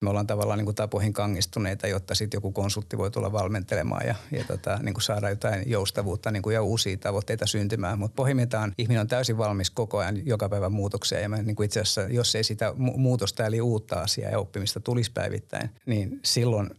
me 0.00 0.10
ollaan 0.10 0.26
tavallaan 0.26 0.58
niin 0.58 0.64
kuin 0.64 0.74
tapoihin 0.74 1.12
kangistuneita, 1.12 1.86
jotta 1.86 2.14
sitten 2.14 2.38
joku 2.38 2.52
konsultti 2.52 2.98
voi 2.98 3.10
tulla 3.10 3.32
valmentelemaan 3.32 4.06
ja, 4.06 4.14
ja 4.32 4.44
tota, 4.44 4.78
niin 4.82 4.94
kuin 4.94 5.02
saada 5.02 5.30
jotain 5.30 5.70
joustavuutta 5.70 6.30
niin 6.30 6.42
kuin 6.42 6.54
ja 6.54 6.62
uusia 6.62 6.96
tavoitteita 6.96 7.46
syntymään. 7.46 7.98
Mutta 7.98 8.14
pohjimmiltaan 8.14 8.72
ihminen 8.78 9.00
on 9.00 9.06
täysin 9.06 9.38
valmis 9.38 9.70
koko 9.70 9.98
ajan 9.98 10.26
joka 10.26 10.48
päivä 10.48 10.68
muutokseen 10.68 11.22
ja 11.22 11.28
me, 11.28 11.42
niin 11.42 11.56
kuin 11.56 11.64
itse 11.64 11.80
asiassa, 11.80 12.00
jos 12.00 12.34
ei 12.34 12.44
sitä 12.44 12.74
muutosta 12.76 13.46
eli 13.46 13.60
uutta 13.60 14.00
asiaa 14.00 14.30
ja 14.30 14.38
oppimista 14.38 14.80
tulisi 14.80 15.12
päivittäin, 15.12 15.70
niin 15.86 16.20
silloin, 16.24 16.70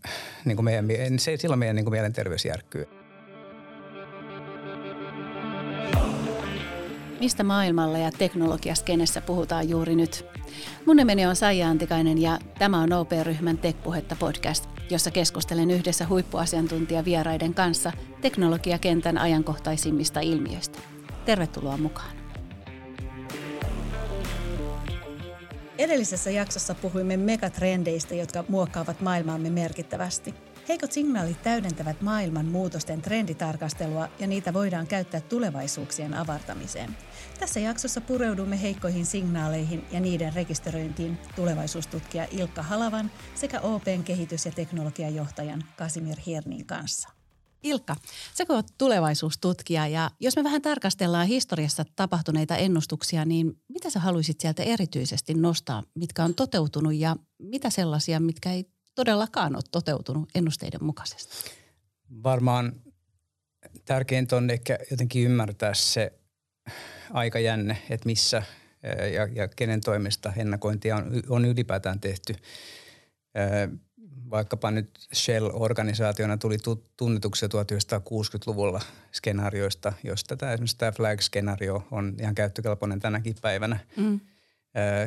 niin 0.46 0.56
kuin 0.56 0.66
meidän, 0.66 1.20
se, 1.20 1.38
silloin 1.38 1.60
meidän 1.60 1.76
niin 1.76 1.86
kuin 1.86 1.94
mielenterveys 1.94 2.46
järkkyy. 2.46 3.01
Mistä 7.22 7.44
maailmalla 7.44 7.98
ja 7.98 8.12
teknologiaskenessä 8.12 9.22
puhutaan 9.22 9.70
juuri 9.70 9.96
nyt? 9.96 10.26
Mun 10.86 10.96
nimeni 10.96 11.26
on 11.26 11.36
Saija 11.36 11.68
Antikainen 11.68 12.22
ja 12.22 12.40
tämä 12.60 12.80
on 12.80 12.94
OP-ryhmän 12.94 13.58
Tekpuhetta 13.58 14.16
podcast, 14.20 14.66
jossa 14.90 15.12
keskustelen 15.12 15.72
yhdessä 15.72 16.08
huippuasiantuntijavieraiden 16.08 17.54
kanssa 17.54 17.92
teknologiakentän 18.22 19.18
ajankohtaisimmista 19.18 20.20
ilmiöistä. 20.20 20.80
Tervetuloa 21.26 21.78
mukaan. 21.78 22.16
Edellisessä 25.78 26.32
jaksossa 26.32 26.76
puhuimme 26.76 27.18
megatrendeistä, 27.18 28.16
jotka 28.16 28.46
muokkaavat 28.50 29.02
maailmaamme 29.02 29.50
merkittävästi– 29.50 30.34
Heikot 30.68 30.92
signaalit 30.92 31.44
täydentävät 31.44 32.02
maailman 32.02 32.46
muutosten 32.46 33.02
trenditarkastelua 33.02 34.08
ja 34.20 34.28
niitä 34.28 34.54
voidaan 34.54 34.88
käyttää 34.88 35.22
tulevaisuuksien 35.22 36.14
avartamiseen. 36.14 36.98
Tässä 37.42 37.60
jaksossa 37.60 38.02
pureudumme 38.02 38.62
heikkoihin 38.62 39.06
signaaleihin 39.06 39.86
ja 39.92 40.00
niiden 40.00 40.34
rekisteröintiin 40.34 41.18
tulevaisuustutkija 41.36 42.28
Ilkka 42.32 42.64
Halavan 42.64 43.12
sekä 43.36 43.60
OPn 43.60 44.04
kehitys- 44.06 44.46
ja 44.46 44.52
teknologiajohtajan 44.52 45.64
Kasimir 45.78 46.18
Hirnin 46.26 46.66
kanssa. 46.66 47.10
Ilkka, 47.64 47.96
sä 48.34 48.46
oot 48.50 48.66
tulevaisuustutkija 48.78 49.88
ja 49.88 50.12
jos 50.20 50.36
me 50.36 50.44
vähän 50.44 50.62
tarkastellaan 50.62 51.28
historiassa 51.28 51.86
tapahtuneita 51.96 52.56
ennustuksia, 52.56 53.26
niin 53.26 53.60
mitä 53.70 53.90
sä 53.90 54.00
haluaisit 54.00 54.40
sieltä 54.40 54.64
erityisesti 54.64 55.34
nostaa, 55.34 55.84
mitkä 55.96 56.24
on 56.24 56.36
toteutunut 56.36 56.96
ja 56.96 57.16
mitä 57.40 57.70
sellaisia, 57.70 58.20
mitkä 58.20 58.52
ei 58.52 58.66
todellakaan 58.96 59.56
ole 59.56 59.64
toteutunut 59.72 60.30
ennusteiden 60.36 60.84
mukaisesti? 60.84 61.52
Varmaan 62.24 62.82
tärkeintä 63.86 64.36
on 64.36 64.50
ehkä 64.50 64.78
jotenkin 64.92 65.26
ymmärtää 65.26 65.74
se 65.74 66.21
aikajänne, 67.14 67.78
että 67.90 68.06
missä 68.06 68.44
ja, 69.14 69.28
ja 69.34 69.48
kenen 69.48 69.82
toimesta 69.82 70.34
ennakointia 70.38 70.96
on, 70.96 71.12
on 71.30 71.46
ylipäätään 71.46 72.00
tehty. 72.00 72.36
Vaikkapa 74.30 74.72
nyt 74.72 74.90
Shell-organisaationa 75.14 76.38
tuli 76.38 76.58
tunnetuksia 76.98 77.48
1960-luvulla 77.48 78.82
skenaarioista, 79.12 79.94
josta 80.04 80.38
tämä 80.38 80.54
esimerkiksi 80.54 80.78
tämä 80.78 80.92
Flag-skenaario 80.92 81.88
on 81.92 82.16
ihan 82.20 82.36
käyttökelpoinen 82.36 83.00
tänäkin 83.00 83.36
päivänä. 83.42 83.80
Mm. 83.98 84.20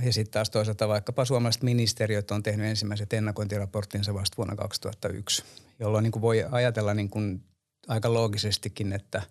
Ja 0.05 0.13
sitten 0.13 0.33
taas 0.33 0.51
toisaalta 0.51 0.89
vaikkapa 0.89 1.25
suomalaiset 1.25 1.63
ministeriöt 1.63 2.31
on 2.31 2.43
tehnyt 2.43 2.67
ensimmäiset 2.67 3.13
ennakointiraporttinsa 3.13 4.15
vasta 4.15 4.37
vuonna 4.37 4.57
2001, 4.57 5.45
jolloin 5.79 6.03
niin 6.03 6.13
kuin 6.13 6.23
voi 6.23 6.45
ajatella 6.51 6.95
niin 6.95 7.11
kuin 7.11 7.43
aika 7.89 8.15
loogisestikin, 8.15 8.93
että, 8.93 9.23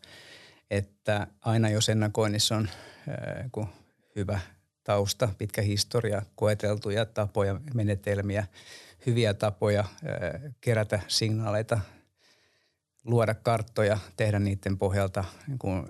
että 0.72 1.28
aina 1.42 1.69
jos 1.69 1.89
ennakoinnissa 1.89 2.56
on 2.56 2.69
äh, 3.09 3.69
hyvä 4.16 4.39
tausta, 4.83 5.30
pitkä 5.38 5.61
historia, 5.61 6.22
koeteltuja 6.36 7.05
tapoja, 7.05 7.59
menetelmiä, 7.73 8.47
hyviä 9.05 9.33
tapoja 9.33 9.80
äh, 9.80 10.53
kerätä 10.61 11.00
signaaleita, 11.08 11.80
luoda 13.03 13.33
karttoja, 13.33 13.97
tehdä 14.17 14.39
niiden 14.39 14.78
pohjalta 14.78 15.23
niin 15.47 15.59
kuin, 15.59 15.78
äh, 15.78 15.86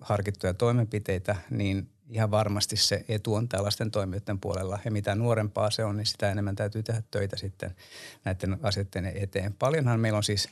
harkittuja 0.00 0.54
toimenpiteitä, 0.54 1.36
niin 1.50 1.88
ihan 2.08 2.30
varmasti 2.30 2.76
se 2.76 3.04
etu 3.08 3.34
on 3.34 3.48
tällaisten 3.48 3.90
toimijoiden 3.90 4.40
puolella. 4.40 4.78
Ja 4.84 4.90
mitä 4.90 5.14
nuorempaa 5.14 5.70
se 5.70 5.84
on, 5.84 5.96
niin 5.96 6.06
sitä 6.06 6.30
enemmän 6.30 6.56
täytyy 6.56 6.82
tehdä 6.82 7.02
töitä 7.10 7.36
sitten 7.36 7.76
näiden 8.24 8.58
asioiden 8.62 9.06
eteen. 9.06 9.54
Paljonhan 9.58 10.00
meillä 10.00 10.16
on 10.16 10.24
siis 10.24 10.48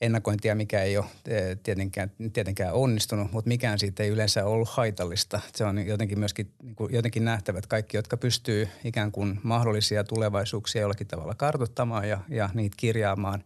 ennakointia, 0.00 0.54
mikä 0.54 0.82
ei 0.82 0.96
ole 0.96 1.06
eh, 1.28 1.58
tietenkään, 1.62 2.10
tietenkään 2.32 2.74
onnistunut, 2.74 3.32
mutta 3.32 3.48
mikään 3.48 3.78
siitä 3.78 4.02
ei 4.02 4.08
yleensä 4.08 4.44
ollut 4.44 4.68
haitallista. 4.68 5.40
Se 5.54 5.64
on 5.64 5.86
jotenkin 5.86 6.18
myöskin 6.18 6.52
niin 6.62 6.76
jotenkin 6.90 7.24
nähtävät 7.24 7.66
kaikki, 7.66 7.96
jotka 7.96 8.16
pystyy 8.16 8.68
ikään 8.84 9.12
kuin 9.12 9.40
mahdollisia 9.42 10.04
tulevaisuuksia 10.04 10.82
jollakin 10.82 11.06
tavalla 11.06 11.34
kartoittamaan 11.34 12.08
ja, 12.08 12.20
ja 12.28 12.50
niitä 12.54 12.74
kirjaamaan 12.76 13.44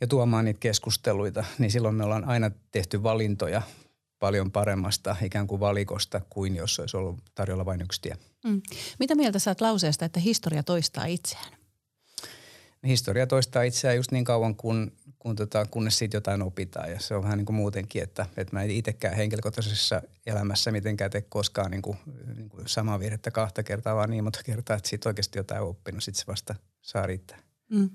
ja 0.00 0.06
tuomaan 0.06 0.44
niitä 0.44 0.60
keskusteluita, 0.60 1.44
niin 1.58 1.70
silloin 1.70 1.94
me 1.94 2.04
ollaan 2.04 2.24
aina 2.24 2.50
tehty 2.72 3.02
valintoja 3.02 3.62
paljon 4.18 4.52
paremmasta 4.52 5.16
ikään 5.22 5.46
kuin 5.46 5.60
valikosta 5.60 6.20
kuin 6.30 6.56
jos 6.56 6.78
olisi 6.78 6.96
ollut 6.96 7.18
tarjolla 7.34 7.64
vain 7.64 7.82
yksi 7.82 8.00
tie. 8.00 8.16
Mm. 8.44 8.62
Mitä 8.98 9.14
mieltä 9.14 9.38
saat 9.38 9.60
lauseesta, 9.60 10.04
että 10.04 10.20
historia 10.20 10.62
toistaa 10.62 11.04
itseään? 11.04 11.52
Historia 12.86 13.26
toistaa 13.26 13.62
itseään 13.62 13.96
just 13.96 14.12
niin 14.12 14.24
kauan, 14.24 14.56
kun, 14.56 14.92
kun 15.22 15.36
tota, 15.36 15.66
kunnes 15.66 15.98
siitä 15.98 16.16
jotain 16.16 16.42
opitaan. 16.42 16.90
Ja 16.90 17.00
se 17.00 17.14
on 17.14 17.22
vähän 17.22 17.38
niin 17.38 17.46
kuin 17.46 17.56
muutenkin, 17.56 18.02
että, 18.02 18.26
että 18.36 18.56
mä 18.56 18.62
en 18.62 18.70
itsekään 18.70 19.16
henkilökohtaisessa 19.16 20.02
elämässä 20.26 20.72
mitenkään 20.72 21.10
tee 21.10 21.22
koskaan 21.22 21.70
niin 21.70 21.82
kuin, 21.82 21.98
niin 22.36 22.48
kuin 22.48 22.68
samaa 22.68 23.00
virhettä 23.00 23.30
kahta 23.30 23.62
kertaa, 23.62 23.96
vaan 23.96 24.10
niin 24.10 24.24
monta 24.24 24.40
kertaa, 24.44 24.76
että 24.76 24.88
siitä 24.88 25.08
oikeasti 25.08 25.38
jotain 25.38 25.62
oppinut. 25.62 26.04
Sitten 26.04 26.20
se 26.20 26.26
vasta 26.26 26.54
saa 26.80 27.06
riittää. 27.06 27.38
Mm. 27.70 27.90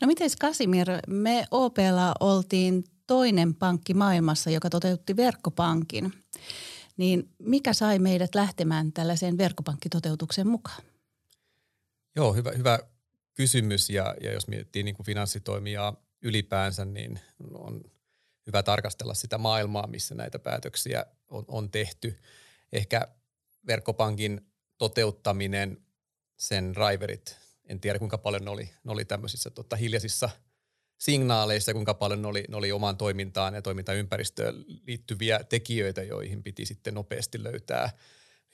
No 0.00 0.06
miten 0.06 0.30
Kasimir, 0.40 0.88
me 1.06 1.46
OPlla 1.50 2.14
oltiin 2.20 2.84
toinen 3.06 3.54
pankki 3.54 3.94
maailmassa, 3.94 4.50
joka 4.50 4.70
toteutti 4.70 5.16
verkkopankin. 5.16 6.12
Niin 6.96 7.28
mikä 7.38 7.72
sai 7.72 7.98
meidät 7.98 8.34
lähtemään 8.34 8.92
tällaiseen 8.92 9.38
verkkopankkitoteutukseen 9.38 10.48
mukaan? 10.48 10.82
Joo, 12.16 12.34
hyvä, 12.34 12.52
hyvä 12.56 12.78
kysymys 13.34 13.90
ja, 13.90 14.14
ja 14.20 14.32
jos 14.32 14.48
miettii 14.48 14.82
niin 14.82 14.94
kuin 14.94 15.06
finanssitoimia 15.06 15.94
ylipäänsä, 16.26 16.84
niin 16.84 17.20
on 17.54 17.80
hyvä 18.46 18.62
tarkastella 18.62 19.14
sitä 19.14 19.38
maailmaa, 19.38 19.86
missä 19.86 20.14
näitä 20.14 20.38
päätöksiä 20.38 21.06
on, 21.28 21.44
on 21.48 21.70
tehty. 21.70 22.18
Ehkä 22.72 23.08
verkkopankin 23.66 24.40
toteuttaminen, 24.78 25.78
sen 26.36 26.74
driverit, 26.74 27.36
en 27.64 27.80
tiedä 27.80 27.98
kuinka 27.98 28.18
paljon 28.18 28.44
ne 28.44 28.50
oli, 28.50 28.70
ne 28.84 28.92
oli 28.92 29.04
tämmöisissä 29.04 29.50
tota, 29.50 29.76
hiljaisissa– 29.76 30.30
signaaleissa, 30.98 31.72
kuinka 31.72 31.94
paljon 31.94 32.22
ne 32.22 32.28
oli, 32.28 32.44
ne 32.48 32.56
oli 32.56 32.72
omaan 32.72 32.96
toimintaan 32.96 33.54
ja 33.54 33.62
toimintaympäristöön 33.62 34.64
liittyviä 34.86 35.40
tekijöitä, 35.48 36.02
joihin 36.02 36.42
piti 36.42 36.66
sitten 36.66 36.94
nopeasti 36.94 37.42
löytää 37.42 37.90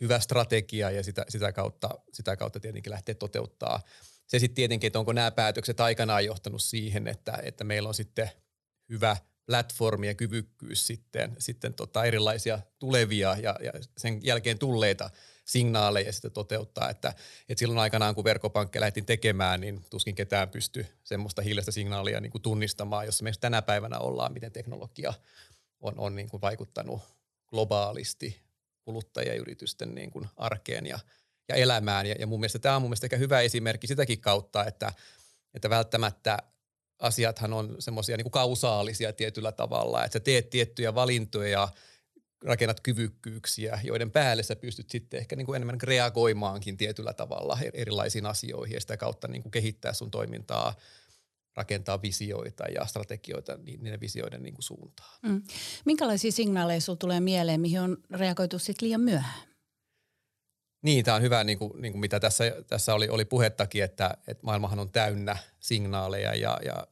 hyvä 0.00 0.20
strategia 0.20 0.90
ja 0.90 1.02
sitä, 1.02 1.24
sitä, 1.28 1.52
kautta, 1.52 1.88
sitä 2.12 2.36
kautta 2.36 2.60
tietenkin 2.60 2.92
lähteä 2.92 3.14
toteuttaa. 3.14 3.80
Se 4.26 4.38
sitten 4.38 4.54
tietenkin, 4.54 4.86
että 4.86 4.98
onko 4.98 5.12
nämä 5.12 5.30
päätökset 5.30 5.80
aikanaan 5.80 6.24
johtanut 6.24 6.62
siihen, 6.62 7.08
että, 7.08 7.38
että 7.42 7.64
meillä 7.64 7.88
on 7.88 7.94
sitten 7.94 8.30
hyvä 8.88 9.16
platformi 9.46 10.06
ja 10.06 10.14
kyvykkyys 10.14 10.86
sitten, 10.86 11.36
sitten 11.38 11.74
tota 11.74 12.04
erilaisia 12.04 12.58
tulevia 12.78 13.36
ja, 13.42 13.56
ja 13.62 13.72
sen 13.98 14.20
jälkeen 14.24 14.58
tulleita– 14.58 15.10
signaaleja 15.44 16.12
sitten 16.12 16.32
toteuttaa, 16.32 16.90
että, 16.90 17.14
että 17.48 17.58
silloin 17.58 17.78
aikanaan 17.78 18.14
kun 18.14 18.24
verkkopankkeja 18.24 18.80
lähdettiin 18.80 19.06
tekemään, 19.06 19.60
niin 19.60 19.84
tuskin 19.90 20.14
ketään 20.14 20.48
pystyi 20.48 20.86
semmoista 21.04 21.42
hiljaista 21.42 21.72
signaalia 21.72 22.20
niin 22.20 22.32
kuin 22.32 22.42
tunnistamaan, 22.42 23.06
jossa 23.06 23.24
me 23.24 23.32
tänä 23.40 23.62
päivänä 23.62 23.98
ollaan, 23.98 24.32
miten 24.32 24.52
teknologia 24.52 25.14
on, 25.80 25.94
on 25.96 26.14
niin 26.14 26.28
kuin 26.28 26.40
vaikuttanut 26.40 27.00
globaalisti 27.46 28.40
kuluttajayritysten 28.82 29.94
niin 29.94 30.10
kuin 30.10 30.28
arkeen 30.36 30.86
ja, 30.86 30.98
ja 31.48 31.54
elämään. 31.54 32.06
Ja, 32.06 32.14
ja 32.18 32.26
mun 32.26 32.40
mielestä 32.40 32.58
tämä 32.58 32.76
on 32.76 32.82
mun 32.82 32.88
mielestä 32.88 33.06
ehkä 33.06 33.16
hyvä 33.16 33.40
esimerkki 33.40 33.86
sitäkin 33.86 34.20
kautta, 34.20 34.64
että, 34.64 34.92
että 35.54 35.70
välttämättä 35.70 36.38
asiathan 36.98 37.52
on 37.52 37.76
semmoisia 37.78 38.16
niin 38.16 38.30
kausaalisia 38.30 39.12
tietyllä 39.12 39.52
tavalla, 39.52 40.04
että 40.04 40.12
sä 40.12 40.20
teet 40.20 40.50
tiettyjä 40.50 40.94
valintoja– 40.94 41.68
rakennat 42.44 42.80
kyvykkyyksiä, 42.80 43.80
joiden 43.84 44.10
päälle 44.10 44.42
sä 44.42 44.56
pystyt 44.56 44.90
sitten 44.90 45.20
ehkä 45.20 45.36
niin 45.36 45.46
kuin 45.46 45.56
enemmän 45.56 45.80
reagoimaankin 45.82 46.76
tietyllä 46.76 47.12
tavalla 47.12 47.58
erilaisiin 47.72 48.26
asioihin 48.26 48.74
ja 48.74 48.80
sitä 48.80 48.96
kautta 48.96 49.28
niin 49.28 49.42
kuin 49.42 49.52
kehittää 49.52 49.92
sun 49.92 50.10
toimintaa, 50.10 50.74
rakentaa 51.56 52.02
visioita 52.02 52.64
ja 52.64 52.86
strategioita 52.86 53.58
niiden 53.66 54.00
visioiden 54.00 54.42
niin 54.42 54.54
kuin 54.54 54.62
suuntaan. 54.62 55.18
Mm. 55.22 55.42
Minkälaisia 55.84 56.32
signaaleja 56.32 56.80
sinulla 56.80 56.98
tulee 56.98 57.20
mieleen, 57.20 57.60
mihin 57.60 57.80
on 57.80 57.96
reagoitu 58.10 58.58
sitten 58.58 58.86
liian 58.86 59.00
myöhään? 59.00 59.51
Niin, 60.82 61.04
tämä 61.04 61.14
on 61.14 61.22
hyvä, 61.22 61.44
niin 61.44 61.58
kuin, 61.58 61.72
niin 61.82 61.92
kuin 61.92 62.00
mitä 62.00 62.20
tässä, 62.20 62.44
tässä 62.66 62.94
oli, 62.94 63.08
oli 63.08 63.24
puhettakin, 63.24 63.84
että, 63.84 64.14
että 64.26 64.44
maailmahan 64.44 64.78
on 64.78 64.90
täynnä 64.90 65.36
signaaleja 65.60 66.34
ja, 66.34 66.58
ja 66.64 66.86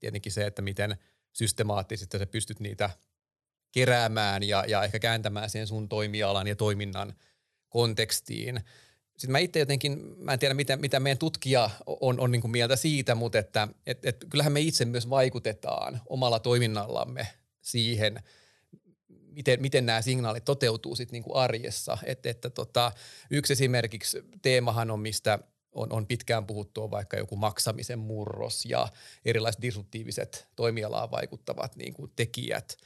tietenkin 0.00 0.32
se, 0.32 0.46
että 0.46 0.62
miten 0.62 0.96
systemaattisesti 1.32 2.18
sä 2.18 2.26
pystyt 2.26 2.60
niitä– 2.60 2.90
keräämään 3.76 4.42
ja, 4.42 4.64
ja 4.68 4.84
ehkä 4.84 4.98
kääntämään 4.98 5.50
sen 5.50 5.66
sun 5.66 5.88
toimialan 5.88 6.46
ja 6.46 6.56
toiminnan 6.56 7.14
kontekstiin. 7.68 8.60
sitten 9.16 9.32
mä 9.32 9.38
itse 9.38 9.58
jotenkin, 9.58 10.14
mä 10.16 10.32
en 10.32 10.38
tiedä 10.38 10.54
mitä, 10.54 10.76
mitä 10.76 11.00
meidän 11.00 11.18
tutkija 11.18 11.70
on, 11.86 12.20
on 12.20 12.32
niin 12.32 12.40
kuin 12.40 12.50
mieltä 12.50 12.76
siitä, 12.76 13.14
mutta 13.14 13.38
että 13.38 13.68
et, 13.86 14.06
et 14.06 14.24
kyllähän 14.30 14.52
me 14.52 14.60
itse 14.60 14.84
myös 14.84 15.10
vaikutetaan 15.10 16.00
omalla 16.08 16.38
toiminnallamme 16.38 17.26
siihen, 17.60 18.22
miten, 19.36 19.60
miten 19.60 19.86
nämä 19.86 20.02
signaalit 20.02 20.44
toteutuu 20.44 20.96
sitten 20.96 21.12
niin 21.12 21.22
kuin 21.22 21.36
arjessa. 21.36 21.98
Et, 22.04 22.26
että 22.26 22.50
tota, 22.50 22.92
yksi 23.30 23.52
esimerkiksi 23.52 24.22
teemahan 24.42 24.90
on, 24.90 25.00
mistä 25.00 25.38
on, 25.72 25.92
on 25.92 26.06
pitkään 26.06 26.46
puhuttu, 26.46 26.82
on 26.82 26.90
vaikka 26.90 27.16
joku 27.16 27.36
maksamisen 27.36 27.98
murros 27.98 28.64
ja 28.64 28.88
erilaiset 29.24 29.62
disruptiiviset 29.62 30.48
toimialaan 30.56 31.10
vaikuttavat 31.10 31.76
niin 31.76 31.94
kuin 31.94 32.12
tekijät– 32.16 32.76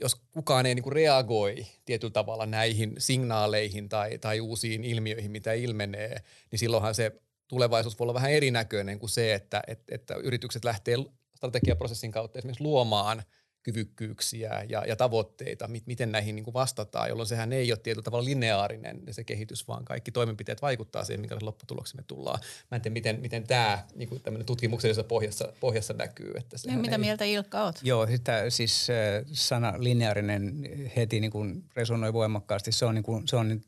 jos 0.00 0.14
kukaan 0.14 0.66
ei 0.66 0.74
niin 0.74 0.82
kuin 0.82 0.92
reagoi 0.92 1.66
tietyllä 1.84 2.12
tavalla 2.12 2.46
näihin 2.46 2.94
signaaleihin 2.98 3.88
tai, 3.88 4.18
tai 4.18 4.40
uusiin 4.40 4.84
ilmiöihin, 4.84 5.30
mitä 5.30 5.52
ilmenee, 5.52 6.22
niin 6.50 6.58
silloinhan 6.58 6.94
se 6.94 7.12
tulevaisuus 7.48 7.98
voi 7.98 8.04
olla 8.04 8.14
vähän 8.14 8.32
erinäköinen 8.32 8.98
kuin 8.98 9.10
se, 9.10 9.34
että, 9.34 9.62
että, 9.66 9.94
että 9.94 10.14
yritykset 10.14 10.64
lähtee 10.64 10.96
strategiaprosessin 11.36 12.12
kautta 12.12 12.38
esimerkiksi 12.38 12.64
luomaan– 12.64 13.22
kyvykkyyksiä 13.62 14.64
ja, 14.68 14.84
ja 14.86 14.96
tavoitteita, 14.96 15.68
mit, 15.68 15.86
miten 15.86 16.12
näihin 16.12 16.36
niin 16.36 16.44
kuin 16.44 16.54
vastataan, 16.54 17.08
jolloin 17.08 17.26
sehän 17.26 17.52
ei 17.52 17.72
ole 17.72 17.78
tietyllä 17.78 18.04
tavalla 18.04 18.24
lineaarinen 18.24 19.02
se 19.10 19.24
kehitys, 19.24 19.68
vaan 19.68 19.84
kaikki 19.84 20.10
toimenpiteet 20.10 20.62
vaikuttaa 20.62 21.04
siihen, 21.04 21.20
minkälaisen 21.20 21.46
lopputuloksen 21.46 21.96
me 21.96 22.04
tullaan. 22.06 22.40
Mä 22.70 22.76
en 22.76 22.82
tiedä, 22.82 22.92
miten, 22.92 23.20
miten 23.20 23.46
tämä 23.46 23.86
niin 23.94 24.08
kuin 24.08 24.22
tutkimuksellisessa 24.46 25.04
pohjassa, 25.04 25.52
pohjassa 25.60 25.94
näkyy. 25.94 26.32
Että 26.36 26.56
ja 26.66 26.76
mitä 26.76 26.92
ei... 26.92 26.98
mieltä 26.98 27.24
Ilkka 27.24 27.64
oot? 27.64 27.80
Joo, 27.82 28.06
sitä, 28.06 28.50
siis 28.50 28.86
sana 29.32 29.74
lineaarinen 29.78 30.68
heti 30.96 31.20
niin 31.20 31.30
kuin 31.30 31.64
resonoi 31.76 32.12
voimakkaasti. 32.12 32.72
Se 32.72 32.84
on, 32.84 32.94
niin 32.94 33.04
kuin, 33.04 33.28
se 33.28 33.36
on 33.36 33.48
nyt 33.48 33.62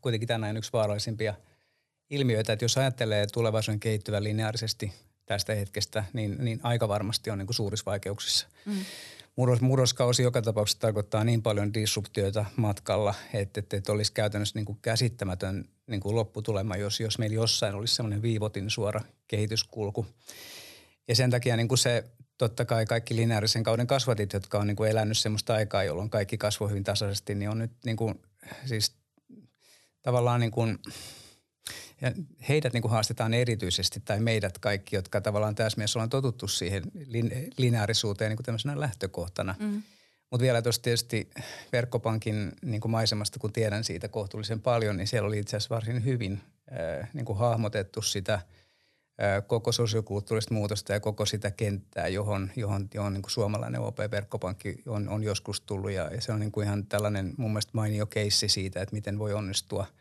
kuitenkin 0.00 0.28
tänään 0.28 0.56
yksi 0.56 0.72
vaarallisimpia 0.72 1.34
ilmiöitä, 2.10 2.52
että 2.52 2.64
jos 2.64 2.78
ajattelee 2.78 3.26
tulevaisuuden 3.26 3.80
kehittyvän 3.80 4.24
lineaarisesti 4.24 4.92
tästä 5.26 5.54
hetkestä, 5.54 6.04
niin, 6.12 6.36
niin 6.38 6.60
aika 6.62 6.88
varmasti 6.88 7.30
on 7.30 7.38
niin 7.38 7.46
kuin 7.46 7.54
suurissa 7.54 7.90
vaikeuksissa. 7.90 8.46
Mm 8.64 8.84
murros, 9.36 9.60
murroskausi 9.60 10.22
joka 10.22 10.42
tapauksessa 10.42 10.80
tarkoittaa 10.80 11.24
niin 11.24 11.42
paljon 11.42 11.74
disruptioita 11.74 12.44
matkalla, 12.56 13.14
että, 13.34 13.60
että, 13.60 13.76
että 13.76 13.92
olisi 13.92 14.12
käytännössä 14.12 14.58
niin 14.58 14.64
kuin 14.64 14.78
käsittämätön 14.82 15.68
niin 15.86 16.00
kuin 16.00 16.16
lopputulema, 16.16 16.76
jos, 16.76 17.00
jos 17.00 17.18
meillä 17.18 17.34
jossain 17.34 17.74
olisi 17.74 17.94
semmoinen 17.94 18.22
viivotin 18.22 18.70
suora 18.70 19.00
kehityskulku. 19.28 20.06
Ja 21.08 21.16
sen 21.16 21.30
takia 21.30 21.56
niin 21.56 21.68
kuin 21.68 21.78
se 21.78 22.04
totta 22.38 22.64
kai 22.64 22.86
kaikki 22.86 23.16
lineaarisen 23.16 23.62
kauden 23.62 23.86
kasvatit, 23.86 24.32
jotka 24.32 24.58
on 24.58 24.66
niin 24.66 24.76
kuin 24.76 24.90
elänyt 24.90 25.18
semmoista 25.18 25.54
aikaa, 25.54 25.84
jolloin 25.84 26.10
kaikki 26.10 26.38
kasvoi 26.38 26.70
hyvin 26.70 26.84
tasaisesti, 26.84 27.34
niin 27.34 27.50
on 27.50 27.58
nyt 27.58 27.72
niin 27.84 27.96
kuin, 27.96 28.20
siis 28.64 28.96
tavallaan 30.02 30.40
niin 30.40 30.52
kuin– 30.52 30.78
ja 32.00 32.12
heidät 32.48 32.72
niin 32.72 32.82
kuin 32.82 32.92
haastetaan 32.92 33.34
erityisesti, 33.34 34.00
tai 34.04 34.20
meidät 34.20 34.58
kaikki, 34.58 34.96
jotka 34.96 35.20
tavallaan 35.20 35.54
tässä 35.54 35.78
mielessä 35.78 35.98
ollaan 35.98 36.10
totuttu 36.10 36.48
siihen 36.48 36.82
lineaarisuuteen 37.58 38.28
niin 38.28 38.36
kuin 38.36 38.44
tämmöisenä 38.44 38.80
lähtökohtana. 38.80 39.54
Mm. 39.58 39.82
Mutta 40.30 40.42
vielä 40.42 40.62
tuossa 40.62 40.82
tietysti 40.82 41.30
verkkopankin 41.72 42.52
niin 42.62 42.80
kuin 42.80 42.92
maisemasta, 42.92 43.38
kun 43.38 43.52
tiedän 43.52 43.84
siitä 43.84 44.08
kohtuullisen 44.08 44.60
paljon, 44.60 44.96
niin 44.96 45.06
siellä 45.06 45.26
oli 45.26 45.38
itse 45.38 45.56
asiassa 45.56 45.74
varsin 45.74 46.04
hyvin 46.04 46.40
äh, 46.72 47.08
niin 47.12 47.24
kuin 47.24 47.38
hahmotettu 47.38 48.02
sitä 48.02 48.34
äh, 48.34 48.42
koko 49.46 49.72
sosiokulttuurista 49.72 50.54
muutosta 50.54 50.92
ja 50.92 51.00
koko 51.00 51.26
sitä 51.26 51.50
kenttää, 51.50 52.08
johon, 52.08 52.50
johon, 52.56 52.88
johon 52.94 53.12
niin 53.12 53.22
kuin 53.22 53.32
suomalainen 53.32 53.80
OP-verkkopankki 53.80 54.82
on, 54.86 55.08
on 55.08 55.22
joskus 55.22 55.60
tullut. 55.60 55.90
Ja, 55.90 56.10
ja 56.14 56.20
se 56.20 56.32
on 56.32 56.40
niin 56.40 56.52
kuin 56.52 56.66
ihan 56.66 56.86
tällainen 56.86 57.34
mun 57.36 57.50
mielestä 57.50 57.70
mainio 57.74 58.06
keissi 58.06 58.48
siitä, 58.48 58.82
että 58.82 58.94
miten 58.94 59.18
voi 59.18 59.32
onnistua– 59.32 59.86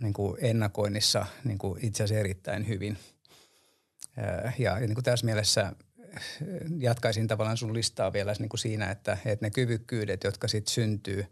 niin 0.00 0.12
kuin 0.12 0.36
ennakoinnissa 0.40 1.26
niin 1.44 1.58
kuin 1.58 1.84
itse 1.84 2.04
asiassa 2.04 2.20
erittäin 2.20 2.68
hyvin. 2.68 2.98
Ja, 4.58 4.78
niin 4.78 4.94
kuin 4.94 5.04
tässä 5.04 5.26
mielessä 5.26 5.72
jatkaisin 6.78 7.28
tavallaan 7.28 7.56
sun 7.56 7.74
listaa 7.74 8.12
vielä 8.12 8.34
niin 8.38 8.48
kuin 8.48 8.60
siinä, 8.60 8.90
että, 8.90 9.18
että 9.24 9.46
ne 9.46 9.50
kyvykkyydet, 9.50 10.24
jotka 10.24 10.48
sitten 10.48 10.74
syntyy, 10.74 11.26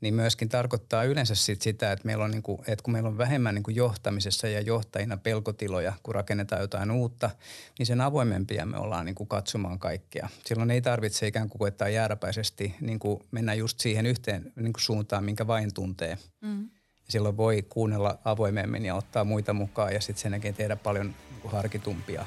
niin 0.00 0.14
myöskin 0.14 0.48
tarkoittaa 0.48 1.04
yleensä 1.04 1.34
sit 1.34 1.62
sitä, 1.62 1.92
että, 1.92 2.06
meillä 2.06 2.24
on 2.24 2.30
niin 2.30 2.42
kuin, 2.42 2.58
että 2.66 2.82
kun 2.82 2.92
meillä 2.92 3.08
on 3.08 3.18
vähemmän 3.18 3.54
niin 3.54 3.62
kuin 3.62 3.76
johtamisessa 3.76 4.48
ja 4.48 4.60
johtajina 4.60 5.16
pelkotiloja, 5.16 5.92
kun 6.02 6.14
rakennetaan 6.14 6.60
jotain 6.60 6.90
uutta, 6.90 7.30
niin 7.78 7.86
sen 7.86 8.00
avoimempia 8.00 8.66
me 8.66 8.78
ollaan 8.78 9.06
niin 9.06 9.14
kuin 9.14 9.28
katsomaan 9.28 9.78
kaikkea. 9.78 10.28
Silloin 10.46 10.70
ei 10.70 10.82
tarvitse 10.82 11.26
ikään 11.26 11.48
kuin 11.48 11.58
koettaa 11.58 11.88
jääräpäisesti 11.88 12.74
niin 12.80 12.98
kuin 12.98 13.20
mennä 13.30 13.54
just 13.54 13.80
siihen 13.80 14.06
yhteen 14.06 14.52
niin 14.56 14.72
kuin 14.72 14.82
suuntaan, 14.82 15.24
minkä 15.24 15.46
vain 15.46 15.74
tuntee. 15.74 16.18
Mm 16.40 16.70
silloin 17.10 17.36
voi 17.36 17.62
kuunnella 17.62 18.18
avoimemmin 18.24 18.84
ja 18.84 18.94
ottaa 18.94 19.24
muita 19.24 19.52
mukaan 19.52 19.94
ja 19.94 20.00
sitten 20.00 20.22
sen 20.22 20.32
jälkeen 20.32 20.54
tehdä 20.54 20.76
paljon 20.76 21.14
harkitumpia 21.44 22.24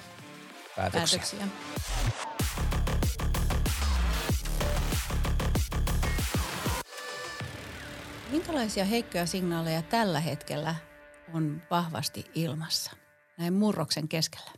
päätöksiä. 0.75 1.19
päätöksiä. 1.19 1.47
Minkälaisia 8.31 8.85
heikkoja 8.85 9.25
signaaleja 9.25 9.81
tällä 9.81 10.19
hetkellä 10.19 10.75
on 11.33 11.62
vahvasti 11.71 12.25
ilmassa 12.36 12.91
näin 13.38 13.53
murroksen 13.53 14.07
keskellä? 14.07 14.51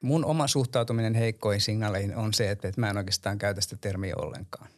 Mun 0.00 0.24
oma 0.24 0.46
suhtautuminen 0.46 1.14
heikkoihin 1.14 1.60
signaaleihin 1.60 2.16
on 2.16 2.34
se, 2.34 2.50
että 2.50 2.72
mä 2.76 2.90
en 2.90 2.96
oikeastaan 2.96 3.38
käytä 3.38 3.60
sitä 3.60 3.76
termiä 3.76 4.14
ollenkaan. 4.16 4.77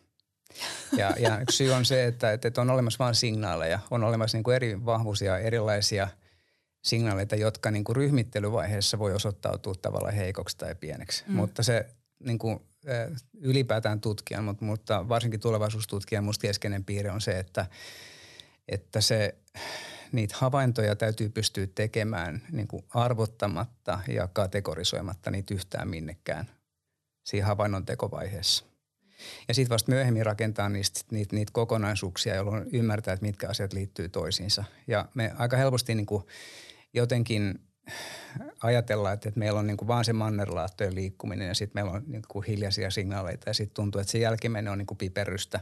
Ja, 0.97 1.14
ja 1.19 1.41
yksi 1.41 1.56
syy 1.56 1.70
on 1.70 1.85
se, 1.85 2.05
että, 2.05 2.32
että 2.32 2.61
on 2.61 2.70
olemassa 2.70 3.05
vain 3.05 3.14
signaaleja. 3.14 3.79
On 3.91 4.05
olemassa 4.05 4.38
niin 4.38 4.44
kuin 4.44 4.56
eri 4.56 4.85
vahvuisia, 4.85 5.38
erilaisia 5.38 6.08
signaaleita, 6.85 7.37
jotka 7.37 7.70
niin 7.70 7.85
kuin 7.85 7.97
ryhmittelyvaiheessa 7.97 8.99
voi 8.99 9.14
osoittautua 9.14 9.75
tavallaan 9.75 10.14
heikoksi 10.14 10.56
tai 10.56 10.75
pieneksi. 10.75 11.25
Mm. 11.26 11.35
Mutta 11.35 11.62
se 11.62 11.87
niin 12.25 12.38
kuin, 12.38 12.61
ylipäätään 13.41 14.00
tutkijan, 14.00 14.44
mutta, 14.44 14.64
mutta 14.64 15.08
varsinkin 15.08 15.41
tulevaisuustutkijan 15.41 16.25
musta 16.25 16.43
keskeinen 16.43 16.85
piirre 16.85 17.11
on 17.11 17.20
se, 17.20 17.38
että, 17.38 17.67
että 18.69 19.00
se, 19.00 19.35
niitä 20.12 20.35
havaintoja 20.38 20.96
täytyy 20.96 21.29
pystyä 21.29 21.67
tekemään 21.75 22.43
niin 22.53 22.69
kuin 22.69 22.85
arvottamatta 22.88 24.00
ja 24.08 24.29
kategorisoimatta 24.32 25.31
niitä 25.31 25.55
yhtään 25.55 25.88
minnekään 25.88 26.50
siinä 27.25 27.46
havainnon 27.46 27.87
tekovaiheessa. 27.87 28.69
Ja 29.49 29.55
sitten 29.55 29.75
vasta 29.75 29.93
myöhemmin 29.93 30.26
rakentaa 30.26 30.69
niistä, 30.69 31.00
niitä, 31.11 31.37
niitä 31.37 31.52
kokonaisuuksia, 31.52 32.34
jolloin 32.34 32.67
ymmärtää, 32.72 33.14
että 33.14 33.26
mitkä 33.26 33.49
asiat 33.49 33.72
liittyy 33.72 34.08
toisiinsa. 34.08 34.64
Ja 34.87 35.08
me 35.14 35.32
aika 35.38 35.56
helposti 35.56 35.94
niin 35.94 36.06
kuin 36.06 36.25
jotenkin 36.94 37.61
ajatellaan, 38.62 39.14
että, 39.14 39.28
että 39.28 39.38
meillä 39.38 39.61
on 39.61 39.67
niin 39.67 39.76
kuin 39.76 39.88
vaan 39.88 40.05
se 40.05 40.12
mannerlaattojen 40.12 40.94
liikkuminen 40.94 41.48
ja 41.48 41.55
sitten 41.55 41.82
meillä 41.82 41.96
on 41.96 42.03
niin 42.06 42.22
kuin 42.29 42.44
hiljaisia 42.44 42.91
signaaleita 42.91 43.50
ja 43.50 43.55
sitten 43.55 43.74
tuntuu, 43.74 44.00
että 44.00 44.10
se 44.10 44.19
jälkimmäinen 44.19 44.72
on 44.72 44.79
niin 44.79 44.86
kuin 44.86 44.98
piperrystä. 44.98 45.60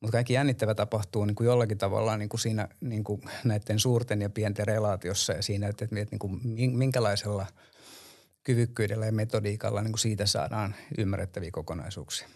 Mutta 0.00 0.12
kaikki 0.12 0.32
jännittävä 0.32 0.74
tapahtuu 0.74 1.24
niin 1.24 1.34
kuin 1.34 1.44
jollakin 1.44 1.78
tavalla 1.78 2.16
niin 2.16 2.28
kuin 2.28 2.40
siinä 2.40 2.68
niin 2.80 3.04
kuin 3.04 3.22
näiden 3.44 3.78
suurten 3.78 4.22
ja 4.22 4.30
pienten 4.30 4.66
relaatiossa 4.66 5.32
ja 5.32 5.42
siinä, 5.42 5.68
että, 5.68 5.84
että 5.84 5.96
niin 6.10 6.18
kuin 6.18 6.40
minkälaisella 6.78 7.46
kyvykkyydellä 8.44 9.06
ja 9.06 9.12
metodiikalla 9.12 9.82
niin 9.82 9.92
kuin 9.92 10.00
siitä 10.00 10.26
saadaan 10.26 10.74
ymmärrettäviä 10.98 11.50
kokonaisuuksia. 11.52 12.28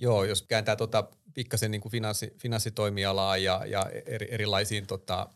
Joo, 0.00 0.24
jos 0.24 0.42
kääntää 0.42 0.76
tota 0.76 1.04
pikkasen 1.34 1.70
niin 1.70 1.80
kuin 1.80 1.92
finanssi, 1.92 2.32
finanssitoimialaa 2.38 3.36
ja, 3.36 3.62
ja 3.66 3.86
eri, 4.06 4.28
erilaisiin, 4.30 4.86
tota, 4.86 5.28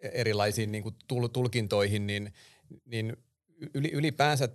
erilaisiin 0.00 0.72
niin 0.72 0.82
kuin 0.82 0.94
tulkintoihin, 1.32 2.06
niin, 2.06 2.32
niin 2.84 3.16
ylipäänsä, 3.74 4.48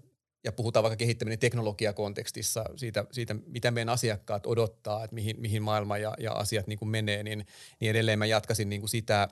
ja 0.44 0.52
puhutaan 0.52 0.84
vaikka 0.84 0.98
kehittäminen 0.98 1.40
teknologiakontekstissa 1.40 2.66
siitä, 2.76 3.06
siitä, 3.12 3.36
mitä 3.46 3.72
meidän 3.72 3.94
asiakkaat 3.94 4.46
odottaa, 4.46 5.04
että 5.04 5.14
mihin, 5.14 5.40
mihin 5.40 5.62
maailma 5.62 5.98
ja, 5.98 6.14
ja 6.20 6.32
asiat 6.32 6.68
niin 6.68 6.80
kuin 6.80 6.90
menee, 6.90 7.24
niin, 7.24 7.46
niin 7.80 7.90
edelleen 7.90 8.20
mä 8.20 8.26
jatkaisin 8.26 8.70
niin 8.70 8.82
kuin 8.82 8.90
sitä, 8.90 9.28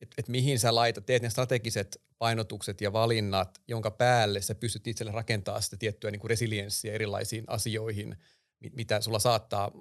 että, 0.00 0.14
että 0.18 0.32
mihin 0.32 0.58
sä 0.58 0.74
laitat, 0.74 1.06
teet 1.06 1.22
ne 1.22 1.30
strategiset 1.30 2.02
painotukset 2.18 2.80
ja 2.80 2.92
valinnat, 2.92 3.62
jonka 3.68 3.90
päälle 3.90 4.42
sä 4.42 4.54
pystyt 4.54 4.86
itselle 4.86 5.12
rakentamaan 5.12 5.62
sitä 5.62 5.76
tiettyä 5.76 6.10
niin 6.10 6.20
kuin 6.20 6.30
resilienssiä 6.30 6.92
erilaisiin 6.92 7.44
asioihin– 7.46 8.16
mitä 8.76 9.00
sulla 9.00 9.18
saattaa 9.18 9.72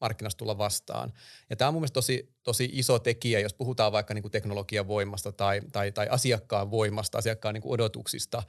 markkinasta 0.00 0.38
tulla 0.38 0.58
vastaan. 0.58 1.12
Ja 1.50 1.56
tämä 1.56 1.68
on 1.68 1.74
mun 1.74 1.80
mielestä 1.80 1.94
tosi, 1.94 2.34
tosi 2.42 2.70
iso 2.72 2.98
tekijä, 2.98 3.40
jos 3.40 3.54
puhutaan 3.54 3.92
vaikka 3.92 4.14
niin 4.14 4.22
kuin 4.22 4.32
teknologian 4.32 4.88
voimasta 4.88 5.32
tai, 5.32 5.60
tai, 5.72 5.92
tai 5.92 6.08
asiakkaan 6.10 6.70
voimasta, 6.70 7.18
asiakkaan 7.18 7.54
niin 7.54 7.62
kuin 7.62 7.72
odotuksista, 7.72 8.42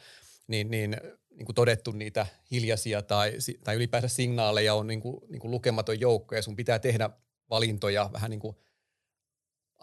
niin, 0.47 0.71
niin, 0.71 0.97
niin 1.29 1.45
kuin 1.45 1.55
todettu 1.55 1.91
niitä 1.91 2.27
hiljaisia 2.51 3.01
tai, 3.01 3.33
tai 3.63 3.75
ylipäänsä 3.75 4.07
signaaleja 4.07 4.73
on 4.73 4.87
niin 4.87 5.01
kuin, 5.01 5.17
niin 5.29 5.39
kuin 5.39 5.51
lukematon 5.51 5.99
joukko 5.99 6.35
ja 6.35 6.41
sun 6.41 6.55
pitää 6.55 6.79
tehdä 6.79 7.09
valintoja 7.49 8.09
vähän 8.13 8.29
niin 8.29 8.39
kuin– 8.39 8.55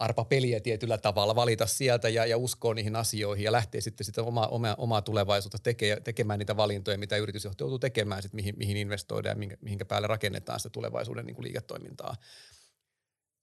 arpapeliä 0.01 0.59
tietyllä 0.59 0.97
tavalla, 0.97 1.35
valita 1.35 1.65
sieltä 1.65 2.09
ja, 2.09 2.25
ja 2.25 2.37
uskoa 2.37 2.73
niihin 2.73 2.95
asioihin 2.95 3.43
ja 3.43 3.51
lähteä 3.51 3.81
sitten 3.81 4.05
sitä 4.05 4.23
omaa, 4.23 4.47
omaa, 4.47 4.75
omaa 4.77 5.01
tulevaisuutta 5.01 5.57
teke, 5.63 5.97
tekemään 6.03 6.39
niitä 6.39 6.57
valintoja, 6.57 6.97
mitä 6.97 7.17
yritysjohto 7.17 7.63
joutuu 7.63 7.79
tekemään, 7.79 8.21
sit 8.21 8.33
mihin, 8.33 8.55
mihin 8.57 8.77
investoidaan 8.77 9.31
ja 9.31 9.39
mihinkä, 9.39 9.57
mihinkä 9.61 9.85
päälle 9.85 10.07
rakennetaan 10.07 10.59
sitä 10.59 10.69
tulevaisuuden 10.69 11.25
niin 11.25 11.35
kuin 11.35 11.43
liiketoimintaa. 11.43 12.15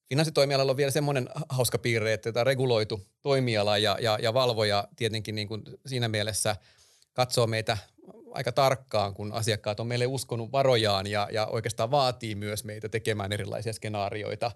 Finanssitoimialalla 0.09 0.73
on 0.73 0.77
vielä 0.77 0.91
semmoinen 0.91 1.29
hauska 1.49 1.79
piirre, 1.79 2.13
että 2.13 2.33
tämä 2.33 2.45
reguloitu 2.45 3.07
toimiala 3.23 3.79
ja, 3.79 3.99
ja, 4.01 4.19
ja 4.23 4.35
valvoja 4.35 4.89
tietenkin 4.97 5.35
niin 5.35 5.49
kuin 5.49 5.63
siinä 5.87 6.09
mielessä 6.09 6.57
katsoo 7.13 7.47
meitä 7.47 7.79
aika 8.31 8.53
tarkkaan, 8.53 9.15
kun 9.15 9.33
asiakkaat 9.33 9.81
on 9.81 9.87
meille 9.87 10.07
uskonut 10.07 10.53
varojaan 10.53 11.07
ja, 11.07 11.29
ja 11.33 11.47
oikeastaan 11.47 11.91
vaatii 11.91 12.35
myös 12.35 12.65
meitä 12.65 12.89
tekemään 12.89 13.33
erilaisia 13.33 13.73
skenaarioita, 13.73 14.51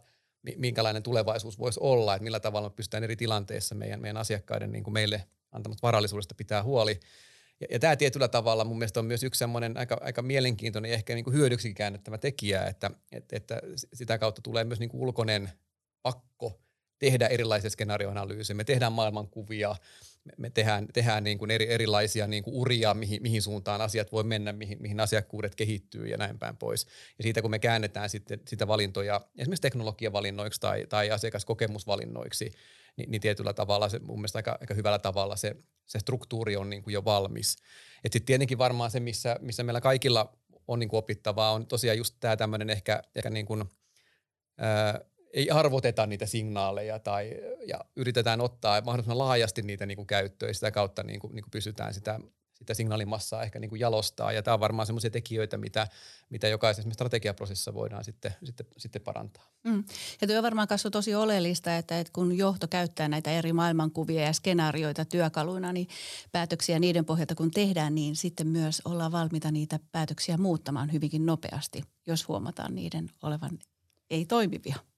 minkälainen 0.57 1.03
tulevaisuus 1.03 1.59
voisi 1.59 1.81
olla, 1.83 2.15
että 2.15 2.25
millä 2.25 2.41
tavalla 2.41 2.69
me 2.69 2.75
pystytään 2.75 3.05
eri 3.05 3.17
tilanteissa 3.17 3.75
meidän, 3.75 4.01
meidän 4.01 4.17
asiakkaiden 4.17 4.73
niin 4.73 4.85
kuin 4.85 4.95
meille 4.95 5.25
antamat 5.53 5.83
varallisuudesta 5.83 6.35
pitää 6.35 6.63
huoli. 6.63 7.01
Ja, 7.61 7.67
ja 7.71 7.79
tämä 7.79 7.97
tietyllä 7.97 8.29
tavalla 8.29 8.65
mun 8.65 8.79
mielestä 8.79 9.01
on 9.01 9.07
myös 9.07 9.23
yksi 9.23 9.39
semmoinen 9.39 9.77
aika, 9.77 9.99
aika 10.01 10.23
mielenkiintoinen 10.23 10.91
ehkä 10.91 11.15
niin 11.15 11.25
kuin 11.25 11.35
hyödyksi 11.35 11.75
käännettävä 11.75 12.19
tekijä, 12.19 12.65
että, 12.67 12.91
että, 13.13 13.37
että 13.37 13.61
sitä 13.93 14.19
kautta 14.19 14.43
tulee 14.43 14.65
myös 14.65 14.81
niin 14.81 14.91
kuin 14.91 15.01
ulkoinen 15.01 15.51
pakko 16.03 16.61
tehdä 16.99 17.27
erilaisia 17.27 17.71
skenaarioanalyysejä. 17.71 18.57
Me 18.57 18.65
tehdään 18.65 18.93
maailmankuvia, 18.93 19.77
me 20.39 20.51
tehdään, 20.51 20.87
tehdään 20.93 21.25
niin 21.25 21.39
kuin 21.39 21.51
eri, 21.51 21.71
erilaisia 21.71 22.27
niin 22.27 22.43
kuin 22.43 22.55
uria, 22.55 22.95
mihin, 22.95 23.23
mihin 23.23 23.43
suuntaan 23.43 23.81
asiat 23.81 24.13
voi 24.13 24.25
mennä, 24.25 24.53
mihin, 24.53 24.79
mihin 24.83 25.01
asiakkuudet 25.01 25.55
kehittyy 25.55 26.07
ja 26.07 26.17
näin 26.17 26.39
päin 26.39 26.57
pois. 26.57 26.87
Ja 27.19 27.23
siitä 27.23 27.43
kun 27.43 27.51
me 27.51 27.59
käännetään 27.59 28.11
sitten 28.11 28.41
sitä 28.49 28.69
valintoja 28.69 29.21
esimerkiksi 29.39 29.63
teknologiavalinnoiksi 29.63 30.61
tai, 30.61 30.87
tai 30.87 31.11
asiakaskokemusvalinnoiksi, 31.11 32.53
niin, 32.97 33.11
niin 33.11 33.21
tietyllä 33.21 33.53
tavalla 33.53 33.89
se 33.89 33.99
mun 33.99 34.19
mielestä 34.19 34.39
aika, 34.39 34.59
aika 34.61 34.75
hyvällä 34.75 34.99
tavalla 34.99 35.37
se, 35.37 35.57
se 35.87 35.99
struktuuri 35.99 36.57
on 36.57 36.71
niin 36.71 36.83
kuin 36.83 36.95
jo 36.95 37.05
valmis. 37.05 37.57
Että 38.05 38.17
sitten 38.17 38.27
tietenkin 38.27 38.59
varmaan 38.59 38.91
se, 38.91 39.01
missä, 39.01 39.37
missä 39.41 39.63
meillä 39.63 39.81
kaikilla 39.81 40.37
on 40.69 40.79
niin 40.79 40.89
kuin 40.89 40.99
opittavaa, 40.99 41.53
on 41.53 41.67
tosiaan 41.67 41.99
just 41.99 42.17
tämä 42.21 42.37
tämmöinen 42.37 42.71
ehkä, 42.71 43.03
ehkä 43.15 43.31
niin 43.31 43.47
kuin, 43.47 43.65
ei 45.33 45.51
arvoteta 45.51 46.07
niitä 46.07 46.27
signaaleja 46.27 46.99
tai, 46.99 47.35
ja 47.67 47.81
yritetään 47.97 48.41
ottaa 48.41 48.81
mahdollisimman 48.81 49.19
laajasti 49.19 49.63
niitä 49.63 49.87
niin 49.87 49.97
kuin 49.97 50.07
käyttöön 50.07 50.51
ja 50.51 50.55
sitä 50.55 50.71
kautta 50.71 51.03
niin 51.03 51.21
kuin, 51.21 51.35
niin 51.35 51.43
kuin 51.43 51.51
pysytään 51.51 51.95
sitä, 51.95 52.21
sitä 52.63 52.75
signaalimassaa 52.75 53.43
ehkä 53.43 53.59
niin 53.59 53.69
kuin 53.69 53.81
jalostaa. 53.81 54.33
Ja 54.33 54.43
tämä 54.43 54.55
on 54.55 54.61
varmaan 54.61 54.87
sellaisia 54.87 55.11
tekijöitä, 55.11 55.59
mitä, 55.59 55.89
mitä 56.31 56.49
jokaisessa 56.49 56.91
strategiaprosessissa 56.91 57.75
voidaan 57.75 58.05
sitten, 58.05 58.35
sitten, 58.45 58.67
sitten 58.77 59.03
parantaa. 59.03 59.45
Mm. 59.65 59.85
Ja 60.21 60.27
tuo 60.27 60.37
on 60.37 60.43
varmaan 60.43 60.69
kanssa 60.69 60.91
tosi 60.91 61.15
oleellista, 61.15 61.77
että, 61.77 62.01
että 62.01 62.13
kun 62.13 62.39
johto 62.39 62.69
käyttää 62.69 63.09
näitä 63.09 63.31
eri 63.31 63.53
maailmankuvia 63.53 64.23
ja 64.23 64.33
skenaarioita 64.33 65.05
työkaluina, 65.05 65.73
niin 65.73 65.89
päätöksiä 66.33 66.79
niiden 66.79 67.05
pohjalta 67.05 67.35
kun 67.35 67.51
tehdään, 67.51 67.95
niin 67.95 68.17
sitten 68.17 68.47
myös 68.47 68.83
ollaan 68.85 69.13
valmiita 69.13 69.51
niitä 69.51 69.79
päätöksiä 69.93 70.37
muuttamaan 70.37 70.93
hyvinkin 70.93 71.27
nopeasti, 71.27 71.83
jos 72.07 72.29
huomataan 72.29 72.75
niiden 72.75 73.11
olevan 73.23 73.59
ei 74.11 74.25
toimivia. 74.25 74.92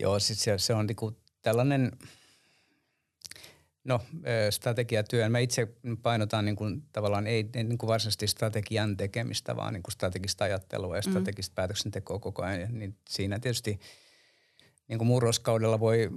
Joo, 0.00 0.18
siis 0.18 0.44
se, 0.44 0.58
se 0.58 0.74
on 0.74 0.86
niinku 0.86 1.16
tällainen, 1.42 1.92
no 3.84 4.00
strategiatyön. 4.50 5.32
Mä 5.32 5.38
itse 5.38 5.68
painotan 6.02 6.44
niinku, 6.44 6.64
tavallaan 6.92 7.26
ei, 7.26 7.50
niinku 7.54 7.86
varsinaisesti 7.86 8.26
strategian 8.26 8.96
tekemistä, 8.96 9.56
vaan 9.56 9.72
niinku 9.72 9.90
strategista 9.90 10.44
ajattelua 10.44 10.96
ja 10.96 11.02
mm. 11.06 11.10
strategista 11.10 11.52
mm. 11.52 11.54
päätöksentekoa 11.54 12.18
koko 12.18 12.42
ajan. 12.42 12.78
Niin 12.78 12.96
siinä 13.08 13.38
tietysti 13.38 13.80
niinku 14.88 15.04
murroskaudella 15.04 15.80
voi, 15.80 16.10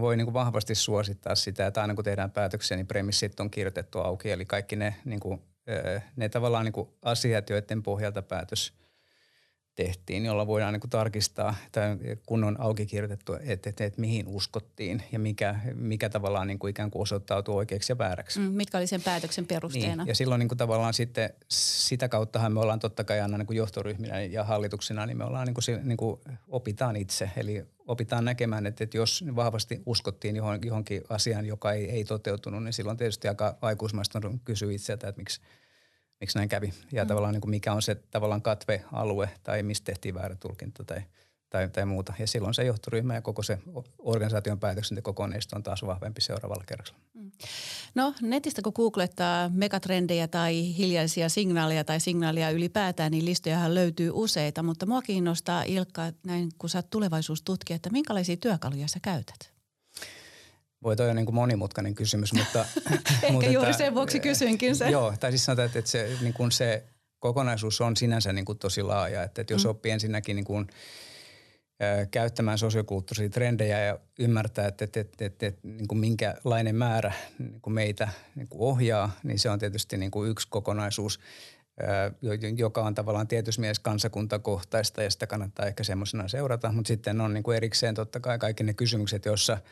voi 0.00 0.16
niinku 0.16 0.32
vahvasti 0.32 0.74
suosittaa 0.74 1.34
sitä, 1.34 1.66
että 1.66 1.80
aina 1.80 1.94
kun 1.94 2.04
tehdään 2.04 2.30
päätöksiä, 2.30 2.76
niin 2.76 2.86
premissit 2.86 3.40
on 3.40 3.50
kirjoitettu 3.50 3.98
auki. 3.98 4.30
Eli 4.30 4.44
kaikki 4.44 4.76
ne, 4.76 4.94
niinku, 5.04 5.42
ne 6.16 6.28
tavallaan 6.28 6.64
niinku 6.64 6.98
asiat, 7.02 7.50
joiden 7.50 7.82
pohjalta 7.82 8.22
päätös– 8.22 8.72
tehtiin, 9.74 10.24
jolla 10.24 10.46
voidaan 10.46 10.72
niin 10.72 10.80
kuin 10.80 10.90
tarkistaa, 10.90 11.54
tai 11.72 11.96
kun 12.26 12.44
on 12.44 12.60
auki 12.60 12.86
kirjoitettu, 12.86 13.34
että, 13.34 13.70
että, 13.70 13.84
että 13.84 14.00
mihin 14.00 14.26
uskottiin 14.28 15.02
ja 15.12 15.18
mikä, 15.18 15.60
mikä 15.74 16.08
tavallaan 16.08 16.46
niin 16.46 16.58
kuin 16.58 16.70
ikään 16.70 16.90
kuin 16.90 17.02
osoittautuu 17.02 17.56
oikeaksi 17.56 17.92
ja 17.92 17.98
vääräksi. 17.98 18.40
Mm, 18.40 18.44
mitkä 18.44 18.78
oli 18.78 18.86
sen 18.86 19.02
päätöksen 19.02 19.46
perusteena. 19.46 19.96
Niin, 19.96 20.08
ja 20.08 20.14
silloin 20.14 20.38
niin 20.38 20.48
kuin 20.48 20.58
tavallaan 20.58 20.94
sitten 20.94 21.30
sitä 21.48 22.08
kauttahan 22.08 22.52
me 22.52 22.60
ollaan 22.60 22.78
totta 22.78 23.04
kai 23.04 23.20
aina 23.20 23.38
niin 23.38 23.46
kuin 23.46 23.56
johtoryhminä 23.56 24.20
ja 24.20 24.44
hallituksena, 24.44 25.06
niin 25.06 25.18
me 25.18 25.24
ollaan 25.24 25.46
niin 25.46 25.54
kuin, 25.54 25.88
niin 25.88 25.96
kuin 25.96 26.20
opitaan 26.48 26.96
itse. 26.96 27.30
Eli 27.36 27.64
opitaan 27.86 28.24
näkemään, 28.24 28.66
että, 28.66 28.84
että 28.84 28.96
jos 28.96 29.24
vahvasti 29.36 29.82
uskottiin 29.86 30.36
johonkin 30.64 31.02
asiaan, 31.08 31.46
joka 31.46 31.72
ei, 31.72 31.90
ei 31.90 32.04
toteutunut, 32.04 32.64
niin 32.64 32.72
silloin 32.72 32.96
tietysti 32.96 33.28
aika 33.28 33.58
aikuismaista 33.62 34.20
on 34.24 34.40
kysyä 34.44 34.72
itseltä, 34.72 35.08
että 35.08 35.20
miksi– 35.20 35.40
miksi 36.20 36.38
näin 36.38 36.48
kävi. 36.48 36.72
Ja 36.92 37.04
mm. 37.04 37.08
tavallaan 37.08 37.32
niin 37.32 37.40
kuin 37.40 37.50
mikä 37.50 37.72
on 37.72 37.82
se 37.82 37.94
tavallaan 37.94 38.42
katvealue 38.42 39.30
tai 39.42 39.62
mistä 39.62 39.84
tehtiin 39.84 40.14
väärä 40.14 40.36
tulkinta 40.36 40.84
tai, 40.84 41.02
tai, 41.50 41.68
tai 41.68 41.86
muuta. 41.86 42.12
Ja 42.18 42.26
silloin 42.26 42.54
se 42.54 42.64
johtoryhmä 42.64 43.14
ja 43.14 43.22
koko 43.22 43.42
se 43.42 43.58
organisaation 43.98 44.60
päätöksentekokoneisto 44.60 45.56
on 45.56 45.62
taas 45.62 45.82
vahvempi 45.86 46.20
seuraavalla 46.20 46.64
kerralla. 46.66 46.94
Mm. 47.14 47.30
No 47.94 48.14
netistä 48.22 48.62
kun 48.62 48.72
googlettaa 48.76 49.48
megatrendejä 49.48 50.28
tai 50.28 50.76
hiljaisia 50.76 51.28
signaaleja 51.28 51.84
tai 51.84 52.00
signaalia 52.00 52.50
ylipäätään, 52.50 53.10
niin 53.10 53.24
listojahan 53.24 53.74
löytyy 53.74 54.10
useita. 54.14 54.62
Mutta 54.62 54.86
mua 54.86 55.02
kiinnostaa 55.02 55.62
Ilkka, 55.62 56.02
näin 56.26 56.48
kun 56.58 56.70
sä 56.70 56.82
tulevaisuustutkija, 56.82 57.76
että 57.76 57.90
minkälaisia 57.90 58.36
työkaluja 58.36 58.88
sä 58.88 58.98
käytät? 59.02 59.59
Voi 60.82 60.96
toi 60.96 61.10
on 61.10 61.16
niin 61.16 61.26
kuin 61.26 61.34
monimutkainen 61.34 61.94
kysymys, 61.94 62.32
mutta... 62.32 62.58
Ehkä 62.92 63.32
mutta 63.32 63.50
juuri 63.50 63.74
sen 63.74 63.94
vuoksi 63.94 64.20
kysyinkin 64.20 64.76
se. 64.76 64.90
Joo, 64.90 65.14
tai 65.20 65.30
siis 65.30 65.44
sanotaan, 65.44 65.66
että 65.66 65.90
se, 65.90 66.16
niin 66.20 66.34
kuin 66.34 66.52
se 66.52 66.84
kokonaisuus 67.18 67.80
on 67.80 67.96
sinänsä 67.96 68.32
niin 68.32 68.44
kuin 68.44 68.58
tosi 68.58 68.82
laaja. 68.82 69.22
Että, 69.22 69.40
että 69.40 69.52
jos 69.52 69.64
mm. 69.64 69.70
oppii 69.70 69.92
ensinnäkin 69.92 70.36
niin 70.36 70.44
kuin, 70.44 70.66
ä, 71.82 72.06
käyttämään 72.06 72.58
sosiokulttuurisia 72.58 73.28
trendejä 73.28 73.84
ja 73.84 73.98
ymmärtää, 74.18 74.68
että, 74.68 74.84
että, 74.84 75.00
että, 75.00 75.24
että, 75.24 75.46
että 75.46 75.60
niin 75.62 75.88
kuin 75.88 75.98
minkälainen 75.98 76.76
määrä 76.76 77.12
niin 77.38 77.60
kuin 77.60 77.74
meitä 77.74 78.08
niin 78.34 78.48
kuin 78.48 78.60
ohjaa, 78.60 79.16
niin 79.22 79.38
se 79.38 79.50
on 79.50 79.58
tietysti 79.58 79.96
niin 79.96 80.10
kuin 80.10 80.30
yksi 80.30 80.48
kokonaisuus 80.50 81.20
joka 82.56 82.82
on 82.82 82.94
tavallaan 82.94 83.28
tietysti 83.28 83.60
mielessä 83.60 83.82
kansakuntakohtaista 83.82 85.02
ja 85.02 85.10
sitä 85.10 85.26
kannattaa 85.26 85.66
ehkä 85.66 85.84
semmoisena 85.84 86.28
seurata, 86.28 86.72
mutta 86.72 86.88
sitten 86.88 87.20
on 87.20 87.34
niin 87.34 87.42
kuin 87.42 87.56
erikseen 87.56 87.94
totta 87.94 88.20
kai 88.20 88.38
kaikki 88.38 88.62
ne 88.64 88.74
kysymykset, 88.74 89.24
joissa– 89.24 89.58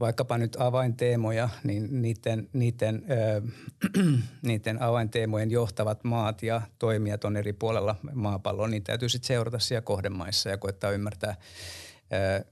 vaikkapa 0.00 0.38
nyt 0.38 0.56
avainteemoja, 0.58 1.48
niin 1.64 2.02
niiden, 2.02 2.48
niiden, 2.52 3.04
äh, 3.10 3.52
niiden 4.42 4.82
avainteemojen 4.82 5.50
johtavat 5.50 6.04
maat 6.04 6.42
ja 6.42 6.62
toimijat 6.78 7.24
on 7.24 7.36
eri 7.36 7.52
puolella 7.52 7.96
maapalloa, 8.12 8.68
niin 8.68 8.82
täytyy 8.82 9.08
sitten 9.08 9.26
seurata 9.26 9.58
siellä 9.58 9.82
kohdemaissa 9.82 10.48
ja 10.48 10.58
koettaa 10.58 10.90
ymmärtää, 10.90 11.30
äh, 11.30 12.44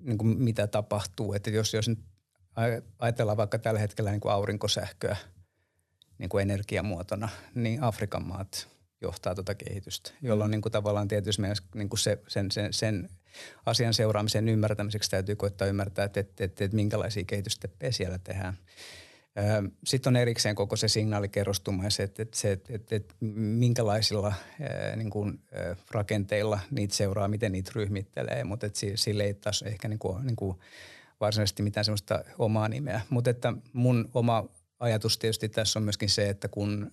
niin 0.00 0.18
kuin 0.18 0.42
mitä 0.42 0.66
tapahtuu. 0.66 1.32
Että 1.32 1.50
jos, 1.50 1.74
jos 1.74 1.88
nyt 1.88 1.98
ajatellaan 2.98 3.36
vaikka 3.36 3.58
tällä 3.58 3.80
hetkellä 3.80 4.10
niin 4.10 4.20
kuin 4.20 4.32
aurinkosähköä 4.32 5.16
niin 6.18 6.28
kuin 6.28 6.42
energiamuotona, 6.42 7.28
niin 7.54 7.82
Afrikan 7.82 8.26
maat 8.26 8.68
johtaa 9.00 9.34
tuota 9.34 9.54
kehitystä, 9.54 10.10
jolloin 10.22 10.50
niin 10.50 10.62
kuin 10.62 10.72
tavallaan 10.72 11.08
tietysti 11.08 11.42
niin 11.74 11.88
kuin 11.88 11.98
se, 11.98 12.18
sen, 12.28 12.50
sen, 12.50 12.72
sen 12.72 13.08
asian 13.66 13.94
seuraamisen 13.94 14.48
ymmärtämiseksi 14.48 15.10
täytyy 15.10 15.36
koittaa 15.36 15.68
ymmärtää, 15.68 16.04
että, 16.04 16.20
että, 16.20 16.44
että, 16.44 16.64
että 16.64 16.76
minkälaisia 16.76 17.24
kehitysteppejä 17.24 17.92
siellä 17.92 18.18
tehdään. 18.18 18.58
Sitten 19.84 20.10
on 20.10 20.16
erikseen 20.16 20.54
koko 20.54 20.76
se 20.76 20.88
signaalikerrostuma 20.88 21.84
ja 21.84 21.90
se, 21.90 22.02
että, 22.02 22.22
että, 22.22 22.38
se, 22.38 22.52
että, 22.52 22.74
että, 22.74 22.96
että 22.96 23.14
minkälaisilla 23.20 24.34
niin 24.96 25.10
kuin, 25.10 25.40
rakenteilla 25.90 26.60
niitä 26.70 26.94
seuraa, 26.94 27.28
miten 27.28 27.52
niitä 27.52 27.70
ryhmittelee, 27.74 28.44
mutta 28.44 28.66
että 28.66 28.78
sille 28.94 29.24
ei 29.24 29.34
taas 29.34 29.62
ehkä 29.62 29.88
niin 29.88 29.98
kuin, 29.98 30.26
niin 30.26 30.36
kuin 30.36 30.58
varsinaisesti 31.20 31.62
mitään 31.62 31.84
sellaista 31.84 32.24
omaa 32.38 32.68
nimeä. 32.68 33.00
Mutta 33.10 33.30
että 33.30 33.52
mun 33.72 34.10
oma 34.14 34.44
ajatus 34.80 35.18
tietysti 35.18 35.48
tässä 35.48 35.78
on 35.78 35.82
myöskin 35.82 36.08
se, 36.08 36.28
että 36.28 36.48
kun 36.48 36.92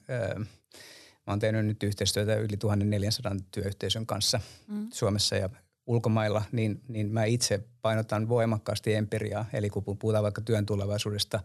mä 1.27 1.31
oon 1.31 1.39
tehnyt 1.39 1.65
nyt 1.65 1.83
yhteistyötä 1.83 2.35
yli 2.35 2.57
1400 2.57 3.35
työyhteisön 3.51 4.05
kanssa 4.05 4.41
mm. 4.67 4.87
Suomessa 4.93 5.35
ja 5.35 5.49
ulkomailla, 5.87 6.43
niin, 6.51 6.81
niin 6.87 7.11
mä 7.11 7.25
itse 7.25 7.63
painotan 7.81 8.29
voimakkaasti 8.29 8.93
empiriaa. 8.93 9.45
Eli 9.53 9.69
kun 9.69 9.97
puhutaan 9.97 10.23
vaikka 10.23 10.41
työn 10.41 10.65
tulevaisuudesta, 10.65 11.39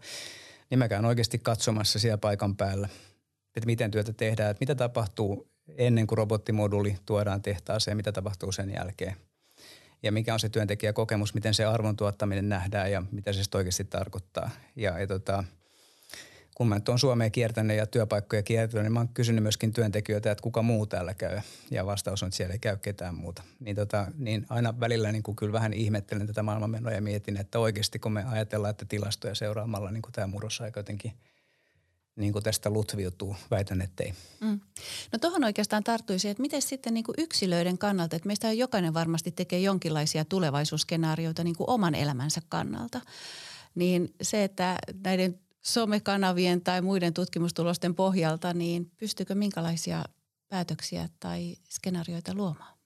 niin 0.69 0.79
mä 0.79 0.87
käyn 0.87 1.05
oikeasti 1.05 1.39
katsomassa 1.39 1.99
siellä 1.99 2.17
paikan 2.17 2.55
päällä, 2.55 2.89
että 3.55 3.65
miten 3.65 3.91
työtä 3.91 4.13
tehdään, 4.13 4.51
että 4.51 4.61
mitä 4.61 4.75
tapahtuu 4.75 5.51
ennen 5.77 6.07
kuin 6.07 6.17
robottimoduli 6.17 6.97
tuodaan 7.05 7.41
tehtaaseen, 7.41 7.97
mitä 7.97 8.11
tapahtuu 8.11 8.51
sen 8.51 8.73
jälkeen. 8.73 9.15
Ja 10.03 10.11
mikä 10.11 10.33
on 10.33 10.39
se 10.39 10.49
työntekijäkokemus, 10.49 11.33
miten 11.33 11.53
se 11.53 11.65
arvon 11.65 11.95
tuottaminen 11.95 12.49
nähdään 12.49 12.91
ja 12.91 13.03
mitä 13.11 13.33
se 13.33 13.57
oikeasti 13.57 13.83
tarkoittaa. 13.83 14.49
Ja, 14.75 14.99
ja 14.99 15.07
tota, 15.07 15.43
kun 16.61 16.69
mä 16.69 16.75
nyt 16.75 16.89
olen 16.89 16.99
Suomeen 16.99 17.31
kiertänyt 17.31 17.77
ja 17.77 17.85
työpaikkoja 17.87 18.43
kiertänyt, 18.43 18.83
niin 18.83 18.93
mä 18.93 18.99
oon 18.99 19.09
kysynyt 19.09 19.43
myöskin 19.43 19.73
työntekijöitä, 19.73 20.31
että 20.31 20.41
kuka 20.41 20.61
muu 20.61 20.85
täällä 20.85 21.13
käy. 21.13 21.39
Ja 21.71 21.85
vastaus 21.85 22.23
on, 22.23 22.27
että 22.27 22.37
siellä 22.37 22.53
ei 22.53 22.59
käy 22.59 22.77
ketään 22.77 23.15
muuta. 23.15 23.43
Niin, 23.59 23.75
tota, 23.75 24.07
niin 24.17 24.45
aina 24.49 24.79
välillä 24.79 25.11
niin 25.11 25.23
kuin 25.23 25.35
kyllä 25.35 25.53
vähän 25.53 25.73
ihmettelen 25.73 26.27
tätä 26.27 26.43
maailmanmenoa 26.43 26.91
ja 26.91 27.01
mietin, 27.01 27.37
että 27.37 27.59
oikeasti 27.59 27.99
kun 27.99 28.11
me 28.11 28.23
ajatellaan, 28.23 28.71
että 28.71 28.85
tilastoja 28.85 29.35
seuraamalla 29.35 29.91
niin 29.91 30.01
kuin 30.01 30.11
tämä 30.11 30.27
murrosaika 30.27 30.79
jotenkin 30.79 31.13
niin 32.15 32.33
kuin 32.33 32.43
tästä 32.43 32.69
lutviutuu, 32.69 33.35
väitän, 33.51 33.81
ettei. 33.81 34.13
Mm. 34.41 34.59
No 35.11 35.19
tuohon 35.19 35.43
oikeastaan 35.43 35.83
tarttuisi, 35.83 36.29
että 36.29 36.41
miten 36.41 36.61
sitten 36.61 36.93
niin 36.93 37.03
kuin 37.03 37.15
yksilöiden 37.17 37.77
kannalta, 37.77 38.15
että 38.15 38.27
meistä 38.27 38.51
jokainen 38.51 38.93
varmasti 38.93 39.31
tekee 39.31 39.59
jonkinlaisia 39.59 40.25
tulevaisuusskenaarioita 40.25 41.43
niin 41.43 41.55
kuin 41.55 41.69
oman 41.69 41.95
elämänsä 41.95 42.41
kannalta. 42.49 43.01
Niin 43.75 44.13
se, 44.21 44.43
että 44.43 44.77
näiden 45.03 45.39
somekanavien 45.61 46.61
tai 46.61 46.81
muiden 46.81 47.13
tutkimustulosten 47.13 47.95
pohjalta, 47.95 48.53
niin 48.53 48.91
pystyykö 48.97 49.35
minkälaisia 49.35 50.03
päätöksiä 50.49 51.09
tai 51.19 51.55
skenaarioita 51.69 52.33
luomaan? 52.33 52.80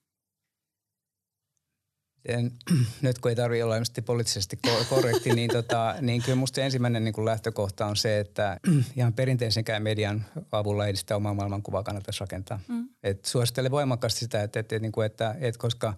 En, 2.26 2.52
nyt 3.02 3.20
kun 3.20 3.30
ei 3.30 3.36
tarvitse 3.36 3.64
olla 3.64 3.76
poliittisesti 4.06 4.60
korrekti, 4.90 5.30
niin, 5.34 5.50
tota, 5.50 5.96
niin 6.02 6.22
kyllä 6.22 6.36
musta 6.36 6.62
ensimmäinen 6.62 7.04
niin 7.04 7.14
kuin 7.14 7.26
lähtökohta 7.26 7.86
on 7.86 7.96
se, 7.96 8.20
että 8.20 8.60
ihan 8.98 9.14
perinteisenkään 9.14 9.84
median 9.84 10.26
avulla 10.52 10.88
ei 10.88 10.96
sitä 10.96 11.16
omaa 11.16 11.34
maailmankuvaa 11.34 11.84
kannattaisi 11.84 12.20
rakentaa. 12.20 12.60
Mm. 12.68 12.90
Et 13.04 13.26
suosittelen 13.26 13.72
voimakkaasti 13.72 14.20
sitä, 14.20 14.44
että, 14.44 14.60
että, 14.60 14.80
niin 14.80 14.92
kuin, 14.92 15.06
että, 15.06 15.36
että 15.40 15.60
koska 15.60 15.94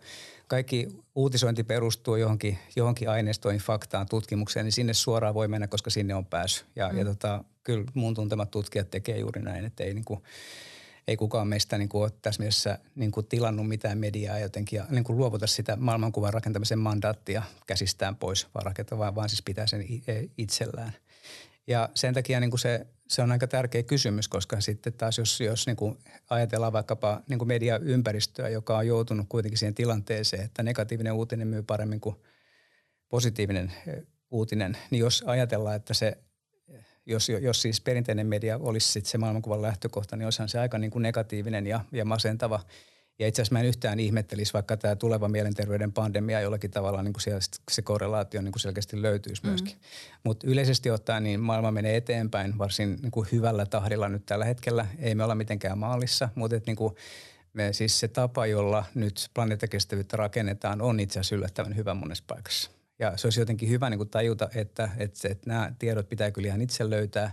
kaikki 0.47 0.87
uutisointi 1.15 1.63
perustuu 1.63 2.15
johonkin, 2.15 2.57
johonkin 2.75 3.09
aineistoihin, 3.09 3.61
faktaan, 3.61 4.07
tutkimukseen, 4.09 4.65
niin 4.65 4.73
sinne 4.73 4.93
suoraan 4.93 5.33
voi 5.33 5.47
mennä, 5.47 5.67
koska 5.67 5.89
sinne 5.89 6.15
on 6.15 6.25
pääsy. 6.25 6.65
Ja, 6.75 6.89
mm. 6.89 6.97
ja 6.97 7.05
tota, 7.05 7.43
kyllä 7.63 7.85
mun 7.93 8.13
tuntemat 8.13 8.51
tutkijat 8.51 8.91
tekee 8.91 9.17
juuri 9.17 9.41
näin, 9.41 9.65
että 9.65 9.83
ei 9.83 9.93
niin 9.93 10.05
kuin, 10.05 10.23
ei 11.07 11.17
kukaan 11.17 11.47
meistä 11.47 11.77
niin 11.77 11.89
kuin 11.89 12.01
ole 12.01 12.11
tässä 12.21 12.39
mielessä 12.39 12.79
niin 12.95 13.11
kuin 13.11 13.25
tilannut 13.25 13.67
mitään 13.67 13.97
mediaa 13.97 14.39
jotenkin 14.39 14.77
ja 14.77 14.85
niin 14.89 15.03
kuin 15.03 15.17
luovuta 15.17 15.47
sitä 15.47 15.75
maailmankuvan 15.75 16.33
rakentamisen 16.33 16.79
mandaattia 16.79 17.43
käsistään 17.67 18.15
pois, 18.15 18.47
vaan 18.53 18.65
rakentaa, 18.65 19.15
vaan 19.15 19.29
siis 19.29 19.41
pitää 19.41 19.67
sen 19.67 19.85
e, 20.07 20.23
itsellään. 20.37 20.93
Ja 21.67 21.89
sen 21.93 22.13
takia 22.13 22.39
niin 22.39 22.49
kuin 22.49 22.59
se, 22.59 22.87
se 23.07 23.21
on 23.21 23.31
aika 23.31 23.47
tärkeä 23.47 23.83
kysymys, 23.83 24.27
koska 24.27 24.61
sitten 24.61 24.93
taas 24.93 25.17
jos, 25.17 25.41
jos 25.41 25.67
niin 25.67 25.75
kuin 25.77 25.97
ajatellaan 26.29 26.73
vaikkapa 26.73 27.21
niin 27.29 27.39
kuin 27.39 27.47
mediaympäristöä, 27.47 28.49
joka 28.49 28.77
on 28.77 28.87
joutunut 28.87 29.25
kuitenkin 29.29 29.57
siihen 29.57 29.75
tilanteeseen, 29.75 30.43
että 30.43 30.63
negatiivinen 30.63 31.13
uutinen 31.13 31.47
myy 31.47 31.63
paremmin 31.63 31.99
kuin 31.99 32.15
positiivinen 33.09 33.73
e, 33.87 34.01
uutinen, 34.31 34.77
niin 34.91 34.99
jos 34.99 35.23
ajatellaan, 35.27 35.75
että 35.75 35.93
se 35.93 36.17
jos, 37.07 37.29
jos 37.29 37.61
siis 37.61 37.81
perinteinen 37.81 38.27
media 38.27 38.57
olisi 38.57 38.91
sit 38.91 39.05
se 39.05 39.17
maailmankuvan 39.17 39.61
lähtökohta, 39.61 40.15
niin 40.15 40.25
olisihan 40.25 40.49
se 40.49 40.59
aika 40.59 40.77
niin 40.77 40.91
kuin 40.91 41.03
negatiivinen 41.03 41.67
ja, 41.67 41.79
ja 41.91 42.05
masentava. 42.05 42.59
Ja 43.19 43.27
itse 43.27 43.41
asiassa 43.41 43.53
mä 43.53 43.59
en 43.59 43.65
yhtään 43.65 43.99
ihmettelisi, 43.99 44.53
vaikka 44.53 44.77
tämä 44.77 44.95
tuleva 44.95 45.27
mielenterveyden 45.27 45.93
pandemia 45.93 46.41
jollakin 46.41 46.71
tavalla 46.71 47.03
niin 47.03 47.13
kuin 47.13 47.21
siellä 47.21 47.39
se 47.71 47.81
korrelaatio 47.81 48.41
niin 48.41 48.51
kuin 48.51 48.61
selkeästi 48.61 49.01
löytyisi 49.01 49.43
mm. 49.43 49.49
myöskin. 49.49 49.75
Mutta 50.23 50.47
yleisesti 50.47 50.91
ottaen 50.91 51.23
niin 51.23 51.39
maailma 51.39 51.71
menee 51.71 51.97
eteenpäin 51.97 52.57
varsin 52.57 52.97
niin 53.01 53.11
kuin 53.11 53.27
hyvällä 53.31 53.65
tahdilla 53.65 54.09
nyt 54.09 54.25
tällä 54.25 54.45
hetkellä. 54.45 54.87
Ei 54.99 55.15
me 55.15 55.23
olla 55.23 55.35
mitenkään 55.35 55.77
maalissa, 55.77 56.29
mutta 56.35 56.55
et, 56.55 56.65
niin 56.65 56.75
kuin 56.75 56.95
me, 57.53 57.73
siis 57.73 57.99
se 57.99 58.07
tapa, 58.07 58.45
jolla 58.45 58.85
nyt 58.95 59.29
planeettakestävyyttä 59.33 60.17
rakennetaan, 60.17 60.81
on 60.81 60.99
itse 60.99 61.19
asiassa 61.19 61.35
yllättävän 61.35 61.75
hyvä 61.75 61.93
monessa 61.93 62.23
paikassa. 62.27 62.76
Ja 62.99 63.17
se 63.17 63.27
olisi 63.27 63.39
jotenkin 63.39 63.69
hyvä 63.69 63.89
niin 63.89 63.97
kuin 63.97 64.09
tajuta, 64.09 64.49
että, 64.55 64.89
että, 64.97 65.27
että 65.27 65.49
nämä 65.49 65.73
tiedot 65.79 66.09
pitää 66.09 66.31
kyllä 66.31 66.47
ihan 66.47 66.61
itse 66.61 66.89
löytää, 66.89 67.31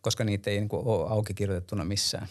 koska 0.00 0.24
niitä 0.24 0.50
ei 0.50 0.58
niin 0.58 0.68
kuin 0.68 0.86
ole 0.86 1.10
auki 1.10 1.34
kirjoitettuna 1.34 1.84
missään. 1.84 2.28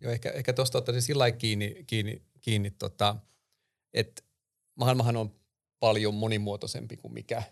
Joo, 0.00 0.12
ehkä, 0.12 0.30
ehkä 0.30 0.52
tuosta 0.52 0.78
ottaisin 0.78 1.02
sillä 1.02 1.30
kiinni, 1.30 1.84
kiinni, 1.86 2.22
kiinni 2.40 2.70
tota, 2.70 3.16
että 3.94 4.22
maailmahan 4.74 5.16
on 5.16 5.34
paljon 5.80 6.14
monimuotoisempi 6.14 6.96
kuin 6.96 7.14
mikä 7.14 7.42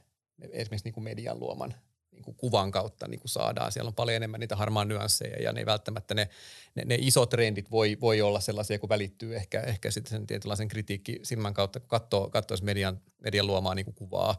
esimerkiksi 0.50 0.85
niin 0.85 0.95
kuin 0.95 1.05
median 1.05 1.40
luoman 1.40 1.75
niin 2.19 2.25
kuin 2.25 2.37
kuvan 2.37 2.71
kautta 2.71 3.09
niin 3.09 3.21
kuin 3.21 3.29
saadaan. 3.29 3.73
Siellä 3.73 3.89
on 3.89 3.95
paljon 3.95 4.17
enemmän 4.17 4.41
niitä 4.41 4.57
harmaan 4.57 4.89
nyansseja 4.89 5.43
ja 5.43 5.53
ne 5.53 5.67
välttämättä 5.67 6.15
ne, 6.15 6.29
ne, 6.75 6.83
ne 6.87 6.97
isot 7.01 7.31
trendit 7.31 7.71
voi, 7.71 7.97
voi 8.01 8.23
olla 8.23 8.41
sellaisia, 8.41 8.79
kun 8.79 8.89
välittyy 8.89 9.37
ehkä, 9.37 9.61
ehkä 9.61 9.91
sitten 9.91 10.11
sen 10.11 10.27
tietynlaisen 10.27 10.69
kritiikki 10.69 11.21
silmän 11.23 11.55
kautta, 11.55 11.81
kun 11.81 11.89
katsoo, 11.89 12.31
katsoo 12.31 12.57
median, 12.63 13.01
median 13.19 13.47
luomaa 13.47 13.75
niin 13.75 13.85
kuin 13.85 13.95
kuvaa. 13.95 14.39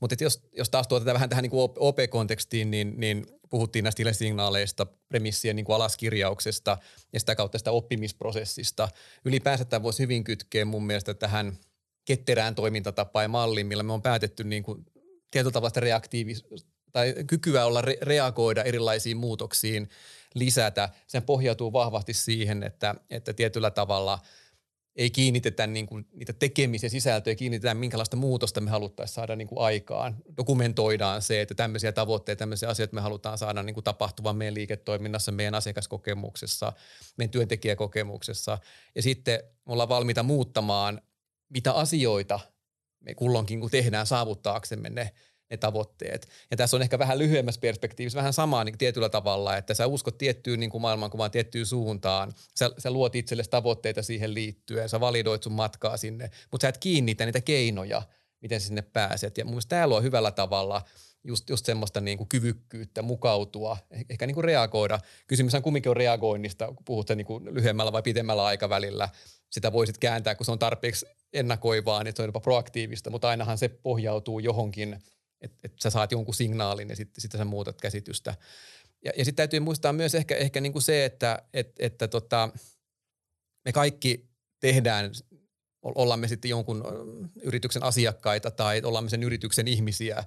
Mutta 0.00 0.16
jos, 0.20 0.48
jos 0.52 0.70
taas 0.70 0.88
tuotetaan 0.88 1.14
vähän 1.14 1.28
tähän 1.28 1.42
niin 1.42 1.52
OP-kontekstiin, 1.78 2.70
niin, 2.70 2.94
niin 2.96 3.26
puhuttiin 3.50 3.82
näistä 3.82 4.12
signaaleista, 4.12 4.86
premissien 5.08 5.56
niin 5.56 5.66
kuin 5.66 5.76
alaskirjauksesta 5.76 6.78
ja 7.12 7.20
sitä 7.20 7.34
kautta 7.34 7.58
sitä 7.58 7.70
oppimisprosessista. 7.70 8.88
Ylipäänsä 9.24 9.64
tämä 9.64 9.82
voisi 9.82 10.02
hyvin 10.02 10.24
kytkeä 10.24 10.64
mun 10.64 10.86
mielestä 10.86 11.14
tähän 11.14 11.58
ketterään 12.04 12.54
toimintatapaan 12.54 13.24
ja 13.24 13.28
malliin, 13.28 13.66
millä 13.66 13.82
me 13.82 13.92
on 13.92 14.02
päätetty 14.02 14.44
niin 14.44 14.62
kuin 14.62 14.84
tietyllä 15.30 15.52
tavalla 15.52 15.80
reaktiivis- 15.80 16.64
tai 16.94 17.14
kykyä 17.26 17.66
olla 17.66 17.80
re- 17.80 17.98
reagoida 18.02 18.62
erilaisiin 18.62 19.16
muutoksiin 19.16 19.88
lisätä. 20.34 20.88
Sen 21.06 21.22
pohjautuu 21.22 21.72
vahvasti 21.72 22.14
siihen, 22.14 22.62
että, 22.62 22.94
että 23.10 23.32
tietyllä 23.32 23.70
tavalla 23.70 24.18
ei 24.96 25.10
kiinnitetä 25.10 25.66
niin 25.66 25.86
kuin 25.86 26.06
niitä 26.12 26.32
tekemisiä 26.32 26.88
sisältöjä, 26.88 27.34
kiinnitetään 27.34 27.76
minkälaista 27.76 28.16
muutosta 28.16 28.60
me 28.60 28.70
haluttaisiin 28.70 29.14
saada 29.14 29.36
niin 29.36 29.48
kuin 29.48 29.58
aikaan. 29.58 30.16
Dokumentoidaan 30.36 31.22
se, 31.22 31.40
että 31.40 31.54
tämmöisiä 31.54 31.92
tavoitteita, 31.92 32.38
tämmöisiä 32.38 32.68
asioita 32.68 32.94
me 32.94 33.00
halutaan 33.00 33.38
saada 33.38 33.62
niin 33.62 33.74
kuin 33.74 33.84
tapahtuvan 33.84 34.36
meidän 34.36 34.54
liiketoiminnassa, 34.54 35.32
meidän 35.32 35.54
asiakaskokemuksessa, 35.54 36.72
meidän 37.16 37.30
työntekijäkokemuksessa. 37.30 38.58
Ja 38.94 39.02
sitten 39.02 39.40
me 39.66 39.72
ollaan 39.72 39.88
valmiita 39.88 40.22
muuttamaan, 40.22 41.00
mitä 41.48 41.72
asioita 41.72 42.40
me 43.00 43.14
kulloinkin 43.14 43.60
kun 43.60 43.70
tehdään 43.70 44.06
saavuttaaksemme 44.06 44.90
ne– 44.90 45.10
ne 45.50 45.56
tavoitteet. 45.56 46.28
Ja 46.50 46.56
tässä 46.56 46.76
on 46.76 46.82
ehkä 46.82 46.98
vähän 46.98 47.18
lyhyemmässä 47.18 47.60
perspektiivissä 47.60 48.16
vähän 48.16 48.32
samaa 48.32 48.64
niin 48.64 48.78
tietyllä 48.78 49.08
tavalla, 49.08 49.56
että 49.56 49.74
sä 49.74 49.86
uskot 49.86 50.18
tiettyyn 50.18 50.60
niin 50.60 50.70
kuin 50.70 50.82
maailmankuvaan, 50.82 51.30
tiettyyn 51.30 51.66
suuntaan. 51.66 52.32
Sä, 52.54 52.70
sä 52.78 52.90
luot 52.90 53.14
itsellesi 53.14 53.50
tavoitteita 53.50 54.02
siihen 54.02 54.34
liittyen, 54.34 54.88
sä 54.88 55.00
validoit 55.00 55.42
sun 55.42 55.52
matkaa 55.52 55.96
sinne, 55.96 56.30
mutta 56.50 56.64
sä 56.64 56.68
et 56.68 56.78
kiinnitä 56.78 57.26
niitä 57.26 57.40
keinoja, 57.40 58.02
miten 58.40 58.60
sinne 58.60 58.82
pääset. 58.82 59.38
Ja 59.38 59.44
mun 59.44 59.52
mielestä 59.52 59.68
tämä 59.68 59.86
luo 59.86 60.02
hyvällä 60.02 60.30
tavalla 60.30 60.82
just, 61.24 61.50
just 61.50 61.66
semmoista 61.66 62.00
niin 62.00 62.18
kuin 62.18 62.28
kyvykkyyttä 62.28 63.02
mukautua, 63.02 63.76
eh, 63.90 64.04
ehkä 64.10 64.26
niin 64.26 64.34
kuin 64.34 64.44
reagoida. 64.44 64.98
Kysymys 65.26 65.54
on 65.54 65.62
kumminkin 65.62 65.90
on 65.90 65.96
reagoinnista, 65.96 66.66
kun 66.66 66.84
puhut 66.84 67.08
niin 67.14 67.26
kuin 67.26 67.54
lyhyemmällä 67.54 67.92
vai 67.92 68.02
pitemmällä 68.02 68.44
aikavälillä. 68.44 69.08
Sitä 69.50 69.72
voisit 69.72 69.98
kääntää, 69.98 70.34
kun 70.34 70.46
se 70.46 70.52
on 70.52 70.58
tarpeeksi 70.58 71.06
ennakoivaa, 71.32 72.04
niin 72.04 72.16
se 72.16 72.22
on 72.22 72.28
jopa 72.28 72.40
proaktiivista, 72.40 73.10
mutta 73.10 73.28
ainahan 73.28 73.58
se 73.58 73.68
pohjautuu 73.68 74.38
johonkin– 74.38 74.96
että 75.44 75.58
et 75.64 75.72
sä 75.80 75.90
saat 75.90 76.12
jonkun 76.12 76.34
signaalin 76.34 76.88
ja 76.88 76.96
sitten 76.96 77.22
sit 77.22 77.32
sä 77.32 77.44
muutat 77.44 77.80
käsitystä. 77.80 78.34
Ja, 79.04 79.12
ja 79.16 79.24
sitten 79.24 79.36
täytyy 79.36 79.60
muistaa 79.60 79.92
myös 79.92 80.14
ehkä, 80.14 80.36
ehkä 80.36 80.60
niinku 80.60 80.80
se, 80.80 81.04
että 81.04 81.42
et, 81.52 81.72
että 81.78 82.08
tota, 82.08 82.48
me 83.64 83.72
kaikki 83.72 84.28
tehdään, 84.60 85.10
ollaan 85.82 86.20
me 86.20 86.28
sitten 86.28 86.48
jonkun 86.48 86.84
yrityksen 87.42 87.82
asiakkaita 87.82 88.50
tai 88.50 88.82
ollaan 88.84 89.10
sen 89.10 89.22
yrityksen 89.22 89.68
ihmisiä, 89.68 90.24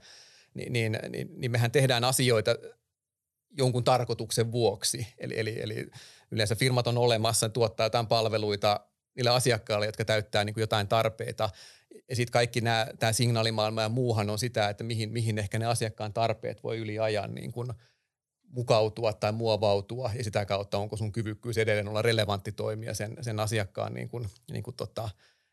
niin, 0.53 0.73
niin, 0.73 0.99
niin, 1.09 1.29
niin 1.35 1.51
mehän 1.51 1.71
tehdään 1.71 2.03
asioita 2.03 2.55
jonkun 3.57 3.83
tarkoituksen 3.83 4.51
vuoksi. 4.51 5.07
Eli, 5.17 5.39
eli, 5.39 5.61
eli 5.61 5.87
yleensä 6.31 6.55
firmat 6.55 6.87
on 6.87 6.97
olemassa, 6.97 7.49
tuottaa 7.49 7.85
jotain 7.85 8.07
palveluita 8.07 8.79
niille 9.15 9.29
asiakkaille, 9.29 9.85
jotka 9.85 10.05
täyttää 10.05 10.43
niin 10.43 10.53
kuin 10.53 10.61
jotain 10.61 10.87
tarpeita– 10.87 11.49
ja 12.09 12.15
sitten 12.15 12.31
kaikki 12.31 12.61
tämä 12.99 13.13
signaalimaailma 13.13 13.81
ja 13.81 13.89
muuhan 13.89 14.29
on 14.29 14.39
sitä, 14.39 14.69
että 14.69 14.83
mihin, 14.83 15.11
mihin 15.11 15.37
ehkä 15.37 15.59
ne 15.59 15.65
asiakkaan 15.65 16.13
tarpeet 16.13 16.63
voi 16.63 16.77
yli 16.77 16.99
ajan 16.99 17.35
niin 17.35 17.51
kuin 17.51 17.73
mukautua 18.49 19.13
tai 19.13 19.31
muovautua 19.31 20.11
ja 20.17 20.23
sitä 20.23 20.45
kautta 20.45 20.77
onko 20.77 20.97
sun 20.97 21.11
kyvykkyys 21.11 21.57
edelleen 21.57 21.87
olla 21.87 22.01
relevantti 22.01 22.51
toimija 22.51 22.93
sen, 22.93 23.17
sen 23.21 23.39
asiakkaan 23.39 23.93
niin 23.93 24.09
kuin, 24.09 24.29
niin 24.51 24.63
kuin 24.63 24.75
tota, 24.75 25.09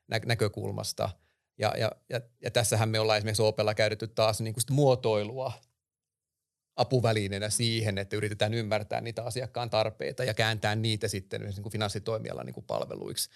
nä, 0.09 0.21
näkökulmasta. 0.27 1.11
Ja, 1.59 1.75
ja, 1.79 1.93
ja, 2.09 2.21
ja 2.43 2.51
tässähän 2.51 2.88
me 2.88 3.01
ollaan 3.01 3.19
esimerkiksi 3.19 3.43
Opella 3.43 3.75
käytetty 3.75 4.09
taas 4.09 4.40
niin 4.40 4.55
kuin 4.55 4.64
muotoilua 4.71 5.53
apuvälineenä 6.77 7.51
siihen, 7.51 7.99
että 7.99 8.17
yritetään 8.17 8.55
ymmärtää 8.55 9.01
niitä 9.01 9.25
asiakkaan 9.25 9.71
tarpeita 9.71 10.25
ja 10.25 10.35
kääntää 10.35 10.75
niitä 10.75 11.09
sitten 11.09 11.40
niin 11.40 11.62
kuin 11.62 11.73
finanssitoimialan 11.73 12.47
niin 12.47 12.55
kuin 12.55 12.67
palveluiksi 12.67 13.31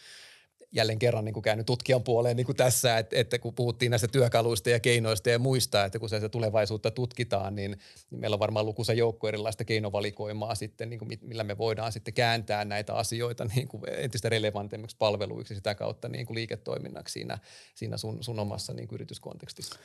jälleen 0.72 0.98
kerran 0.98 1.24
niin 1.24 1.32
kuin 1.32 1.42
käynyt 1.42 1.66
tutkijan 1.66 2.02
puoleen 2.02 2.36
niin 2.36 2.46
kuin 2.46 2.56
tässä, 2.56 2.98
että, 2.98 3.16
että 3.16 3.38
kun 3.38 3.54
puhuttiin 3.54 3.90
näistä 3.90 4.08
työkaluista 4.08 4.70
ja 4.70 4.80
keinoista 4.80 5.30
ja 5.30 5.38
muista, 5.38 5.84
että 5.84 5.98
kun 5.98 6.08
se 6.08 6.28
tulevaisuutta 6.28 6.90
tutkitaan, 6.90 7.54
niin, 7.54 7.78
meillä 8.10 8.34
on 8.34 8.40
varmaan 8.40 8.66
lukuisa 8.66 8.92
joukko 8.92 9.28
erilaista 9.28 9.64
keinovalikoimaa 9.64 10.54
sitten, 10.54 10.90
niin 10.90 10.98
kuin 10.98 11.18
millä 11.22 11.44
me 11.44 11.58
voidaan 11.58 11.92
sitten 11.92 12.14
kääntää 12.14 12.64
näitä 12.64 12.94
asioita 12.94 13.44
niin 13.44 13.68
kuin 13.68 13.82
entistä 13.96 14.28
relevantemmiksi 14.28 14.96
palveluiksi 14.96 15.54
sitä 15.54 15.74
kautta 15.74 16.08
niin 16.08 16.26
kuin 16.26 16.34
liiketoiminnaksi 16.34 17.12
siinä, 17.12 17.38
siinä 17.74 17.96
sun, 17.96 18.24
sun 18.24 18.38
omassa 18.38 18.72
niin 18.72 18.88
kuin 18.88 18.96
yrityskontekstissa. 18.96 19.78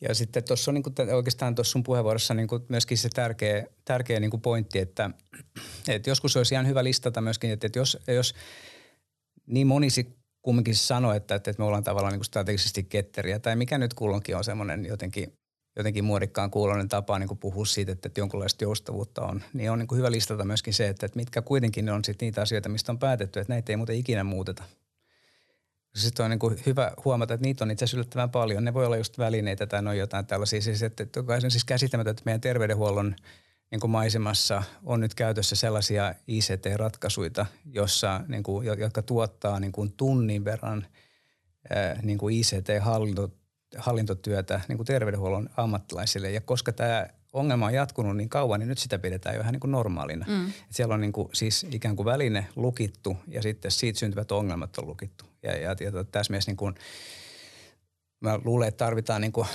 Ja 0.00 0.14
sitten 0.14 0.44
tuossa 0.44 0.70
on 0.70 0.74
niin 0.74 0.82
kuin, 0.82 1.14
oikeastaan 1.14 1.54
tuossa 1.54 1.72
sun 1.72 1.82
puheenvuorossa 1.82 2.34
niin 2.34 2.48
kuin 2.48 2.62
myöskin 2.68 2.98
se 2.98 3.08
tärkeä, 3.08 3.66
tärkeä 3.84 4.20
niin 4.20 4.30
kuin 4.30 4.40
pointti, 4.40 4.78
että, 4.78 5.10
että 5.88 6.10
joskus 6.10 6.36
olisi 6.36 6.54
ihan 6.54 6.66
hyvä 6.66 6.84
listata 6.84 7.20
myöskin, 7.20 7.50
että, 7.50 7.66
että 7.66 7.78
jos, 7.78 7.98
jos 8.06 8.34
niin 9.46 9.66
monisi 9.66 10.15
kumminkin 10.46 10.76
sanoi, 10.76 11.16
että, 11.16 11.34
että 11.34 11.54
me 11.58 11.64
ollaan 11.64 11.84
tavallaan 11.84 12.12
niin 12.12 12.18
kuin 12.18 12.26
strategisesti 12.26 12.82
ketteriä 12.82 13.38
tai 13.38 13.56
mikä 13.56 13.78
nyt 13.78 13.94
kulloinkin 13.94 14.36
on 14.36 14.44
semmoinen 14.44 14.84
jotenkin 14.84 15.32
jotenkin 15.76 16.04
muodikkaan 16.04 16.50
kuulonen 16.50 16.88
tapa 16.88 17.18
niin 17.18 17.28
kuin 17.28 17.38
puhua 17.38 17.66
siitä, 17.66 17.92
että, 17.92 18.08
että 18.08 18.20
jonkinlaista 18.20 18.64
joustavuutta 18.64 19.22
on, 19.22 19.42
niin 19.52 19.70
on 19.70 19.78
niin 19.78 19.86
kuin 19.86 19.98
hyvä 19.98 20.10
listata 20.10 20.44
myöskin 20.44 20.74
se, 20.74 20.88
että, 20.88 21.06
että 21.06 21.16
mitkä 21.16 21.42
kuitenkin 21.42 21.90
on 21.90 22.04
sit 22.04 22.20
niitä 22.20 22.42
asioita, 22.42 22.68
mistä 22.68 22.92
on 22.92 22.98
päätetty, 22.98 23.40
että 23.40 23.52
näitä 23.52 23.72
ei 23.72 23.76
muuten 23.76 23.96
ikinä 23.96 24.24
muuteta. 24.24 24.62
Sitten 25.94 26.24
on 26.24 26.30
niin 26.30 26.38
kuin 26.38 26.62
hyvä 26.66 26.92
huomata, 27.04 27.34
että 27.34 27.46
niitä 27.46 27.64
on 27.64 27.70
itse 27.70 27.84
asiassa 27.84 27.96
yllättävän 27.96 28.30
paljon. 28.30 28.64
Ne 28.64 28.74
voi 28.74 28.86
olla 28.86 28.96
just 28.96 29.18
välineitä 29.18 29.66
tai 29.66 29.86
on 29.86 29.98
jotain 29.98 30.26
tällaisia. 30.26 30.60
Siis, 30.60 30.82
että, 30.82 31.02
että 31.02 31.20
on 31.44 31.50
siis 31.50 31.64
käsittämätöntä, 31.64 32.10
että 32.10 32.22
meidän 32.24 32.40
terveydenhuollon 32.40 33.16
niin 33.70 33.80
kuin 33.80 33.90
maisemassa 33.90 34.62
on 34.84 35.00
nyt 35.00 35.14
käytössä 35.14 35.56
sellaisia 35.56 36.14
ICT-ratkaisuja, 36.28 37.46
jossa, 37.72 38.20
niin 38.28 38.42
kuin, 38.42 38.66
jotka 38.66 39.02
tuottaa 39.02 39.60
niin 39.60 39.72
kuin 39.72 39.92
tunnin 39.92 40.44
verran 40.44 40.86
niin 42.02 42.18
kuin 42.18 42.34
ICT-hallinto 42.34 43.30
hallintotyötä 43.76 44.60
niin 44.68 44.76
kuin 44.76 44.86
terveydenhuollon 44.86 45.50
ammattilaisille. 45.56 46.30
Ja 46.30 46.40
koska 46.40 46.72
tämä 46.72 47.06
ongelma 47.32 47.66
on 47.66 47.74
jatkunut 47.74 48.16
niin 48.16 48.28
kauan, 48.28 48.60
niin 48.60 48.68
nyt 48.68 48.78
sitä 48.78 48.98
pidetään 48.98 49.34
jo 49.34 49.38
vähän 49.38 49.52
niin 49.52 49.60
kuin 49.60 49.70
normaalina. 49.70 50.26
Mm. 50.28 50.46
Et 50.46 50.54
siellä 50.70 50.94
on 50.94 51.00
niin 51.00 51.12
kuin, 51.12 51.28
siis 51.32 51.66
ikään 51.70 51.96
kuin 51.96 52.06
väline 52.06 52.46
lukittu 52.56 53.16
ja 53.28 53.42
sitten 53.42 53.70
siitä 53.70 53.98
syntyvät 53.98 54.32
ongelmat 54.32 54.78
on 54.78 54.86
lukittu. 54.86 55.24
Ja, 55.42 55.56
ja, 55.56 55.76
ja 55.80 56.04
tässä 56.04 56.30
mielessä 56.30 56.50
niin 56.50 56.56
kuin, 56.56 56.74
mä 58.20 58.40
luulen, 58.44 58.68
että 58.68 58.84
tarvitaan 58.84 59.20
niin 59.20 59.32
kuin 59.32 59.46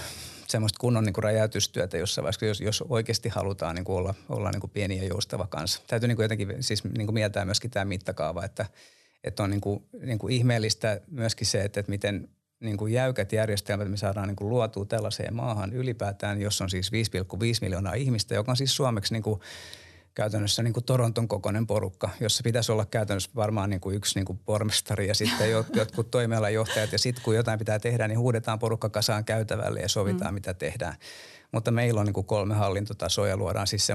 semmoista 0.51 0.79
kunnon 0.79 1.03
niin 1.03 1.13
kuin 1.13 1.23
räjäytystyötä 1.23 1.97
jossain 1.97 2.23
vaiheessa, 2.23 2.45
jos, 2.45 2.61
jos 2.61 2.83
oikeasti 2.89 3.29
halutaan 3.29 3.75
niin 3.75 3.85
kuin 3.85 3.97
olla, 3.97 4.13
olla 4.29 4.51
niin 4.51 4.61
kuin 4.61 4.71
pieni 4.71 4.97
ja 4.97 5.07
joustava 5.07 5.47
kanssa. 5.47 5.81
Täytyy 5.87 6.07
niin 6.07 6.15
kuin 6.15 6.23
jotenkin 6.23 6.55
siis 6.59 6.83
niin 6.83 7.07
kuin 7.07 7.13
mieltää 7.13 7.45
myöskin 7.45 7.71
tämä 7.71 7.85
mittakaava, 7.85 8.45
että, 8.45 8.65
että 9.23 9.43
on 9.43 9.49
niin 9.49 9.61
kuin, 9.61 9.83
niin 10.01 10.19
kuin 10.19 10.33
ihmeellistä 10.33 11.01
myöskin 11.07 11.47
se, 11.47 11.61
että, 11.61 11.79
että 11.79 11.89
miten– 11.89 12.27
niin 12.61 12.77
kuin 12.77 12.93
jäykät 12.93 13.33
järjestelmät 13.33 13.91
me 13.91 13.97
saadaan 13.97 14.27
niin 14.27 14.35
kuin 14.35 14.49
luotua 14.49 14.85
tällaiseen 14.85 15.35
maahan 15.35 15.73
ylipäätään, 15.73 16.41
jos 16.41 16.61
on 16.61 16.69
siis 16.69 16.91
5,5 16.91 16.97
miljoonaa 17.61 17.93
ihmistä, 17.93 18.35
joka 18.35 18.51
on 18.51 18.57
siis 18.57 18.75
suomeksi 18.75 19.13
niin 19.13 19.23
kuin 19.23 19.41
käytännössä 20.15 20.63
niin 20.63 20.73
kuin 20.73 20.83
Toronton 20.83 21.27
kokoinen 21.27 21.67
porukka, 21.67 22.09
jossa 22.19 22.43
pitäisi 22.43 22.71
olla 22.71 22.85
käytännössä 22.85 23.31
varmaan 23.35 23.69
niin 23.69 23.79
kuin 23.79 23.95
yksi 23.95 24.19
niin 24.19 24.25
kuin 24.25 24.39
pormestari 24.45 25.07
ja 25.07 25.15
sitten 25.15 25.51
jotkut 25.79 26.11
toimialajohtajat 26.11 26.91
ja 26.91 26.99
sitten 26.99 27.23
kun 27.23 27.35
jotain 27.35 27.59
pitää 27.59 27.79
tehdä, 27.79 28.07
niin 28.07 28.19
huudetaan 28.19 28.59
porukka 28.59 28.89
kasaan 28.89 29.25
käytävälle 29.25 29.79
ja 29.79 29.89
sovitaan 29.89 30.31
mm. 30.31 30.33
mitä 30.33 30.53
tehdään. 30.53 30.95
Mutta 31.51 31.71
meillä 31.71 31.99
on 31.99 32.05
niin 32.05 32.13
kuin 32.13 32.25
kolme 32.25 32.55
hallintotasoa 32.55 33.27
ja 33.27 33.37
luodaan 33.37 33.67
siis 33.67 33.87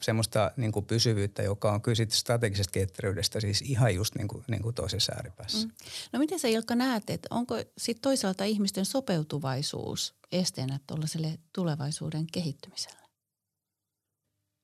semmoista 0.00 0.50
niin 0.56 0.72
kuin 0.72 0.86
pysyvyyttä, 0.86 1.42
joka 1.42 1.72
on 1.72 1.82
kyllä 1.82 2.06
strategisesta 2.08 2.72
ketteryydestä 2.72 3.40
siis 3.40 3.62
ihan 3.62 3.94
just 3.94 4.14
niin 4.14 4.28
kuin, 4.28 4.44
niin 4.48 4.62
kuin 4.62 4.74
toisessa 4.74 5.12
ääripäässä. 5.12 5.66
Mm. 5.66 5.72
No 6.12 6.18
miten 6.18 6.38
sä 6.38 6.48
Ilkka 6.48 6.74
näet, 6.74 7.10
että 7.10 7.28
onko 7.30 7.56
sitten 7.78 8.02
toisaalta 8.02 8.44
ihmisten 8.44 8.84
sopeutuvaisuus 8.84 10.14
esteenä 10.32 10.80
tuollaiselle 10.86 11.38
tulevaisuuden 11.52 12.26
kehittymiselle? 12.32 12.99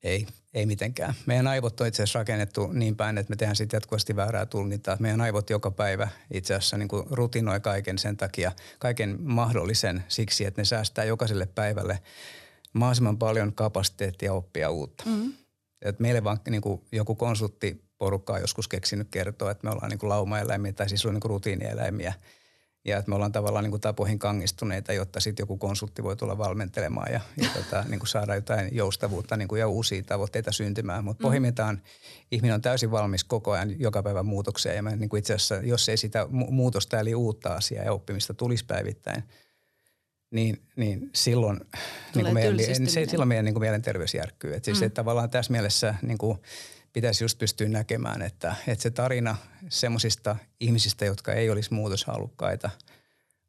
Ei, 0.07 0.27
ei 0.55 0.67
mitenkään. 0.67 1.15
Meidän 1.27 1.47
aivot 1.47 1.81
on 1.81 1.87
itse 1.87 2.03
asiassa 2.03 2.19
rakennettu 2.19 2.67
niin 2.67 2.97
päin, 2.97 3.19
että 3.19 3.31
me 3.31 3.37
tehdään 3.37 3.57
sitten 3.57 3.77
jatkuvasti 3.77 4.17
väärää 4.17 4.47
tulkintaa. 4.47 4.97
Meidän 5.01 5.21
aivot 5.21 5.51
joka 5.51 5.71
päivä 5.71 6.09
itse 6.35 6.55
asiassa 6.55 6.79
niin 6.79 6.89
kuin 6.89 7.07
rutinoi 7.11 7.61
kaiken 7.61 7.99
sen 7.99 8.17
takia, 8.17 8.53
kaiken 8.79 9.17
mahdollisen 9.21 10.05
siksi, 10.09 10.45
että 10.45 10.61
ne 10.61 10.65
säästää 10.65 11.05
jokaiselle 11.05 11.47
päivälle 11.47 11.99
mahdollisimman 12.73 13.19
paljon 13.19 13.53
kapasiteettia 13.53 14.33
oppia 14.33 14.71
uutta. 14.71 15.05
Mm-hmm. 15.07 15.33
Et 15.83 16.01
meille 16.01 16.25
vaan 16.25 16.41
niin 16.51 16.63
kuin 16.63 16.83
joku 16.93 17.15
konsulttiporukka 17.15 18.33
on 18.33 18.41
joskus 18.41 18.69
keksinyt 18.69 19.09
kertoa, 19.11 19.51
että 19.51 19.67
me 19.67 19.71
ollaan 19.71 19.91
niin 19.91 19.99
kuin 19.99 20.11
laumaeläimiä 20.11 20.73
tai 20.73 20.89
siis 20.89 21.07
on 21.07 21.15
niin 21.15 21.21
kuin 21.21 21.31
rutiinieläimiä– 21.31 22.15
ja 22.87 22.99
että 22.99 23.09
me 23.09 23.15
ollaan 23.15 23.33
tavallaan 23.33 23.63
niin 23.65 23.71
kuin 23.71 23.81
tapoihin 23.81 24.19
kangistuneita, 24.19 24.93
jotta 24.93 25.21
sitten 25.21 25.43
joku 25.43 25.57
konsultti 25.57 26.03
voi 26.03 26.17
tulla 26.17 26.39
valmentelemaan 26.39 27.13
ja, 27.13 27.21
ja 27.37 27.49
tota, 27.55 27.85
niin 27.89 27.99
kuin 28.01 28.09
saada 28.09 28.35
jotain 28.35 28.69
joustavuutta 28.73 29.37
niin 29.37 29.49
kuin 29.49 29.59
ja 29.59 29.69
uusia 29.69 30.03
tavoitteita 30.03 30.53
syntymään. 30.53 31.05
Mutta 31.05 31.23
mm. 31.23 31.27
pohjimmiltaan 31.27 31.83
ihminen 32.31 32.55
on 32.55 32.63
täysin 32.63 32.91
valmis 32.91 33.25
koko 33.25 33.53
ajan 33.53 33.81
joka 33.81 34.03
päivä 34.03 34.23
muutokseen 34.23 34.77
ja 34.77 34.83
mä, 34.83 34.97
niin 34.97 35.09
kuin 35.09 35.19
itse 35.19 35.35
asiassa, 35.35 35.55
jos 35.55 35.89
ei 35.89 35.97
sitä 35.97 36.27
muutosta 36.31 37.01
eli 37.01 37.15
uutta 37.15 37.55
asiaa 37.55 37.85
ja 37.85 37.93
oppimista 37.93 38.35
tulisi 38.35 38.65
päivittäin, 38.65 39.23
niin, 40.31 40.63
niin 40.77 41.11
silloin, 41.15 41.61
niin 42.15 42.25
kuin 42.25 42.35
meidän, 42.35 42.59
se, 42.89 43.07
silloin 43.07 43.29
meidän 43.29 43.45
niin 43.45 43.55
kuin 43.55 43.63
mielenterveys 43.63 44.15
järkkyy. 44.15 44.55
Et 44.55 44.65
siis, 44.65 44.81
mm. 44.81 44.87
että 44.87 44.95
tavallaan 44.95 45.31
tässä 45.31 45.53
mielessä 45.53 45.95
niin 46.03 46.19
kuin, 46.19 46.39
pitäisi 46.97 47.25
just 47.25 47.39
pystyä 47.39 47.69
näkemään, 47.69 48.23
että, 48.23 48.55
että 48.67 48.83
se 48.83 48.91
tarina 48.91 49.37
semmoisista 49.69 50.37
ihmisistä, 50.61 51.05
jotka 51.05 51.33
ei 51.33 51.51
olisi 51.51 51.75
muutoshalukkaita, 51.75 52.71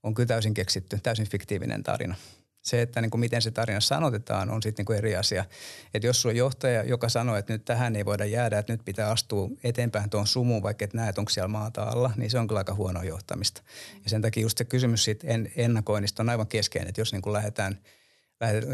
on 0.04 0.14
kyllä 0.14 0.28
täysin 0.28 0.54
keksitty, 0.54 1.00
täysin 1.04 1.30
fiktiivinen 1.30 1.84
tarina. 1.84 2.16
Se, 2.62 2.82
että 2.82 3.02
niin 3.02 3.12
kuin 3.12 3.20
miten 3.20 3.42
se 3.42 3.52
tarina 3.52 3.80
sanotetaan, 3.80 4.50
on 4.50 4.64
sitten 4.64 4.86
niin 4.90 4.98
eri 4.98 5.16
asia. 5.16 5.46
Että 5.94 6.08
jos 6.08 6.22
sulla 6.22 6.34
on 6.34 6.38
johtaja, 6.38 6.84
joka 6.84 7.10
sanoo, 7.10 7.36
että 7.36 7.54
nyt 7.54 7.66
tähän 7.66 7.96
ei 7.96 8.06
voida 8.06 8.26
jäädä, 8.26 8.60
että 8.60 8.74
nyt 8.74 8.86
pitää 8.86 9.10
astua 9.10 9.50
eteenpäin 9.64 10.10
tuon 10.10 10.28
sumuun, 10.28 10.64
vaikka 10.64 10.86
et 10.86 10.94
näet, 10.94 11.18
onko 11.18 11.30
siellä 11.30 11.48
maata 11.48 11.84
alla, 11.84 12.12
niin 12.18 12.30
se 12.30 12.40
on 12.40 12.48
kyllä 12.48 12.60
aika 12.60 12.74
huonoa 12.74 13.04
johtamista. 13.04 13.62
Ja 14.04 14.10
sen 14.10 14.22
takia 14.22 14.44
just 14.44 14.58
se 14.58 14.66
kysymys 14.66 15.04
siitä 15.04 15.28
ennakoinnista 15.56 16.24
on 16.24 16.30
aivan 16.30 16.48
keskeinen, 16.48 16.90
että 16.90 17.02
jos 17.02 17.12
niin 17.12 17.22
kuin 17.22 17.34
lähdetään– 17.34 17.80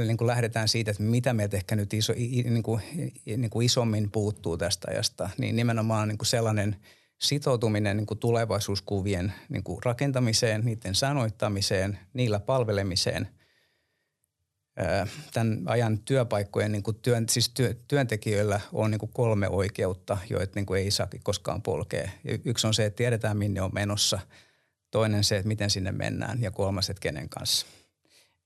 niin 0.05 0.17
kuin 0.17 0.27
lähdetään 0.27 0.67
siitä, 0.67 0.91
että 0.91 1.03
mitä 1.03 1.33
meiltä 1.33 1.57
ehkä 1.57 1.75
nyt 1.75 1.93
iso, 1.93 2.13
niin 2.13 2.63
kuin, 2.63 2.81
niin 3.25 3.49
kuin 3.49 3.65
isommin 3.65 4.11
puuttuu 4.11 4.57
tästä 4.57 4.87
ajasta, 4.91 5.29
niin 5.37 5.55
nimenomaan 5.55 6.07
niin 6.07 6.17
kuin 6.17 6.27
sellainen 6.27 6.75
sitoutuminen 7.21 7.97
niin 7.97 8.07
kuin 8.07 8.19
tulevaisuuskuvien 8.19 9.33
niin 9.49 9.63
kuin 9.63 9.83
rakentamiseen, 9.85 10.65
niiden 10.65 10.95
sanoittamiseen, 10.95 11.99
niillä 12.13 12.39
palvelemiseen– 12.39 13.27
tämän 15.33 15.61
ajan 15.65 15.99
työpaikkojen 15.99 16.71
niin 16.71 16.83
kuin 16.83 16.99
työn, 17.01 17.29
siis 17.29 17.49
työ, 17.49 17.75
työntekijöillä 17.87 18.59
on 18.73 18.91
niin 18.91 18.99
kuin 18.99 19.11
kolme 19.13 19.49
oikeutta, 19.49 20.17
joita 20.29 20.51
niin 20.55 20.65
kuin 20.65 20.81
ei 20.81 20.91
saa 20.91 21.07
koskaan 21.23 21.61
polkea. 21.61 22.09
Yksi 22.45 22.67
on 22.67 22.73
se, 22.73 22.85
että 22.85 22.97
tiedetään 22.97 23.37
minne 23.37 23.61
on 23.61 23.71
menossa. 23.73 24.19
Toinen 24.91 25.23
se, 25.23 25.37
että 25.37 25.47
miten 25.47 25.69
sinne 25.69 25.91
mennään 25.91 26.41
ja 26.41 26.51
kolmas, 26.51 26.89
että 26.89 27.01
kenen 27.01 27.29
kanssa– 27.29 27.65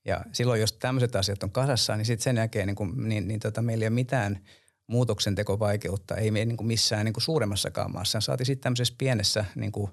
ja 0.08 0.26
silloin, 0.32 0.62
jos 0.62 0.74
tämmöiset 0.74 1.16
asiat 1.16 1.44
on 1.44 1.52
kasassa, 1.52 1.96
niin 1.96 2.06
sitten 2.06 2.24
sen 2.24 2.38
jälkeen 2.38 2.68
niin, 2.68 2.76
kuin, 2.76 3.10
niin, 3.10 3.28
niin 3.28 3.40
tota, 3.40 3.62
meillä 3.62 3.84
ei 3.84 3.88
ole 3.88 3.96
mitään 3.96 4.44
muutoksen 4.88 5.36
vaikeutta, 5.60 6.16
ei 6.16 6.32
me 6.32 6.46
niin 6.46 6.58
kuin 6.58 6.68
missään 6.68 7.06
niin 7.06 7.14
kuin 7.14 7.24
suuremmassakaan 7.24 7.92
maassa. 7.92 8.22
Saati 8.22 8.46
sitten 8.46 8.64
tämmöisessä 8.64 8.96
pienessä, 8.98 9.46
niin 9.56 9.72
kuin, 9.72 9.92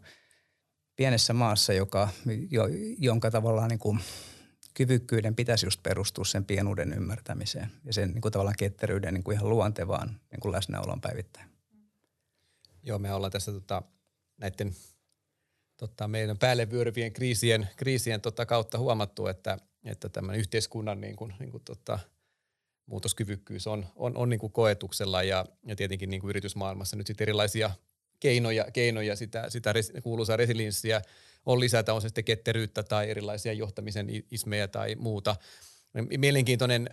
pienessä 0.96 1.32
maassa, 1.32 1.72
joka, 1.72 2.08
jo, 2.50 2.68
jonka 2.98 3.30
tavallaan 3.30 3.68
niin 3.68 3.78
kuin, 3.78 4.00
kyvykkyyden 4.74 5.34
pitäisi 5.34 5.66
just 5.66 5.82
perustua 5.82 6.24
sen 6.24 6.44
pienuuden 6.44 6.92
ymmärtämiseen 6.92 7.70
ja 7.84 7.92
sen 7.92 8.10
niin 8.10 8.22
kuin, 8.22 8.32
tavallaan 8.32 8.56
ketteryyden 8.58 9.14
niin 9.14 9.24
kuin 9.24 9.34
ihan 9.34 9.48
luontevaan 9.48 10.20
niin 10.30 10.40
kuin 10.40 10.52
läsnäolon 10.52 11.00
päivittäin. 11.00 11.48
Joo, 12.82 12.98
me 12.98 13.14
ollaan 13.14 13.32
tässä 13.32 13.52
tota, 13.52 13.82
näiden 14.36 14.74
tota, 15.76 16.08
meidän 16.08 16.38
päälle 16.38 16.70
vyöryvien 16.70 17.12
kriisien, 17.12 17.68
kriisien 17.76 18.20
tota, 18.20 18.46
kautta 18.46 18.78
huomattu, 18.78 19.26
että– 19.26 19.58
että 19.84 20.08
tämmöinen 20.08 20.40
yhteiskunnan 20.40 21.00
niin 21.00 21.16
kuin, 21.16 21.34
niin 21.38 21.50
kuin 21.50 21.64
tota, 21.64 21.98
muutoskyvykkyys 22.86 23.66
on, 23.66 23.86
on, 23.96 24.16
on 24.16 24.28
niin 24.28 24.40
kuin 24.40 24.52
koetuksella 24.52 25.22
ja, 25.22 25.46
ja 25.66 25.76
tietenkin 25.76 26.10
niin 26.10 26.20
kuin 26.20 26.28
yritysmaailmassa 26.28 26.96
nyt 26.96 27.06
sitten 27.06 27.24
erilaisia 27.24 27.70
keinoja, 28.20 28.66
keinoja 28.72 29.16
sitä, 29.16 29.50
sitä 29.50 29.72
res, 29.72 29.92
kuuluisaa 30.02 30.36
resilienssiä 30.36 31.02
on 31.46 31.60
lisätä, 31.60 31.94
on 31.94 32.02
se 32.02 32.08
sitten 32.08 32.24
ketteryyttä 32.24 32.82
tai 32.82 33.10
erilaisia 33.10 33.52
johtamisen 33.52 34.08
ismejä 34.30 34.68
tai 34.68 34.94
muuta. 34.94 35.36
Mielenkiintoinen 36.18 36.90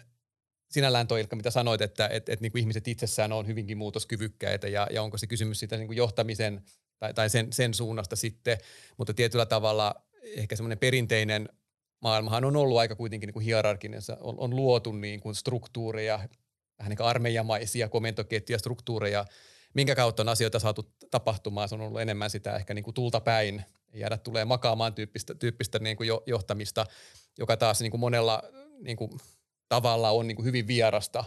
sinällään 0.69 1.07
toi 1.07 1.19
Ilkka, 1.19 1.35
mitä 1.35 1.51
sanoit, 1.51 1.81
että 1.81 2.07
et, 2.07 2.29
et 2.29 2.41
niin 2.41 2.51
kuin 2.51 2.59
ihmiset 2.59 2.87
itsessään 2.87 3.31
on 3.31 3.47
hyvinkin 3.47 3.77
muutoskyvykkäitä 3.77 4.67
ja, 4.67 4.87
ja 4.91 5.03
onko 5.03 5.17
se 5.17 5.27
kysymys 5.27 5.59
siitä 5.59 5.77
niin 5.77 5.87
kuin 5.87 5.97
johtamisen 5.97 6.61
tai, 6.99 7.13
tai 7.13 7.29
sen, 7.29 7.53
sen 7.53 7.73
suunnasta 7.73 8.15
sitten, 8.15 8.57
mutta 8.97 9.13
tietyllä 9.13 9.45
tavalla 9.45 9.95
ehkä 10.23 10.55
semmoinen 10.55 10.77
perinteinen 10.77 11.49
maailmahan 12.01 12.45
on 12.45 12.55
ollut 12.55 12.77
aika 12.77 12.95
kuitenkin 12.95 13.27
niin 13.27 13.33
kuin 13.33 13.45
hierarkinen. 13.45 14.01
On, 14.21 14.35
on 14.39 14.55
luotu 14.55 14.91
niin 14.91 15.19
kuin 15.19 15.35
struktuureja, 15.35 16.19
vähän 16.79 16.89
niin 16.89 16.97
kuin 16.97 17.07
armeijamaisia 17.07 17.89
komentoketjuja, 17.89 18.59
struktuureja, 18.59 19.25
minkä 19.73 19.95
kautta 19.95 20.23
on 20.23 20.29
asioita 20.29 20.59
saatu 20.59 20.93
tapahtumaan. 21.11 21.69
Se 21.69 21.75
on 21.75 21.81
ollut 21.81 22.01
enemmän 22.01 22.29
sitä 22.29 22.55
ehkä 22.55 22.73
niin 22.73 22.83
kuin 22.83 22.93
tulta 22.93 23.19
päin, 23.19 23.65
jäädä 23.93 24.17
tulee 24.17 24.45
makaamaan 24.45 24.93
tyyppistä, 24.93 25.35
tyyppistä 25.35 25.79
niin 25.79 25.97
kuin 25.97 26.09
johtamista, 26.25 26.85
joka 27.37 27.57
taas 27.57 27.81
niin 27.81 27.91
kuin 27.91 28.01
monella 28.01 28.43
niin 28.79 28.97
kuin 28.97 29.11
tavalla 29.69 30.09
on 30.09 30.27
niin 30.27 30.35
kuin 30.35 30.45
hyvin 30.45 30.67
vierasta 30.67 31.23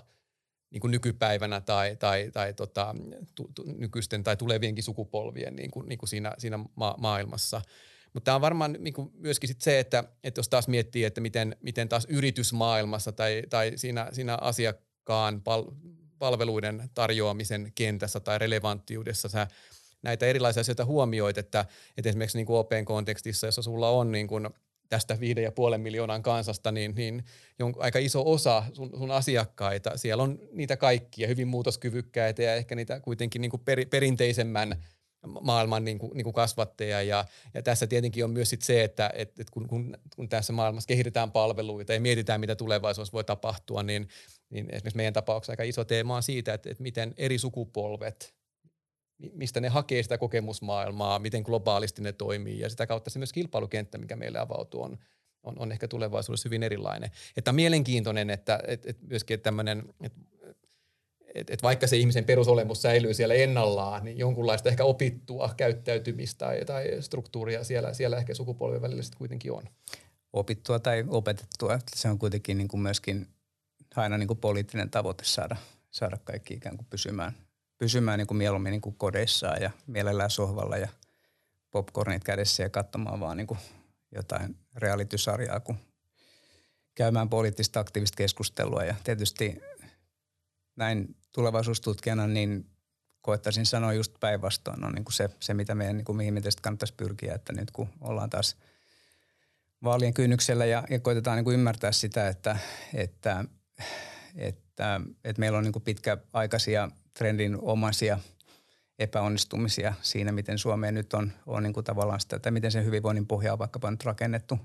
niin 0.70 0.80
kuin 0.80 0.90
nykypäivänä 0.90 1.60
tai, 1.60 1.96
tai, 1.96 2.30
tai 2.32 2.54
tota, 2.54 2.94
tu, 3.34 3.50
tu, 3.54 3.64
nykyisten 3.66 4.24
tai 4.24 4.36
tulevienkin 4.36 4.84
sukupolvien 4.84 5.56
niin 5.56 5.70
kuin, 5.70 5.88
niin 5.88 5.98
kuin 5.98 6.08
siinä, 6.08 6.34
siinä 6.38 6.58
ma- 6.76 6.94
maailmassa– 6.98 7.60
mutta 8.14 8.24
tämä 8.24 8.34
on 8.34 8.40
varmaan 8.40 8.76
niin 8.78 8.94
kuin 8.94 9.10
myöskin 9.14 9.48
sit 9.48 9.60
se, 9.60 9.78
että, 9.78 10.04
että 10.24 10.38
jos 10.38 10.48
taas 10.48 10.68
miettii, 10.68 11.04
että 11.04 11.20
miten, 11.20 11.56
miten 11.60 11.88
taas 11.88 12.06
yritysmaailmassa 12.10 13.12
tai, 13.12 13.42
tai 13.50 13.72
siinä, 13.76 14.08
siinä 14.12 14.38
asiakkaan 14.40 15.42
pal- 15.42 15.70
palveluiden 16.18 16.90
tarjoamisen 16.94 17.72
kentässä 17.74 18.20
tai 18.20 18.38
relevanttiudessa 18.38 19.28
sä 19.28 19.46
näitä 20.02 20.26
erilaisia 20.26 20.60
asioita 20.60 20.84
huomioit, 20.84 21.38
että, 21.38 21.64
että 21.96 22.08
esimerkiksi 22.08 22.38
niin 22.38 22.46
kuin 22.46 22.58
Open 22.58 22.84
kontekstissa, 22.84 23.46
jossa 23.46 23.62
sulla 23.62 23.90
on 23.90 24.12
niin 24.12 24.26
kuin 24.26 24.48
tästä 24.88 25.20
viiden 25.20 25.44
ja 25.44 25.52
puolen 25.52 25.80
miljoonan 25.80 26.22
kansasta, 26.22 26.72
niin, 26.72 26.94
niin 26.94 27.22
aika 27.78 27.98
iso 27.98 28.22
osa 28.26 28.64
sun, 28.72 28.90
sun 28.98 29.10
asiakkaita, 29.10 29.98
siellä 29.98 30.22
on 30.22 30.38
niitä 30.52 30.76
kaikkia 30.76 31.28
hyvin 31.28 31.48
muutoskyvykkäitä 31.48 32.42
ja 32.42 32.54
ehkä 32.54 32.74
niitä 32.74 33.00
kuitenkin 33.00 33.42
niin 33.42 33.50
kuin 33.50 33.62
per, 33.64 33.86
perinteisemmän 33.86 34.82
maailman 35.40 35.84
niin 35.84 35.98
kuin, 35.98 36.12
niin 36.14 36.24
kuin 36.24 36.34
kasvatteja. 36.34 37.02
Ja, 37.02 37.24
ja 37.54 37.62
tässä 37.62 37.86
tietenkin 37.86 38.24
on 38.24 38.30
myös 38.30 38.50
sit 38.50 38.62
se, 38.62 38.84
että 38.84 39.10
et, 39.14 39.40
et 39.40 39.50
kun, 39.50 39.68
kun, 39.68 39.96
kun 40.16 40.28
tässä 40.28 40.52
maailmassa 40.52 40.88
kehitetään 40.88 41.32
palveluita 41.32 41.94
ja 41.94 42.00
mietitään, 42.00 42.40
mitä 42.40 42.56
tulevaisuudessa 42.56 43.12
voi 43.12 43.24
tapahtua, 43.24 43.82
niin, 43.82 44.08
niin 44.50 44.66
esimerkiksi 44.70 44.96
meidän 44.96 45.14
tapauksessa 45.14 45.52
aika 45.52 45.62
iso 45.62 45.84
teema 45.84 46.16
on 46.16 46.22
siitä, 46.22 46.54
että, 46.54 46.70
että 46.70 46.82
miten 46.82 47.14
eri 47.16 47.38
sukupolvet 47.38 48.34
mistä 49.32 49.60
ne 49.60 49.68
hakee 49.68 50.02
sitä 50.02 50.18
kokemusmaailmaa, 50.18 51.18
miten 51.18 51.42
globaalisti 51.42 52.02
ne 52.02 52.12
toimii 52.12 52.60
ja 52.60 52.68
sitä 52.68 52.86
kautta 52.86 53.10
se 53.10 53.18
myös 53.18 53.32
kilpailukenttä, 53.32 53.98
mikä 53.98 54.16
meille 54.16 54.38
avautuu, 54.38 54.82
on, 54.82 54.98
on, 55.42 55.54
on 55.58 55.72
ehkä 55.72 55.88
tulevaisuudessa 55.88 56.46
hyvin 56.46 56.62
erilainen. 56.62 57.10
Että 57.36 57.52
mielenkiintoinen, 57.52 58.30
että 58.30 58.58
et, 58.66 58.86
et 58.86 59.02
myöskin 59.02 59.40
tämmöinen, 59.40 59.94
että 60.00 60.20
et, 61.34 61.50
et 61.50 61.62
vaikka 61.62 61.86
se 61.86 61.96
ihmisen 61.96 62.24
perusolemus 62.24 62.82
säilyy 62.82 63.14
siellä 63.14 63.34
ennallaan, 63.34 64.04
niin 64.04 64.18
jonkunlaista 64.18 64.68
ehkä 64.68 64.84
opittua 64.84 65.54
käyttäytymistä 65.56 66.46
tai, 66.46 66.64
tai 66.64 66.96
struktuuria 67.00 67.64
siellä, 67.64 67.94
siellä 67.94 68.16
ehkä 68.16 68.34
sukupolven 68.34 68.82
välillä 68.82 69.02
sitten 69.02 69.18
kuitenkin 69.18 69.52
on. 69.52 69.62
Opittua 70.32 70.78
tai 70.78 71.04
opetettua, 71.08 71.78
se 71.94 72.08
on 72.08 72.18
kuitenkin 72.18 72.58
niin 72.58 72.68
kuin 72.68 72.80
myöskin 72.80 73.26
aina 73.96 74.18
niin 74.18 74.28
kuin 74.28 74.38
poliittinen 74.38 74.90
tavoite 74.90 75.24
saada, 75.24 75.56
saada 75.90 76.16
kaikki 76.24 76.54
ikään 76.54 76.76
kuin 76.76 76.86
pysymään 76.90 77.34
pysymään 77.78 78.18
niin 78.18 78.26
kuin 78.26 78.38
mieluummin 78.38 78.70
niin 78.70 78.80
kuin 78.80 78.96
kodeissaan 78.98 79.62
ja 79.62 79.70
mielellään 79.86 80.30
sohvalla 80.30 80.76
ja 80.76 80.88
popcornit 81.70 82.24
kädessä 82.24 82.62
ja 82.62 82.70
katsomaan 82.70 83.20
vaan 83.20 83.36
niin 83.36 83.46
kuin 83.46 83.58
jotain 84.12 84.56
realitysarjaa, 84.76 85.60
kun 85.60 85.76
käymään 86.94 87.28
poliittista 87.28 87.80
aktiivista 87.80 88.16
keskustelua. 88.16 88.84
Ja 88.84 88.94
tietysti 89.04 89.62
näin 90.76 91.16
tulevaisuustutkijana 91.32 92.26
niin 92.26 92.66
koettaisin 93.22 93.66
sanoa 93.66 93.92
just 93.92 94.12
päinvastoin. 94.20 94.84
On 94.84 94.92
niin 94.92 95.04
kuin 95.04 95.14
se, 95.14 95.30
se, 95.40 95.54
mitä 95.54 95.74
meidän, 95.74 95.96
niin 95.96 96.04
kuin 96.04 96.16
mihin 96.16 96.34
meidän 96.34 96.52
kannattaisi 96.62 96.94
pyrkiä, 96.96 97.34
että 97.34 97.52
nyt 97.52 97.70
kun 97.70 97.88
ollaan 98.00 98.30
taas 98.30 98.56
vaalien 99.84 100.14
kynnyksellä 100.14 100.64
ja, 100.64 100.84
ja 100.90 101.00
koitetaan 101.00 101.36
niin 101.36 101.44
kuin 101.44 101.54
ymmärtää 101.54 101.92
sitä, 101.92 102.28
että, 102.28 102.56
että, 102.94 103.44
että, 104.34 105.00
että 105.24 105.40
meillä 105.40 105.58
on 105.58 105.64
niin 105.64 105.72
kuin 105.72 105.82
pitkäaikaisia 105.82 106.88
trendin 107.18 107.58
omaisia 107.60 108.18
epäonnistumisia 108.98 109.94
siinä, 110.02 110.32
miten 110.32 110.58
Suomeen 110.58 110.94
nyt 110.94 111.14
on, 111.14 111.32
on 111.46 111.62
niin 111.62 111.72
kuin 111.72 111.84
tavallaan 111.84 112.20
sitä, 112.20 112.36
että 112.36 112.50
miten 112.50 112.72
sen 112.72 112.84
hyvinvoinnin 112.84 113.26
pohja 113.26 113.52
on 113.52 113.58
vaikkapa 113.58 113.90
nyt 113.90 114.04
rakennettu, 114.04 114.58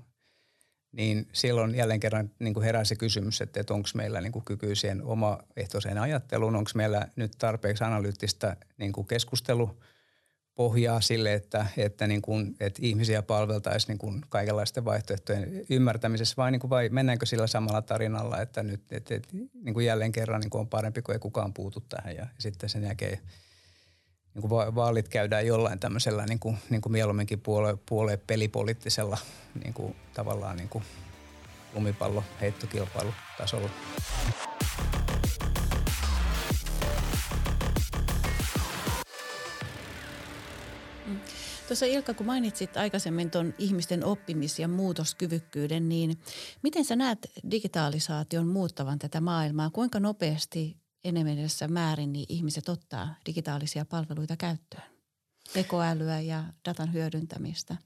niin 0.92 1.28
silloin 1.32 1.74
jälleen 1.74 2.00
kerran 2.00 2.30
niin 2.38 2.54
kuin 2.54 2.64
herää 2.64 2.84
se 2.84 2.96
kysymys, 2.96 3.40
että, 3.40 3.60
että 3.60 3.74
onko 3.74 3.88
meillä 3.94 4.20
niin 4.20 4.32
kuin 4.32 4.44
kyky 4.44 4.74
siihen 4.74 5.02
omaehtoiseen 5.02 5.98
ajatteluun, 5.98 6.56
onko 6.56 6.70
meillä 6.74 7.06
nyt 7.16 7.32
tarpeeksi 7.38 7.84
analyyttistä 7.84 8.56
niin 8.78 8.92
kuin 8.92 9.06
keskustelu 9.06 9.80
pohjaa 10.54 11.00
sille, 11.00 11.34
että, 11.34 11.66
että, 11.76 12.06
niin 12.06 12.22
kuin, 12.22 12.56
että 12.60 12.80
ihmisiä 12.82 13.22
palveltaisiin 13.22 13.88
niin 13.88 13.98
kuin 13.98 14.22
kaikenlaisten 14.28 14.84
vaihtoehtojen 14.84 15.64
ymmärtämisessä? 15.70 16.34
Vai, 16.36 16.50
niin 16.50 16.60
kuin, 16.60 16.70
vai 16.70 16.88
mennäänkö 16.88 17.26
sillä 17.26 17.46
samalla 17.46 17.82
tarinalla, 17.82 18.40
että 18.40 18.62
nyt 18.62 18.92
että, 18.92 19.14
että, 19.14 19.28
niin 19.64 19.74
kuin 19.74 19.86
jälleen 19.86 20.12
kerran 20.12 20.40
niin 20.40 20.50
kuin 20.50 20.60
on 20.60 20.68
parempi, 20.68 21.02
kun 21.02 21.14
ei 21.14 21.18
kukaan 21.18 21.54
puutu 21.54 21.80
tähän 21.80 22.16
ja 22.16 22.26
sitten 22.38 22.68
sen 22.68 22.82
jälkeen 22.82 23.18
niin 24.34 24.40
kuin 24.40 24.74
vaalit 24.74 25.08
käydään 25.08 25.46
jollain 25.46 25.78
tämmöisellä 25.80 26.26
niin 26.26 26.38
kuin, 26.38 26.58
niin 26.70 26.80
kuin 26.80 26.92
mieluumminkin 26.92 27.40
puole, 27.40 27.78
puole 27.86 28.16
pelipoliittisella 28.16 29.18
niin 29.64 29.74
kuin, 29.74 29.96
tavallaan 30.14 30.56
niin 30.56 30.68
kuin 30.68 30.84
lumipallo 31.74 32.24
heittokilpailutasolla. 32.40 33.70
Tuossa 41.68 41.86
Ilkka, 41.86 42.14
kun 42.14 42.26
mainitsit 42.26 42.76
aikaisemmin 42.76 43.30
tuon 43.30 43.54
ihmisten 43.58 44.04
oppimis- 44.04 44.58
ja 44.58 44.68
muutoskyvykkyyden, 44.68 45.88
niin 45.88 46.20
miten 46.62 46.84
sä 46.84 46.96
näet 46.96 47.30
digitalisaation 47.50 48.46
muuttavan 48.46 48.98
tätä 48.98 49.20
maailmaa? 49.20 49.70
Kuinka 49.70 50.00
nopeasti 50.00 50.79
enemmässä 51.04 51.68
määrin 51.68 52.12
niin 52.12 52.26
ihmiset 52.28 52.68
ottaa 52.68 53.14
digitaalisia 53.26 53.84
palveluita 53.84 54.36
käyttöön? 54.36 54.82
Tekoälyä 55.52 56.20
ja 56.20 56.44
datan 56.68 56.92
hyödyntämistä. 56.92 57.76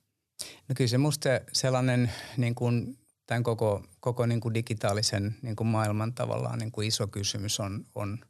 No 0.68 0.74
kyllä 0.76 0.88
se 0.88 0.98
musta 0.98 1.28
sellainen 1.52 2.12
niin 2.36 2.54
kuin 2.54 2.98
tämän 3.26 3.42
koko, 3.42 3.84
koko 4.00 4.26
niin 4.26 4.40
kuin 4.40 4.54
digitaalisen 4.54 5.36
niin 5.42 5.56
kuin 5.56 5.68
maailman 5.68 6.14
tavallaan 6.14 6.58
niin 6.58 6.72
kuin 6.72 6.88
iso 6.88 7.06
kysymys 7.06 7.60
on, 7.60 7.84
on– 7.94 8.18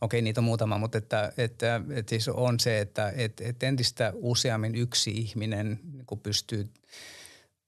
okei 0.00 0.22
niitä 0.22 0.40
on 0.40 0.44
muutama, 0.44 0.78
mutta 0.78 0.98
että, 0.98 1.32
että, 1.36 1.80
että 1.90 2.10
siis 2.10 2.28
on 2.28 2.60
se, 2.60 2.80
että 2.80 3.12
että, 3.16 3.44
että 3.44 3.66
entistä 3.66 4.12
useammin 4.14 4.74
yksi 4.74 5.10
ihminen 5.10 5.80
niin 5.92 6.06
kuin 6.06 6.20
pystyy 6.20 6.68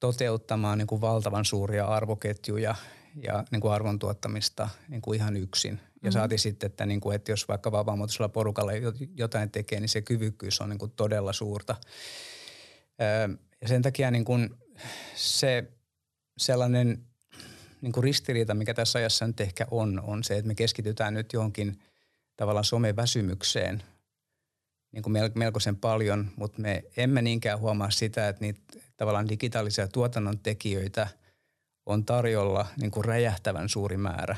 toteuttamaan 0.00 0.78
niin 0.78 0.86
kuin 0.86 1.00
valtavan 1.00 1.44
suuria 1.44 1.84
arvoketjuja 1.84 2.74
ja 3.22 3.44
niin 3.50 3.60
kuin 3.60 3.72
arvon 3.72 3.98
tuottamista 3.98 4.68
niin 4.88 5.02
kuin 5.02 5.16
ihan 5.16 5.36
yksin. 5.36 5.72
Ja 5.72 5.78
mm-hmm. 5.78 6.12
saati 6.12 6.38
sitten, 6.38 6.66
että, 6.66 6.86
niin 6.86 7.00
kuin, 7.00 7.16
että 7.16 7.32
jos 7.32 7.48
vaikka 7.48 7.72
vapaamuotoisella 7.72 8.28
porukalla 8.28 8.72
jotain 9.16 9.50
tekee, 9.50 9.80
niin 9.80 9.88
se 9.88 10.02
kyvykkyys 10.02 10.60
on 10.60 10.68
niin 10.68 10.78
kuin 10.78 10.92
todella 10.96 11.32
suurta. 11.32 11.76
Ja 13.60 13.68
sen 13.68 13.82
takia 13.82 14.10
niin 14.10 14.24
kuin 14.24 14.50
se 15.14 15.64
sellainen 16.38 17.04
niin 17.80 17.92
kuin 17.92 18.04
ristiriita, 18.04 18.54
mikä 18.54 18.74
tässä 18.74 18.98
ajassa 18.98 19.26
nyt 19.26 19.40
ehkä 19.40 19.66
on, 19.70 20.00
on 20.06 20.24
se, 20.24 20.36
että 20.36 20.48
me 20.48 20.54
keskitytään 20.54 21.14
nyt 21.14 21.32
johonkin– 21.32 21.78
tavallaan 22.38 22.64
someväsymykseen 22.64 23.82
niin 24.92 25.02
kuin 25.02 25.16
melkoisen 25.34 25.76
paljon, 25.76 26.30
mutta 26.36 26.62
me 26.62 26.84
emme 26.96 27.22
niinkään 27.22 27.58
huomaa 27.58 27.90
sitä, 27.90 28.28
että 28.28 28.44
niitä 28.44 28.60
tavallaan 28.96 29.28
digitaalisia 29.28 29.88
tuotannon 29.88 30.38
tekijöitä 30.38 31.08
on 31.88 32.04
tarjolla 32.04 32.66
niin 32.80 32.90
kuin 32.90 33.04
räjähtävän 33.04 33.68
suuri 33.68 33.96
määrä. 33.96 34.36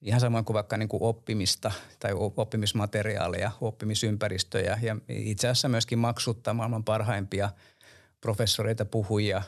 Ihan 0.00 0.20
samoin 0.20 0.44
kuin 0.44 0.54
vaikka 0.54 0.76
niin 0.76 0.88
kuin 0.88 1.02
oppimista 1.02 1.72
tai 1.98 2.12
oppimismateriaaleja, 2.36 3.50
oppimisympäristöjä 3.60 4.78
ja 4.82 4.96
itse 5.08 5.48
asiassa 5.48 5.68
myöskin 5.68 5.98
maksuttaa 5.98 6.54
maailman 6.54 6.84
parhaimpia 6.84 7.50
professoreita, 8.20 8.84
puhujia, 8.84 9.42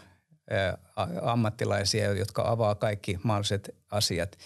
ammattilaisia, 1.23 2.13
jotka 2.13 2.51
avaa 2.51 2.75
kaikki 2.75 3.19
mahdolliset 3.23 3.75
asiat– 3.91 4.39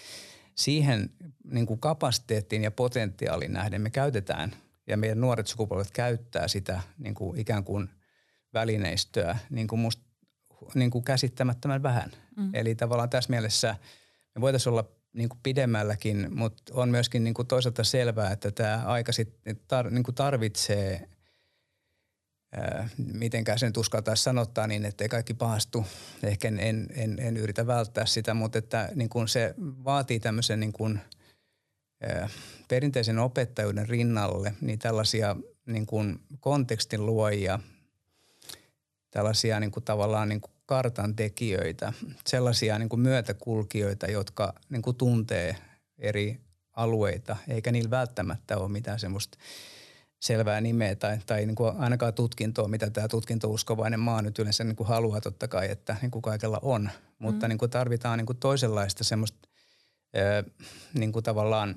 siihen 0.55 1.09
niin 1.43 1.65
kuin 1.65 1.79
kapasiteettiin 1.79 2.63
ja 2.63 2.71
potentiaaliin 2.71 3.53
nähden 3.53 3.81
me 3.81 3.89
käytetään 3.89 4.55
ja 4.87 4.97
meidän 4.97 5.21
nuoret 5.21 5.47
sukupolvet 5.47 5.91
käyttää 5.91 6.47
sitä 6.47 6.81
niin 6.97 7.13
kuin 7.13 7.39
ikään 7.39 7.63
kuin 7.63 7.89
välineistöä 8.53 9.37
niin 9.49 9.67
kuin 9.67 9.79
musta 9.79 10.03
niin 10.75 10.91
kuin 10.91 11.03
käsittämättömän 11.03 11.83
vähän. 11.83 12.11
Mm. 12.35 12.49
Eli 12.53 12.75
tavallaan 12.75 13.09
tässä 13.09 13.29
mielessä 13.29 13.75
me 14.35 14.41
voitaisiin 14.41 14.71
olla 14.71 14.89
niin 15.13 15.29
kuin 15.29 15.39
pidemmälläkin, 15.43 16.27
mutta 16.35 16.73
on 16.75 16.89
myöskin 16.89 17.23
niin 17.23 17.33
kuin 17.33 17.47
toisaalta 17.47 17.83
selvää, 17.83 18.31
että 18.31 18.51
tämä 18.51 18.83
aika 18.85 19.11
sit, 19.11 19.39
tar, 19.67 19.91
niin 19.91 20.03
kuin 20.03 20.15
tarvitsee 20.15 21.09
mitenkään 23.13 23.59
sen 23.59 23.73
uskaltaisi 23.77 24.23
sanottaa 24.23 24.67
niin, 24.67 24.85
että 24.85 25.03
ei 25.03 25.09
kaikki 25.09 25.33
pahastu. 25.33 25.85
Ehkä 26.23 26.47
en, 26.47 26.59
en, 26.59 26.87
en, 26.95 27.19
en 27.19 27.37
yritä 27.37 27.67
välttää 27.67 28.05
sitä, 28.05 28.33
mutta 28.33 28.57
että 28.57 28.89
niin 28.95 29.09
kuin 29.09 29.27
se 29.27 29.55
vaatii 29.57 30.19
tämmöisen 30.19 30.59
niin 30.59 30.73
kuin, 30.73 30.99
ää, 32.01 32.29
perinteisen 32.67 33.19
opettajuuden 33.19 33.89
rinnalle 33.89 34.53
niin 34.61 34.79
tällaisia 34.79 35.35
niin 35.65 35.85
kuin 35.85 36.19
kontekstin 36.39 37.05
luojia, 37.05 37.59
tällaisia 39.11 39.59
niin 39.59 39.71
kuin 39.71 39.83
tavallaan 39.83 40.29
niin 40.29 40.41
kuin 40.41 40.51
kartan 40.65 41.15
tekijöitä, 41.15 41.93
sellaisia 42.27 42.79
niin 42.79 42.89
kuin 42.89 42.99
myötäkulkijoita, 42.99 44.11
jotka 44.11 44.53
niin 44.69 44.81
kuin 44.81 44.97
tuntee 44.97 45.55
eri 45.97 46.41
alueita, 46.73 47.37
eikä 47.47 47.71
niillä 47.71 47.89
välttämättä 47.89 48.57
ole 48.57 48.69
mitään 48.69 48.99
semmoista– 48.99 49.37
selvää 50.25 50.61
nimeä 50.61 50.95
tai, 50.95 51.17
tai 51.25 51.45
niin 51.45 51.55
kuin 51.55 51.77
ainakaan 51.77 52.13
tutkintoa, 52.13 52.67
mitä 52.67 52.89
tämä 52.89 53.07
tutkintouskovainen 53.07 53.99
maa 53.99 54.21
nyt 54.21 54.39
yleensä 54.39 54.63
niin 54.63 54.75
kuin 54.75 54.87
haluaa 54.87 55.21
totta 55.21 55.47
kai, 55.47 55.71
että 55.71 55.95
niin 56.01 56.11
kuin 56.11 56.21
kaikella 56.21 56.59
on. 56.61 56.89
Mutta 57.19 57.45
mm. 57.45 57.49
niin 57.49 57.57
kuin 57.57 57.71
tarvitaan 57.71 58.17
niin 58.17 58.25
kuin 58.25 58.37
toisenlaista 58.37 59.03
semmoista 59.03 59.47
niin 60.93 61.11
kuin 61.11 61.23
tavallaan 61.23 61.75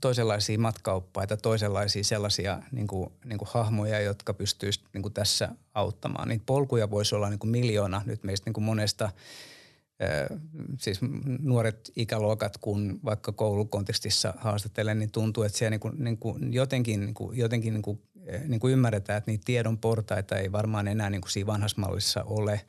toisenlaisia 0.00 0.58
matkaoppaita, 0.58 1.36
toisenlaisia 1.36 2.04
sellaisia 2.04 2.62
niin 2.72 2.86
kuin, 2.86 3.12
niin 3.24 3.38
kuin 3.38 3.48
hahmoja, 3.52 4.00
jotka 4.00 4.34
pystyisivät 4.34 4.88
niin 4.94 5.12
tässä 5.12 5.48
auttamaan. 5.74 6.28
Niitä 6.28 6.44
polkuja 6.46 6.90
voisi 6.90 7.14
olla 7.14 7.30
niin 7.30 7.38
kuin 7.38 7.50
miljoona 7.50 8.02
nyt 8.06 8.24
meistä 8.24 8.48
niin 8.48 8.54
kuin 8.54 8.64
monesta– 8.64 9.10
siis 10.80 10.98
nuoret 11.38 11.92
ikäluokat, 11.96 12.58
kun 12.58 13.00
vaikka 13.04 13.32
koulukontekstissa 13.32 14.34
haastattelen, 14.38 14.98
niin 14.98 15.10
tuntuu, 15.10 15.42
että 15.42 15.58
siellä 15.58 15.70
niin 15.70 15.80
kuin, 15.80 16.04
niin 16.04 16.18
kuin 16.18 16.52
jotenkin, 16.52 17.00
niin 17.00 17.14
kuin, 17.14 17.38
jotenkin 17.38 17.72
niin 17.72 17.82
kuin, 17.82 18.02
niin 18.48 18.60
kuin 18.60 18.72
ymmärretään, 18.72 19.18
että 19.18 19.30
niitä 19.30 19.44
tiedon 19.44 19.78
portaita 19.78 20.36
ei 20.36 20.52
varmaan 20.52 20.88
enää 20.88 21.10
niin 21.10 21.20
kuin 21.20 21.30
siinä 21.30 21.46
vanhassa 21.46 21.80
mallissa 21.80 22.24
ole. 22.24 22.60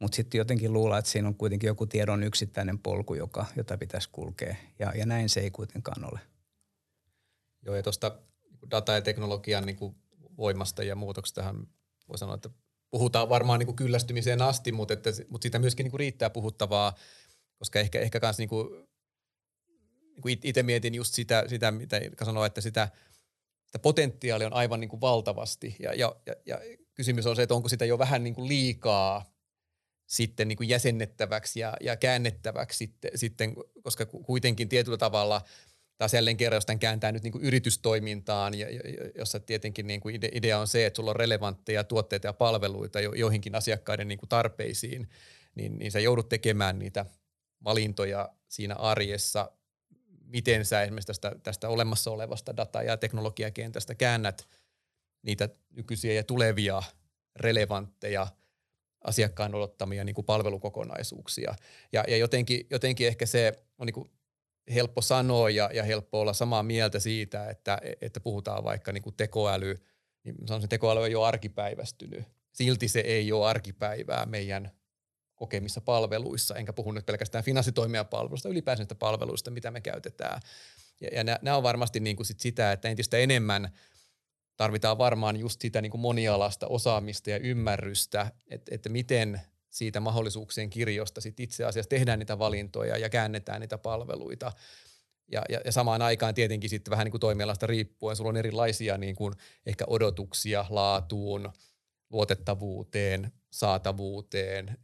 Mutta 0.00 0.16
sitten 0.16 0.38
jotenkin 0.38 0.72
luulla, 0.72 0.98
että 0.98 1.10
siinä 1.10 1.28
on 1.28 1.34
kuitenkin 1.34 1.68
joku 1.68 1.86
tiedon 1.86 2.22
yksittäinen 2.22 2.78
polku, 2.78 3.14
joka, 3.14 3.46
jota 3.56 3.78
pitäisi 3.78 4.08
kulkea. 4.12 4.56
Ja, 4.78 4.92
ja 4.96 5.06
näin 5.06 5.28
se 5.28 5.40
ei 5.40 5.50
kuitenkaan 5.50 6.12
ole. 6.12 6.20
Joo, 7.66 7.76
ja 7.76 7.82
tuosta 7.82 8.18
data- 8.70 8.92
ja 8.92 9.02
teknologian 9.02 9.66
niin 9.66 9.76
kuin 9.76 9.96
voimasta 10.36 10.84
ja 10.84 10.96
muutoksestahan 10.96 11.68
voi 12.08 12.18
sanoa, 12.18 12.34
että 12.34 12.50
puhutaan 12.90 13.28
varmaan 13.28 13.58
niin 13.58 13.66
kuin 13.66 13.76
kyllästymiseen 13.76 14.42
asti, 14.42 14.72
mutta, 14.72 14.94
että, 14.94 15.10
mutta 15.28 15.44
siitä 15.44 15.58
myöskin 15.58 15.84
niin 15.84 15.90
kuin 15.90 15.98
riittää 15.98 16.30
puhuttavaa, 16.30 16.94
koska 17.56 17.80
ehkä, 17.80 18.00
ehkä 18.00 18.20
kans 18.20 18.38
niin 18.38 18.48
kuin, 18.48 18.68
niin 20.14 20.22
kuin 20.22 20.38
itse 20.42 20.62
mietin 20.62 20.94
just 20.94 21.14
sitä, 21.14 21.44
sitä 21.46 21.70
mitä 21.70 22.00
sanoa, 22.24 22.46
että 22.46 22.60
sitä, 22.60 22.88
sitä 23.66 23.78
potentiaalia 23.78 24.46
on 24.46 24.52
aivan 24.52 24.80
niin 24.80 24.88
kuin 24.88 25.00
valtavasti. 25.00 25.76
Ja, 25.78 25.94
ja, 25.94 26.16
ja, 26.26 26.34
ja 26.46 26.60
kysymys 26.94 27.26
on 27.26 27.36
se, 27.36 27.42
että 27.42 27.54
onko 27.54 27.68
sitä 27.68 27.84
jo 27.84 27.98
vähän 27.98 28.24
niin 28.24 28.34
kuin 28.34 28.48
liikaa 28.48 29.32
sitten 30.06 30.48
niin 30.48 30.56
kuin 30.56 30.68
jäsennettäväksi 30.68 31.60
ja, 31.60 31.76
ja 31.80 31.96
käännettäväksi 31.96 32.78
sitten, 32.78 33.10
sitten, 33.14 33.54
koska 33.82 34.06
kuitenkin 34.06 34.68
tietyllä 34.68 34.98
tavalla– 34.98 35.42
taas 36.02 36.14
jälleen 36.14 36.36
kerran, 36.36 36.56
jos 36.56 36.66
tämän 36.66 36.78
kääntää 36.78 37.12
nyt 37.12 37.22
niin 37.22 37.32
kuin 37.32 37.44
yritystoimintaan, 37.44 38.54
ja, 38.54 38.66
jossa 39.18 39.40
tietenkin 39.40 39.86
niin 39.86 40.00
kuin 40.00 40.20
idea 40.32 40.58
on 40.58 40.68
se, 40.68 40.86
että 40.86 40.96
sulla 40.96 41.10
on 41.10 41.16
relevantteja 41.16 41.84
tuotteita 41.84 42.26
ja 42.26 42.32
palveluita 42.32 43.00
jo, 43.00 43.12
joihinkin 43.12 43.54
asiakkaiden 43.54 44.08
niin 44.08 44.18
kuin 44.18 44.28
tarpeisiin, 44.28 45.08
niin, 45.54 45.78
niin 45.78 45.92
sä 45.92 46.00
joudut 46.00 46.28
tekemään 46.28 46.78
niitä 46.78 47.06
valintoja 47.64 48.28
siinä 48.48 48.74
arjessa, 48.74 49.52
miten 50.24 50.64
sä 50.64 50.82
esimerkiksi 50.82 51.06
tästä, 51.06 51.32
tästä 51.42 51.68
olemassa 51.68 52.10
olevasta 52.10 52.56
data- 52.56 52.82
ja 52.82 52.96
teknologiakentästä 52.96 53.94
käännät 53.94 54.48
niitä 55.22 55.48
nykyisiä 55.70 56.12
ja 56.12 56.24
tulevia 56.24 56.82
relevantteja 57.36 58.26
asiakkaan 59.04 59.54
odottamia 59.54 60.04
niin 60.04 60.14
kuin 60.14 60.24
palvelukokonaisuuksia. 60.24 61.54
Ja, 61.92 62.04
ja 62.08 62.16
jotenkin, 62.16 62.66
jotenkin 62.70 63.06
ehkä 63.06 63.26
se 63.26 63.52
on 63.78 63.86
niin 63.86 63.94
kuin 63.94 64.10
helppo 64.74 65.02
sanoa 65.02 65.50
ja, 65.50 65.70
ja 65.74 65.82
helppo 65.82 66.20
olla 66.20 66.32
samaa 66.32 66.62
mieltä 66.62 66.98
siitä, 66.98 67.50
että, 67.50 67.78
että 68.00 68.20
puhutaan 68.20 68.64
vaikka 68.64 68.92
niin 68.92 69.02
kuin 69.02 69.16
tekoäly, 69.16 69.86
niin 70.24 70.36
sanoisin, 70.46 70.68
tekoäly 70.68 71.06
ei 71.06 71.14
ole 71.14 71.26
arkipäivästynyt. 71.26 72.24
Silti 72.52 72.88
se 72.88 73.00
ei 73.00 73.32
ole 73.32 73.46
arkipäivää 73.46 74.26
meidän 74.26 74.70
kokemissa 75.34 75.80
palveluissa, 75.80 76.54
enkä 76.54 76.72
puhu 76.72 76.92
nyt 76.92 77.06
pelkästään 77.06 77.44
finanssitoimijapalveluista, 77.44 78.48
ylipäänsä 78.48 78.80
niistä 78.82 78.94
palveluista, 78.94 79.50
mitä 79.50 79.70
me 79.70 79.80
käytetään. 79.80 80.40
Ja, 81.00 81.08
ja 81.12 81.24
nämä 81.24 81.56
on 81.56 81.62
varmasti 81.62 82.00
niin 82.00 82.16
kuin 82.16 82.26
sit 82.26 82.40
sitä, 82.40 82.72
että 82.72 82.88
entistä 82.88 83.16
enemmän 83.16 83.70
tarvitaan 84.56 84.98
varmaan 84.98 85.36
just 85.36 85.60
sitä 85.60 85.82
niin 85.82 85.90
kuin 85.90 86.00
monialasta 86.00 86.66
osaamista 86.66 87.30
ja 87.30 87.38
ymmärrystä, 87.38 88.32
että, 88.46 88.74
että 88.74 88.88
miten 88.88 89.40
siitä 89.72 90.00
mahdollisuuksien 90.00 90.70
kirjosta 90.70 91.20
sit 91.20 91.40
itse 91.40 91.64
asiassa 91.64 91.88
tehdään 91.88 92.18
niitä 92.18 92.38
valintoja 92.38 92.98
ja 92.98 93.08
käännetään 93.08 93.60
niitä 93.60 93.78
palveluita. 93.78 94.52
Ja, 95.32 95.42
ja, 95.48 95.60
ja 95.64 95.72
samaan 95.72 96.02
aikaan 96.02 96.34
tietenkin 96.34 96.70
sitten 96.70 96.90
vähän 96.90 97.04
niin 97.04 97.10
kuin 97.10 97.20
toimialasta 97.20 97.66
riippuen, 97.66 98.16
sulla 98.16 98.30
on 98.30 98.36
erilaisia 98.36 98.98
niin 98.98 99.16
kuin 99.16 99.34
ehkä 99.66 99.84
odotuksia 99.86 100.66
laatuun, 100.70 101.52
luotettavuuteen, 102.10 103.32
saatavuuteen, 103.50 104.78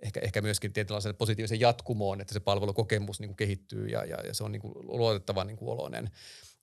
ehkä, 0.00 0.20
ehkä 0.20 0.42
myöskin 0.42 0.72
tietynlaisen 0.72 1.16
positiivisen 1.16 1.60
jatkumoon, 1.60 2.20
että 2.20 2.34
se 2.34 2.40
palvelukokemus 2.40 3.20
niin 3.20 3.28
kuin 3.28 3.36
kehittyy 3.36 3.86
ja, 3.86 4.04
ja, 4.04 4.16
ja 4.26 4.34
se 4.34 4.44
on 4.44 4.52
niin 4.52 4.62
kuin 4.62 4.74
luotettava 4.82 5.44
niin 5.44 5.56
kuin 5.56 5.68
oloinen. 5.68 6.10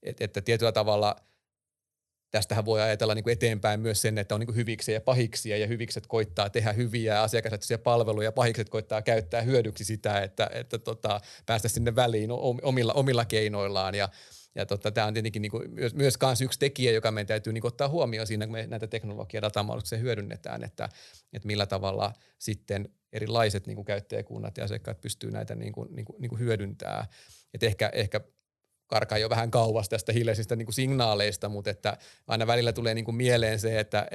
Et, 0.04 0.22
että 0.22 0.41
tietyllä 0.41 0.72
tavalla– 0.72 1.15
tästähän 2.32 2.65
voi 2.65 2.82
ajatella 2.82 3.15
niin 3.15 3.24
kuin 3.24 3.34
eteenpäin 3.34 3.80
myös 3.80 4.02
sen, 4.02 4.17
että 4.17 4.36
on 4.36 4.39
niin 4.39 4.48
kuin 4.48 4.56
hyviksiä 4.56 4.94
ja 4.94 5.02
pahiksia 5.02 5.58
ja 5.58 5.67
hyvikset 5.67 6.08
koittaa 6.08 6.50
tehdä 6.50 6.74
hyviä 6.74 7.13
ja 7.13 7.24
asiakaslähtöisiä 7.24 7.78
palveluja 7.78 8.28
ja 8.28 8.32
pahikset 8.32 8.70
koittaa 8.70 9.02
käyttää 9.02 9.41
hyödyksi 9.41 9.86
sitä, 9.86 10.22
että, 10.22 10.50
että 10.54 10.80
tota, 10.80 11.22
päästä 11.46 11.67
sinne 11.67 11.96
väliin 11.96 12.30
omilla, 12.62 12.94
omilla 12.94 13.26
keinoillaan 13.26 13.96
ja 13.96 14.10
ja 14.56 14.65
tota, 14.65 14.91
tämä 14.91 15.08
on 15.08 15.13
tietenkin 15.13 15.41
niin 15.41 15.52
kuin 15.52 15.72
myös, 15.72 15.94
myös 15.94 16.17
kans 16.17 16.41
yksi 16.41 16.60
tekijä, 16.60 16.91
joka 16.91 17.12
meidän 17.12 17.28
täytyy 17.28 17.54
niin 17.54 17.67
ottaa 17.67 17.89
huomioon 17.89 18.28
siinä, 18.28 18.46
kun 18.46 18.52
me 18.52 18.67
näitä 18.67 18.88
teknologia- 18.88 19.38
ja 19.38 19.41
datamahdollisuuksia 19.41 19.98
hyödynnetään, 19.98 20.63
että, 20.63 20.89
että 21.34 21.48
millä 21.48 21.65
tavalla 21.65 22.13
sitten 22.39 22.89
erilaiset 23.13 23.67
niin 23.67 23.76
kuin 23.76 23.86
käyttäjäkunnat 23.86 24.58
ja 24.58 24.63
asiakkaat 24.63 25.02
pystyy 25.02 25.32
näitä 25.32 25.56
niin 25.56 25.74
kuin, 25.74 25.96
niin 25.96 26.06
kuin, 26.06 26.22
niin 26.22 26.39
hyödyntämään. 26.39 27.06
Et 27.54 27.63
ehkä, 27.63 27.89
ehkä 27.94 28.22
karkaa 28.91 29.17
jo 29.17 29.30
vähän 29.30 29.51
kauas 29.51 29.89
tästä 29.89 30.13
hiljaisista 30.13 30.56
niin 30.56 30.65
kuin 30.65 30.73
signaaleista, 30.73 31.49
mutta 31.49 31.69
että 31.69 31.97
aina 32.27 32.47
välillä 32.47 32.73
tulee 32.73 32.93
niin 32.93 33.06
kuin 33.06 33.15
mieleen 33.15 33.60
se, 33.60 33.80
että 33.80 34.08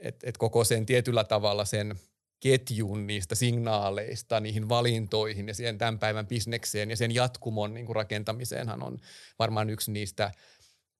et, 0.00 0.24
et 0.24 0.38
koko 0.38 0.64
sen 0.64 0.86
tietyllä 0.86 1.24
tavalla 1.24 1.64
sen 1.64 1.94
ketjun 2.40 3.06
niistä 3.06 3.34
signaaleista 3.34 4.40
niihin 4.40 4.68
valintoihin 4.68 5.48
ja 5.48 5.54
siihen 5.54 5.78
tämän 5.78 5.98
päivän 5.98 6.26
bisnekseen 6.26 6.90
ja 6.90 6.96
sen 6.96 7.14
jatkumon 7.14 7.74
niin 7.74 7.86
kuin 7.86 7.96
rakentamiseenhan 7.96 8.82
on 8.82 8.98
varmaan 9.38 9.70
yksi 9.70 9.92
niistä 9.92 10.32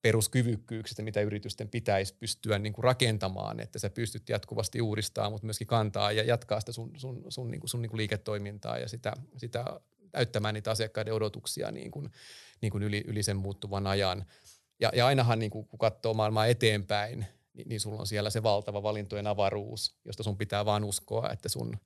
peruskyvykkyyksistä, 0.02 1.02
mitä 1.02 1.20
yritysten 1.20 1.68
pitäisi 1.68 2.14
pystyä 2.14 2.58
niin 2.58 2.72
kuin 2.72 2.84
rakentamaan, 2.84 3.60
että 3.60 3.78
sä 3.78 3.90
pystyt 3.90 4.28
jatkuvasti 4.28 4.80
uudistamaan, 4.80 5.32
mutta 5.32 5.46
myöskin 5.46 5.66
kantaa 5.66 6.12
ja 6.12 6.22
jatkaa 6.22 6.60
sitä 6.60 6.72
sun, 6.72 6.90
sun, 6.96 7.24
sun, 7.28 7.50
niin 7.50 7.60
kuin, 7.60 7.70
sun 7.70 7.82
niin 7.82 7.90
kuin 7.90 7.98
liiketoimintaa 7.98 8.78
ja 8.78 8.88
sitä, 8.88 9.12
sitä 9.36 9.64
täyttämään 10.12 10.54
niitä 10.54 10.70
asiakkaiden 10.70 11.14
odotuksia 11.14 11.70
niin 11.70 11.90
kuin, 11.90 12.10
niin 12.60 12.70
kuin 12.70 12.82
yli, 12.82 13.04
yli 13.06 13.22
sen 13.22 13.36
muuttuvan 13.36 13.86
ajan. 13.86 14.24
Ja, 14.80 14.90
ja 14.94 15.06
ainahan 15.06 15.38
niin 15.38 15.50
kuin, 15.50 15.66
kun 15.66 15.78
katsoo 15.78 16.14
maailmaa 16.14 16.46
eteenpäin, 16.46 17.26
niin, 17.52 17.68
niin 17.68 17.80
sulla 17.80 18.00
on 18.00 18.06
siellä 18.06 18.30
se 18.30 18.42
valtava 18.42 18.82
valintojen 18.82 19.26
avaruus, 19.26 19.96
josta 20.04 20.22
sun 20.22 20.38
pitää 20.38 20.64
vaan 20.64 20.84
uskoa, 20.84 21.30
että 21.30 21.48
sun 21.48 21.76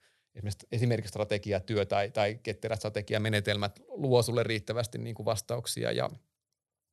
esimerkiksi, 0.72 1.08
strategiatyö 1.08 1.86
tai, 1.86 2.10
tai 2.10 2.38
ketterät 2.42 2.78
strategiamenetelmät 2.78 3.80
luo 3.88 4.22
sulle 4.22 4.42
riittävästi 4.42 4.98
niin 4.98 5.14
kuin 5.14 5.26
vastauksia 5.26 5.92
ja, 5.92 6.10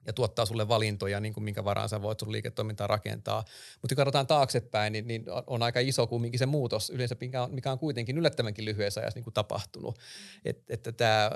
ja 0.08 0.14
tuottaa 0.14 0.46
sulle 0.46 0.68
valintoja, 0.68 1.20
niin 1.20 1.34
kuin 1.34 1.44
minkä 1.44 1.64
varaan 1.64 1.90
sä 1.90 2.02
voit 2.02 2.20
sun 2.20 2.32
liiketoimintaa 2.32 2.88
rakentaa. 2.88 3.44
Mutta 3.82 3.96
kun 3.96 4.02
katsotaan 4.02 4.28
taaksepäin, 4.28 4.94
niin, 4.94 5.08
niin 5.08 5.26
on 5.48 5.64
aika 5.64 5.80
iso 5.80 6.08
kumminkin 6.08 6.40
se 6.40 6.46
muutos 6.46 6.90
yleensä, 6.90 7.16
mikä 7.22 7.44
on, 7.44 7.54
mikä 7.54 7.72
on 7.72 7.80
kuitenkin 7.80 8.18
yllättävänkin 8.18 8.66
lyhyessä 8.66 9.02
ajassa 9.02 9.18
niin 9.18 9.24
kuin 9.24 9.34
tapahtunut. 9.34 10.00
Et, 10.46 10.64
että 10.70 10.92
tämä 10.92 11.32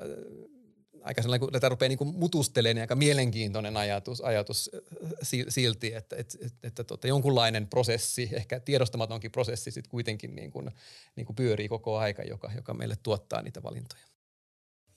aika 1.03 1.21
sellainen, 1.21 1.39
kun 1.39 1.51
tätä 1.51 1.69
rupeaa 1.69 1.89
niin 1.89 2.15
mutustelemaan, 2.15 2.75
niin 2.75 2.83
aika 2.83 2.95
mielenkiintoinen 2.95 3.77
ajatus, 3.77 4.21
ajatus 4.21 4.71
äh, 4.75 5.45
silti, 5.49 5.93
että, 5.93 6.15
että, 6.15 6.37
että, 6.41 6.57
että 6.67 6.83
tota, 6.83 7.07
jonkunlainen 7.07 7.67
prosessi, 7.67 8.29
ehkä 8.33 8.59
tiedostamatonkin 8.59 9.31
prosessi 9.31 9.71
sitten 9.71 9.91
kuitenkin 9.91 10.35
niin 10.35 10.51
kuin, 10.51 10.71
niin 11.15 11.25
kuin 11.25 11.35
pyörii 11.35 11.67
koko 11.67 11.97
aika, 11.97 12.23
joka, 12.23 12.51
joka 12.55 12.73
meille 12.73 12.95
tuottaa 13.03 13.41
niitä 13.41 13.63
valintoja. 13.63 14.03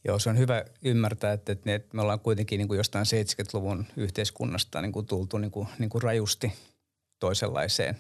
Joo, 0.06 0.18
se 0.18 0.30
on 0.30 0.38
hyvä 0.38 0.64
ymmärtää, 0.84 1.32
että, 1.32 1.52
että 1.52 1.96
me 1.96 2.02
ollaan 2.02 2.20
kuitenkin 2.20 2.58
niin 2.58 2.68
kuin 2.68 2.76
jostain 2.78 3.06
70-luvun 3.06 3.86
yhteiskunnasta 3.96 4.82
niin 4.82 4.92
kuin 4.92 5.06
tultu 5.06 5.38
niin 5.38 5.50
kuin, 5.50 5.68
niin 5.78 5.90
kuin 5.90 6.02
rajusti 6.02 6.52
toisenlaiseen. 7.18 7.98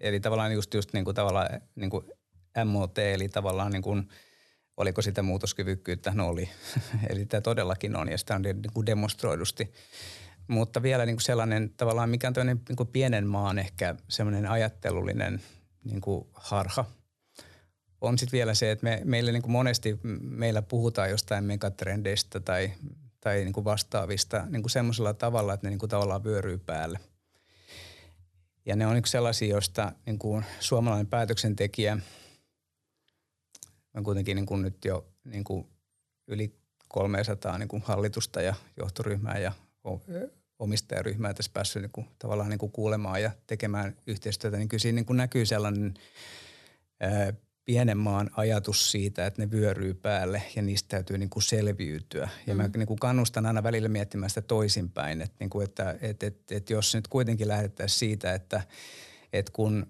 Eli 0.00 0.20
tavallaan 0.20 0.52
just, 0.52 0.74
just 0.74 0.92
niin 0.92 1.04
kuin 1.04 1.14
tavallaan 1.14 1.60
niin 1.74 1.90
kuin 1.90 2.06
MOT, 2.64 2.98
eli 2.98 3.28
tavallaan 3.28 3.72
niin 3.72 3.82
kuin– 3.82 4.08
Oliko 4.76 5.02
sitä 5.02 5.22
muutoskyvykkyyttä? 5.22 6.12
No 6.14 6.28
oli. 6.28 6.48
Eli 7.10 7.26
tämä 7.26 7.40
todellakin 7.40 7.96
on 7.96 8.08
ja 8.08 8.18
sitä 8.18 8.34
on 8.34 8.42
niin 8.42 8.62
kuin 8.74 8.86
demonstroidusti. 8.86 9.72
Mutta 10.48 10.82
vielä 10.82 11.06
niin 11.06 11.16
kuin 11.16 11.22
sellainen 11.22 11.70
tavallaan, 11.76 12.10
mikä 12.10 12.32
on 12.36 12.46
niin 12.46 12.76
kuin 12.76 12.88
pienen 12.88 13.26
maan 13.26 13.58
ehkä 13.58 13.94
semmoinen 14.08 14.46
ajattelullinen 14.46 15.42
niin 15.84 16.00
kuin 16.00 16.26
harha, 16.32 16.84
on 18.02 18.18
sitten 18.18 18.36
vielä 18.36 18.54
se, 18.54 18.70
että 18.70 18.84
me, 18.84 19.00
meillä 19.04 19.32
niin 19.32 19.42
kuin 19.42 19.52
monesti 19.52 20.00
meillä 20.20 20.62
puhutaan 20.62 21.10
jostain 21.10 21.44
megatrendeistä 21.44 22.40
tai, 22.40 22.72
tai 23.20 23.36
niin 23.36 23.52
kuin 23.52 23.64
vastaavista 23.64 24.46
niin 24.48 24.62
kuin 24.62 24.70
semmoisella 24.70 25.14
tavalla, 25.14 25.54
että 25.54 25.66
ne 25.66 25.70
niin 25.70 25.78
kuin 25.78 25.90
tavallaan 25.90 26.24
vyöryy 26.24 26.58
päälle. 26.58 27.00
Ja 28.66 28.76
ne 28.76 28.86
on 28.86 28.94
niin 28.94 29.06
sellaisia, 29.06 29.48
joista 29.48 29.92
niin 30.06 30.18
kuin 30.18 30.44
suomalainen 30.60 31.06
päätöksentekijä– 31.06 31.98
on 33.94 34.04
kuitenkin 34.04 34.36
niin 34.36 34.46
kuin 34.46 34.62
nyt 34.62 34.84
jo 34.84 35.06
niin 35.24 35.44
kuin 35.44 35.66
yli 36.28 36.54
300 36.88 37.58
niin 37.58 37.68
kuin 37.68 37.82
hallitusta 37.86 38.42
ja 38.42 38.54
johtoryhmää 38.76 39.38
ja 39.38 39.52
omistajaryhmää 40.58 41.34
tässä 41.34 41.50
päässyt 41.54 41.82
niin 41.82 41.92
kuin, 41.92 42.06
tavallaan 42.18 42.50
niin 42.50 42.58
kuin 42.58 42.72
kuulemaan 42.72 43.22
ja 43.22 43.30
tekemään 43.46 43.96
yhteistyötä, 44.06 44.56
niin 44.56 44.68
kyllä 44.68 44.80
siinä 44.80 44.96
niin 44.96 45.06
kuin 45.06 45.16
näkyy 45.16 45.46
sellainen 45.46 45.94
ää, 47.00 47.32
pienen 47.64 47.98
maan 47.98 48.30
ajatus 48.36 48.90
siitä, 48.90 49.26
että 49.26 49.42
ne 49.42 49.50
vyöryy 49.50 49.94
päälle 49.94 50.42
ja 50.56 50.62
niistä 50.62 50.88
täytyy 50.88 51.18
niin 51.18 51.30
kuin 51.30 51.42
selviytyä. 51.42 52.28
Ja 52.46 52.54
mm. 52.54 52.62
mä 52.62 52.70
niin 52.76 52.86
kuin 52.86 52.98
kannustan 52.98 53.46
aina 53.46 53.62
välillä 53.62 53.88
miettimään 53.88 54.30
sitä 54.30 54.42
toisinpäin, 54.42 55.22
että, 55.22 55.36
niin 55.40 55.50
kuin, 55.50 55.64
että, 55.64 55.98
että, 56.00 56.26
että, 56.26 56.54
että 56.56 56.72
jos 56.72 56.94
nyt 56.94 57.08
kuitenkin 57.08 57.48
lähdettäisiin 57.48 57.98
siitä, 57.98 58.34
että, 58.34 58.62
että 59.32 59.52
kun 59.52 59.86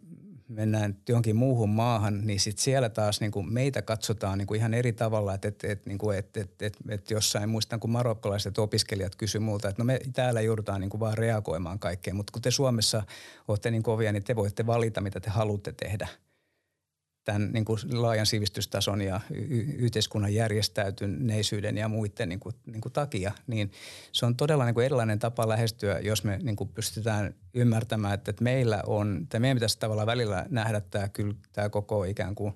mennään 0.49 0.96
johonkin 1.09 1.36
muuhun 1.36 1.68
maahan, 1.68 2.26
niin 2.26 2.40
sit 2.40 2.59
siellä 2.59 2.88
taas 2.88 3.20
niin 3.20 3.32
kuin 3.32 3.53
meitä 3.53 3.82
katsotaan 3.82 4.38
niin 4.38 4.46
kuin 4.46 4.59
ihan 4.59 4.74
eri 4.74 4.92
tavalla. 4.92 5.34
Että 5.34 5.49
et, 5.49 5.64
et, 5.64 5.86
niin 5.86 5.99
kuin, 5.99 6.18
et, 6.18 6.36
et, 6.36 6.62
et, 6.62 6.76
et 6.88 7.11
jossain 7.11 7.49
muistan, 7.49 7.80
kun 7.80 7.90
marokkolaiset 7.90 8.59
opiskelijat 8.59 9.16
kysyivät 9.16 9.44
multa, 9.44 9.68
että 9.68 9.82
no 9.82 9.84
me 9.84 10.01
täällä 10.12 10.40
joudutaan 10.40 10.80
niin 10.80 10.90
kuin 10.90 11.01
vaan 11.01 11.18
reagoimaan 11.18 11.78
kaikkeen. 11.78 12.16
Mutta 12.16 12.32
kun 12.32 12.42
te 12.42 12.51
Suomessa 12.51 13.03
olette 13.49 13.70
niin 13.70 13.82
kovia, 13.82 14.12
niin 14.12 14.24
te 14.24 14.36
voitte 14.36 14.66
valita, 14.66 15.01
mitä 15.01 15.20
te 15.20 15.30
haluatte 15.30 15.72
tehdä. 15.72 16.09
Tämän 17.24 17.52
niin 17.52 17.64
kuin 17.64 17.78
laajan 17.92 18.26
sivistystason 18.26 19.00
ja 19.00 19.20
y- 19.34 19.74
yhteiskunnan 19.78 20.34
järjestäytyneisyyden 20.34 21.76
ja 21.76 21.88
muiden 21.88 22.28
niin 22.28 22.40
kuin, 22.40 22.54
niin 22.66 22.80
kuin 22.80 22.92
takia, 22.92 23.32
niin 23.46 23.72
se 24.12 24.26
on 24.26 24.36
todella 24.36 24.64
niin 24.64 24.74
kuin 24.74 24.86
erilainen 24.86 25.18
tapa 25.18 25.48
lähestyä, 25.48 25.98
jos 25.98 26.24
me 26.24 26.38
niin 26.42 26.56
kuin 26.56 26.68
pystytään 26.68 27.34
ymmärtämään, 27.54 28.14
että, 28.14 28.30
että 28.30 28.44
meillä 28.44 28.82
on, 28.86 29.20
että 29.22 29.40
meidän 29.40 29.56
pitäisi 29.56 29.78
tavallaan 29.78 30.06
välillä 30.06 30.46
nähdä 30.50 30.80
tämä, 30.80 31.08
kyllä, 31.08 31.34
tämä 31.52 31.68
koko 31.68 32.04
ikään 32.04 32.34
kuin 32.34 32.54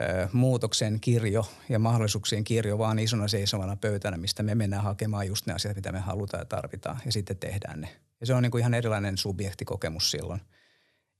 ö, 0.00 0.28
muutoksen 0.32 1.00
kirjo 1.00 1.46
ja 1.68 1.78
mahdollisuuksien 1.78 2.44
kirjo 2.44 2.78
vaan 2.78 2.98
isona 2.98 3.28
seisovana 3.28 3.76
pöytänä, 3.76 4.16
mistä 4.16 4.42
me 4.42 4.54
mennään 4.54 4.82
hakemaan 4.82 5.26
just 5.26 5.46
ne 5.46 5.52
asiat, 5.52 5.76
mitä 5.76 5.92
me 5.92 6.00
halutaan 6.00 6.40
ja 6.40 6.44
tarvitaan 6.44 7.00
ja 7.04 7.12
sitten 7.12 7.36
tehdään 7.36 7.80
ne. 7.80 7.88
Ja 8.20 8.26
se 8.26 8.34
on 8.34 8.42
niin 8.42 8.50
kuin 8.50 8.60
ihan 8.60 8.74
erilainen 8.74 9.18
subjektikokemus 9.18 10.10
silloin. 10.10 10.40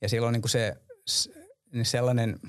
Ja 0.03 0.09
silloin 0.09 0.33
niin 0.33 0.43
kuin 0.43 0.51
se 0.51 0.77
sellainen 1.83 2.41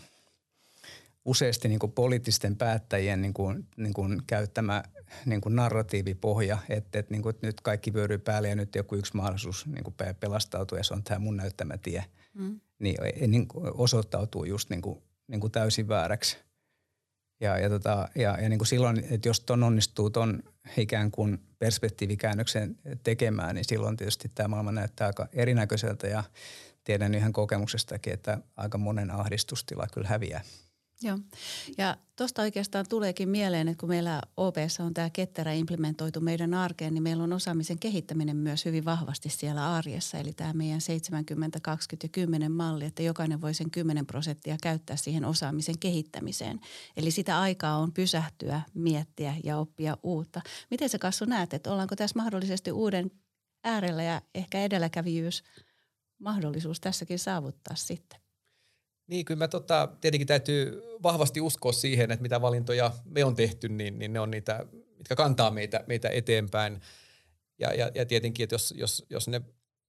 useasti 1.28 1.68
niin 1.68 1.80
kuin 1.80 1.92
poliittisten 1.92 2.56
päättäjien 2.56 3.22
niin 3.22 3.34
kuin, 3.34 3.68
niin 3.78 3.94
kuin 3.94 4.22
käyttämä 4.28 4.84
niin 5.26 5.42
kuin 5.42 5.56
narratiivipohja, 5.56 6.58
että, 6.70 7.00
että, 7.00 7.14
niin 7.14 7.22
kuin, 7.22 7.36
että 7.36 7.48
nyt 7.48 7.62
kaikki 7.62 7.94
vyöryy 7.94 8.18
päälle 8.18 8.50
ja 8.50 8.56
nyt 8.56 8.76
joku 8.76 8.96
yksi 8.96 9.18
mahdollisuus 9.18 9.66
niin 9.66 9.84
kuin 9.84 9.96
pelastautua 10.20 10.78
ja 10.78 10.84
se 10.84 10.94
on 10.94 11.04
tämä 11.04 11.20
mun 11.20 11.38
näyttämä 11.38 11.78
tie, 11.78 12.06
mm. 12.34 12.60
niin, 12.80 12.98
niin 13.32 13.48
osoittautuu 13.74 14.44
just 14.44 14.70
niin 14.70 14.82
kuin, 14.82 15.04
niin 15.28 15.42
kuin 15.42 15.52
täysin 15.52 15.88
vääräksi. 15.88 16.38
Ja, 17.40 17.58
ja, 17.58 17.70
tota, 17.70 18.10
ja, 18.16 18.42
ja 18.42 18.50
niin 18.50 18.60
kuin 18.60 18.68
silloin, 18.68 19.04
että 19.10 19.30
jos 19.30 19.40
ton 19.40 19.64
onnistuu 19.64 20.10
ton 20.10 20.44
ikään 20.78 21.12
kuin 21.12 21.40
perspektiivikäännöksen 21.60 22.78
tekemään, 23.04 23.56
niin 23.56 23.66
silloin 23.66 23.98
tietysti 23.98 24.32
tämä 24.36 24.48
maailma 24.48 24.72
näyttää 24.72 25.08
aika 25.08 25.28
erinäköiseltä 25.34 26.08
ja 26.08 26.24
tiedän 26.88 27.16
ihan 27.16 27.34
kokemuksestakin, 27.34 28.14
että 28.14 28.38
aika 28.58 28.78
monen 28.78 29.12
ahdistustila 29.12 29.88
kyllä 29.94 30.08
häviää. 30.08 30.42
Joo. 31.02 31.20
Ja 31.78 31.98
tuosta 32.16 32.42
oikeastaan 32.42 32.86
tuleekin 32.90 33.30
mieleen, 33.30 33.68
että 33.68 33.80
kun 33.80 33.90
meillä 33.90 34.22
OPS 34.38 34.80
on 34.80 34.94
tämä 34.94 35.10
ketterä 35.10 35.54
implementoitu 35.54 36.22
meidän 36.22 36.54
arkeen, 36.54 36.94
niin 36.94 37.04
meillä 37.04 37.24
on 37.24 37.34
osaamisen 37.34 37.80
kehittäminen 37.80 38.38
myös 38.38 38.66
hyvin 38.66 38.86
vahvasti 38.86 39.30
siellä 39.30 39.74
arjessa. 39.76 40.18
Eli 40.18 40.34
tämä 40.34 40.54
meidän 40.54 40.82
70, 40.82 41.60
20 41.60 42.06
ja 42.06 42.10
10 42.10 42.52
malli, 42.52 42.86
että 42.86 43.04
jokainen 43.04 43.42
voi 43.42 43.54
sen 43.54 43.72
10 43.72 44.06
prosenttia 44.06 44.58
käyttää 44.62 44.96
siihen 44.96 45.26
osaamisen 45.26 45.80
kehittämiseen. 45.80 46.60
Eli 46.98 47.12
sitä 47.12 47.40
aikaa 47.40 47.78
on 47.78 47.94
pysähtyä, 47.94 48.62
miettiä 48.74 49.36
ja 49.44 49.58
oppia 49.58 49.98
uutta. 50.04 50.42
Miten 50.72 50.90
sä 50.90 51.00
Kassu 51.00 51.26
näet, 51.26 51.54
että 51.54 51.72
ollaanko 51.72 51.96
tässä 51.96 52.20
mahdollisesti 52.20 52.72
uuden 52.72 53.12
äärellä 53.64 54.04
ja 54.04 54.22
ehkä 54.36 54.62
edelläkävijyys– 54.62 55.44
mahdollisuus 56.20 56.80
tässäkin 56.80 57.20
saavuttaa 57.20 57.76
sitten. 57.76 58.20
Niin, 59.08 59.26
kyllä 59.26 59.38
mä 59.38 59.48
tota, 59.48 59.90
tietenkin 60.02 60.28
täytyy 60.28 60.82
vahvasti 61.04 61.42
uskoa 61.42 61.72
siihen, 61.72 62.12
että 62.12 62.22
mitä 62.22 62.42
valintoja 62.42 62.92
me 63.06 63.26
on 63.26 63.36
tehty, 63.36 63.70
niin, 63.70 64.00
niin 64.00 64.14
ne 64.14 64.20
on 64.20 64.32
niitä, 64.32 64.66
mitkä 64.98 65.16
kantaa 65.16 65.52
meitä, 65.52 65.84
meitä 65.88 66.10
eteenpäin. 66.10 66.82
Ja, 67.60 67.74
ja, 67.74 67.92
ja 67.96 68.06
tietenkin, 68.06 68.44
että 68.44 68.54
jos, 68.54 68.74
jos, 68.78 69.06
jos 69.10 69.28
ne 69.28 69.42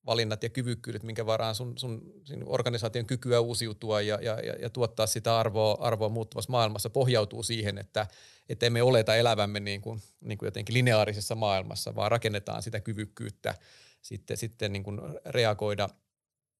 valinnat 0.06 0.42
ja 0.42 0.48
kyvykkyydet, 0.48 1.02
minkä 1.02 1.26
varaan 1.26 1.54
sun, 1.54 1.78
sun, 1.78 2.12
sun 2.24 2.42
organisaation 2.46 3.06
kykyä 3.06 3.40
uusiutua 3.40 4.00
ja, 4.00 4.18
ja, 4.22 4.40
ja, 4.40 4.70
tuottaa 4.70 5.06
sitä 5.06 5.38
arvoa, 5.38 5.76
arvoa 5.80 6.08
muuttuvassa 6.08 6.50
maailmassa 6.50 6.90
pohjautuu 6.90 7.42
siihen, 7.42 7.78
että, 7.78 8.06
että 8.48 8.66
emme 8.66 8.82
oleta 8.82 9.16
elävämme 9.16 9.60
niin 9.60 9.80
kuin, 9.80 10.02
niin 10.20 10.38
kuin 10.38 10.46
jotenkin 10.46 10.74
lineaarisessa 10.74 11.34
maailmassa, 11.34 11.94
vaan 11.94 12.10
rakennetaan 12.10 12.62
sitä 12.62 12.80
kyvykkyyttä 12.80 13.54
sitten, 14.02 14.36
sitten 14.36 14.72
niin 14.72 14.82
kuin 14.82 15.00
reagoida– 15.24 15.88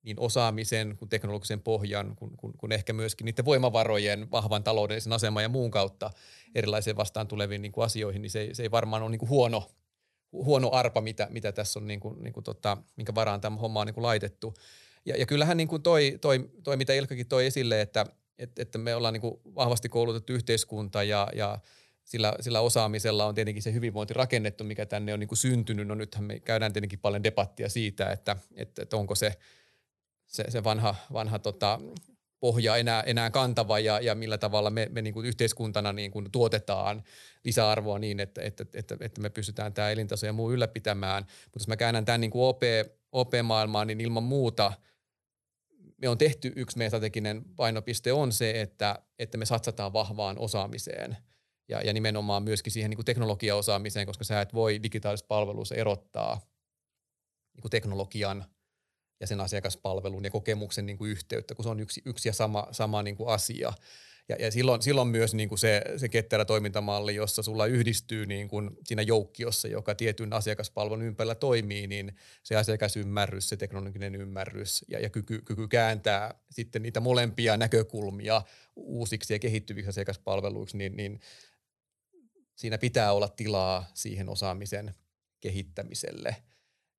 niin 0.03 0.21
osaamisen 0.21 0.97
kuin 0.97 1.09
teknologisen 1.09 1.61
pohjan, 1.61 2.17
kun, 2.17 2.37
kun, 2.37 2.53
kun 2.59 2.73
ehkä 2.73 2.93
myöskin 2.93 3.25
niiden 3.25 3.45
voimavarojen, 3.45 4.31
vahvan 4.31 4.65
taloudellisen 4.65 5.13
aseman 5.13 5.43
ja 5.43 5.49
muun 5.49 5.71
kautta 5.71 6.11
erilaisiin 6.55 6.97
vastaan 6.97 7.29
tuleviin 7.29 7.63
niin 7.63 7.73
kuin 7.73 7.85
asioihin, 7.85 8.23
niin 8.23 8.31
se, 8.31 8.49
se 8.53 8.63
ei 8.63 8.71
varmaan 8.71 9.03
ole 9.03 9.11
niin 9.11 9.19
kuin 9.19 9.29
huono, 9.29 9.71
huono 10.33 10.71
arpa, 10.73 11.01
mitä, 11.01 11.29
mitä 11.31 11.53
tässä 11.53 11.79
on, 11.79 11.87
niin 11.87 12.01
kuin, 12.01 12.23
niin 12.23 12.33
kuin 12.33 12.45
tota, 12.45 12.77
minkä 12.97 13.15
varaan 13.15 13.41
tämä 13.41 13.57
homma 13.57 13.81
on 13.81 13.87
niin 13.87 13.95
kuin 13.95 14.03
laitettu. 14.03 14.55
Ja, 15.05 15.17
ja 15.17 15.27
kyllähän 15.27 15.57
niin 15.57 15.69
kuin 15.69 15.83
toi, 15.83 16.19
toi, 16.21 16.51
toi, 16.65 16.77
mitä 16.77 16.93
Ilkakin 16.93 17.29
toi 17.29 17.47
esille, 17.47 17.81
että, 17.81 18.07
että, 18.39 18.63
että 18.63 18.79
me 18.79 18.95
ollaan 18.95 19.15
niin 19.15 19.21
kuin 19.21 19.41
vahvasti 19.55 19.89
koulutettu 19.89 20.33
yhteiskunta 20.33 21.03
ja, 21.03 21.29
ja 21.35 21.59
sillä, 22.05 22.35
sillä 22.41 22.61
osaamisella 22.61 23.27
on 23.27 23.35
tietenkin 23.35 23.63
se 23.63 23.73
hyvinvointi 23.73 24.15
rakennettu, 24.15 24.65
mikä 24.65 24.87
tänne 24.87 25.15
on 25.15 25.21
niin 25.21 25.29
kuin 25.29 25.39
syntynyt. 25.39 25.89
No 25.89 25.95
nythän 25.95 26.25
me 26.25 26.41
käydään 26.41 26.73
tietenkin 26.73 26.99
paljon 26.99 27.25
debattia 27.25 27.69
siitä, 27.69 28.11
että, 28.11 28.37
että, 28.57 28.83
että 28.83 28.97
onko 28.97 29.15
se– 29.15 29.33
se, 30.29 30.45
se 30.49 30.65
vanha, 30.65 30.95
vanha 31.13 31.39
tota, 31.39 31.81
pohja 32.41 32.77
enää, 32.77 33.03
enää 33.03 33.31
kantava 33.31 33.79
ja, 33.79 34.01
ja 34.01 34.15
millä 34.15 34.39
tavalla 34.39 34.71
me, 34.71 34.89
me 34.91 35.03
niin 35.03 35.15
kuin 35.15 35.27
yhteiskuntana 35.27 35.93
niin 35.93 36.11
kuin 36.11 36.31
tuotetaan 36.33 37.03
lisäarvoa 37.45 37.99
niin, 37.99 38.21
että, 38.21 38.43
että, 38.43 38.65
että, 38.75 38.97
että 39.01 39.21
me 39.21 39.31
pystytään 39.31 39.75
tämä 39.75 39.91
elintaso 39.91 40.27
ja 40.27 40.33
muu 40.33 40.53
ylläpitämään. 40.53 41.23
Mutta 41.23 41.59
jos 41.59 41.69
mä 41.69 41.77
käännän 41.77 42.05
tämän 42.05 42.21
niin 42.21 42.31
kuin 42.31 42.45
OP, 42.45 42.63
OP-maailmaan, 43.13 43.87
niin 43.87 44.01
ilman 44.01 44.23
muuta 44.23 44.73
me 45.97 46.09
on 46.09 46.19
tehty 46.19 46.53
yksi 46.57 46.79
meidän 46.79 46.91
strateginen 46.91 47.45
painopiste 47.57 48.13
on 48.13 48.33
se, 48.33 48.61
että, 48.61 49.03
että 49.19 49.39
me 49.39 49.47
satsataan 49.47 49.93
vahvaan 49.93 50.39
osaamiseen 50.39 51.17
ja, 51.69 51.83
ja 51.83 51.93
nimenomaan 51.93 52.43
myöskin 52.43 52.73
siihen 52.73 52.91
niin 52.91 52.97
kuin 52.97 53.07
teknologiaosaamiseen, 53.07 54.07
koska 54.07 54.25
sä 54.25 54.41
et 54.41 54.55
voi 54.55 54.83
digitaalisessa 54.83 55.27
palveluissa 55.29 55.75
erottaa 55.75 56.41
niin 57.55 57.63
kuin 57.63 57.71
teknologian– 57.71 58.45
ja 59.21 59.27
sen 59.27 59.41
asiakaspalvelun 59.41 60.25
ja 60.25 60.31
kokemuksen 60.31 60.87
niin 60.87 60.99
kuin 60.99 61.11
yhteyttä, 61.11 61.55
kun 61.55 61.63
se 61.63 61.69
on 61.69 61.81
yksi, 61.81 62.03
yksi 62.05 62.29
ja 62.29 62.33
sama, 62.33 62.69
sama 62.73 63.03
niin 63.03 63.17
kuin 63.17 63.29
asia. 63.29 63.73
Ja, 64.29 64.37
ja 64.39 64.51
silloin, 64.51 64.83
silloin 64.83 65.09
myös 65.09 65.35
niin 65.35 65.49
kuin 65.49 65.59
se, 65.59 65.83
se 65.97 66.09
ketterä 66.09 66.45
toimintamalli, 66.45 67.15
jossa 67.15 67.43
sulla 67.43 67.67
yhdistyy 67.67 68.27
niin 68.27 68.49
kuin 68.49 68.71
siinä 68.85 69.03
joukkiossa, 69.03 69.69
joka 69.69 69.95
tietyn 69.95 70.33
asiakaspalvelun 70.33 71.03
ympärillä 71.03 71.35
toimii, 71.35 71.87
niin 71.87 72.17
se 72.43 72.57
asiakasymmärrys, 72.57 73.49
se 73.49 73.57
teknologinen 73.57 74.15
ymmärrys 74.15 74.85
ja, 74.89 75.01
ja 75.01 75.11
kyky, 75.11 75.43
kyky 75.45 75.69
kääntää 75.69 76.35
sitten 76.51 76.83
niitä 76.83 77.01
molempia 77.01 77.57
näkökulmia 77.57 78.43
uusiksi 78.77 79.33
ja 79.33 79.39
kehittyviksi 79.39 79.89
asiakaspalveluiksi, 79.89 80.77
niin, 80.77 80.97
niin 80.97 81.21
siinä 82.57 82.79
pitää 82.79 83.13
olla 83.13 83.29
tilaa 83.29 83.91
siihen 83.95 84.29
osaamisen 84.29 84.95
kehittämiselle. 85.41 86.37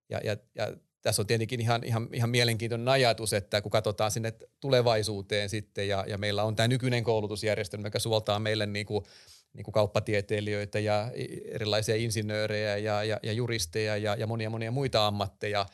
Ja, 0.10 0.22
ja, 0.24 0.38
ja 0.56 0.78
tässä 1.02 1.22
on 1.22 1.28
tietenkin 1.28 1.62
ihan, 1.62 1.84
ihan, 1.84 2.10
ihan 2.14 2.30
mielenkiintoinen 2.30 2.88
ajatus, 2.88 3.34
että 3.34 3.62
kun 3.62 3.72
katsotaan 3.72 4.12
sinne 4.12 4.34
tulevaisuuteen 4.60 5.50
sitten 5.50 5.88
ja, 5.88 6.06
ja 6.08 6.18
meillä 6.18 6.44
on 6.44 6.56
tämä 6.56 6.68
nykyinen 6.68 7.04
koulutusjärjestelmä, 7.04 7.88
joka 7.88 8.00
suoltaa 8.00 8.40
meille 8.40 8.66
niin 8.66 8.86
kuin, 8.86 9.06
niin 9.54 9.64
kuin 9.64 9.74
kauppatieteilijöitä 9.74 10.80
ja 10.80 11.12
erilaisia 11.46 11.96
insinöörejä 11.96 12.78
ja, 12.78 13.04
ja, 13.04 13.20
ja 13.24 13.34
juristeja 13.34 13.98
ja, 13.98 14.16
ja 14.16 14.28
monia 14.28 14.50
monia 14.50 14.72
muita 14.72 15.08
ammatteja. 15.08 15.66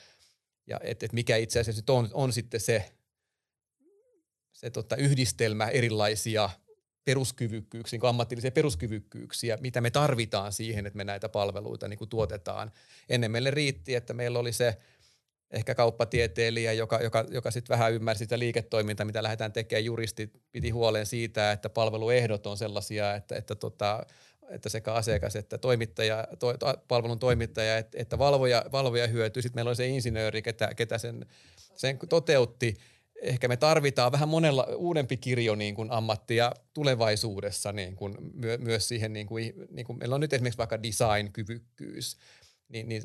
Ja 0.67 0.79
et, 0.83 1.03
et 1.03 1.13
mikä 1.13 1.37
itse 1.37 1.59
asiassa 1.59 1.93
on, 1.93 2.09
on 2.13 2.33
sitten 2.33 2.59
se, 2.59 2.91
se 4.53 4.69
tota 4.69 4.95
yhdistelmä 4.95 5.67
erilaisia 5.67 6.49
peruskyvykkyyksiä, 7.05 7.99
niin 7.99 8.09
ammatillisia 8.09 8.51
peruskyvykkyyksiä, 8.51 9.57
mitä 9.61 9.81
me 9.81 9.91
tarvitaan 9.91 10.53
siihen, 10.53 10.85
että 10.85 10.97
me 10.97 11.03
näitä 11.03 11.29
palveluita 11.29 11.87
niin 11.87 11.97
kuin 11.97 12.09
tuotetaan. 12.09 12.71
Ennen 13.09 13.31
meille 13.31 13.51
riitti, 13.51 13.95
että 13.95 14.13
meillä 14.13 14.39
oli 14.39 14.53
se– 14.53 14.77
ehkä 15.51 15.75
kauppatieteilijä, 15.75 16.73
joka, 16.73 16.99
joka, 17.03 17.25
joka 17.29 17.51
sitten 17.51 17.73
vähän 17.73 17.93
ymmärsi 17.93 18.23
sitä 18.23 18.39
liiketoimintaa, 18.39 19.05
mitä 19.05 19.23
lähdetään 19.23 19.53
tekemään. 19.53 19.85
Juristi 19.85 20.31
piti 20.51 20.69
huolen 20.69 21.05
siitä, 21.05 21.51
että 21.51 21.69
palveluehdot 21.69 22.47
on 22.47 22.57
sellaisia, 22.57 23.15
että, 23.15 23.35
että, 23.35 23.55
tota, 23.55 24.05
että 24.49 24.69
sekä 24.69 24.93
asiakas 24.93 25.35
että 25.35 25.57
toimittaja, 25.57 26.27
to, 26.39 26.53
palvelun 26.87 27.19
toimittaja 27.19 27.77
että, 27.77 27.97
että 28.01 28.17
valvoja, 28.17 28.65
valvoja 28.71 29.07
hyötyy. 29.07 29.41
Sitten 29.41 29.57
meillä 29.57 29.69
on 29.69 29.75
se 29.75 29.87
insinööri, 29.87 30.41
ketä, 30.41 30.73
ketä 30.75 30.97
sen, 30.97 31.25
sen 31.75 31.99
toteutti. 32.09 32.73
Ehkä 33.21 33.47
me 33.47 33.57
tarvitaan 33.57 34.11
vähän 34.11 34.29
monella 34.29 34.67
uudempi 34.75 35.17
kirjo 35.17 35.55
niin 35.55 35.75
kuin 35.75 35.91
ammattia 35.91 36.51
tulevaisuudessa 36.73 37.71
niin 37.71 37.95
kuin 37.95 38.15
myö, 38.33 38.57
myös 38.57 38.87
siihen, 38.87 39.13
niin 39.13 39.27
kuin, 39.27 39.53
niin 39.69 39.85
kuin 39.85 39.99
meillä 39.99 40.15
on 40.15 40.21
nyt 40.21 40.33
esimerkiksi 40.33 40.57
vaikka 40.57 40.83
design-kyvykkyys– 40.83 42.17
niin, 42.75 42.89
niin, 42.89 43.03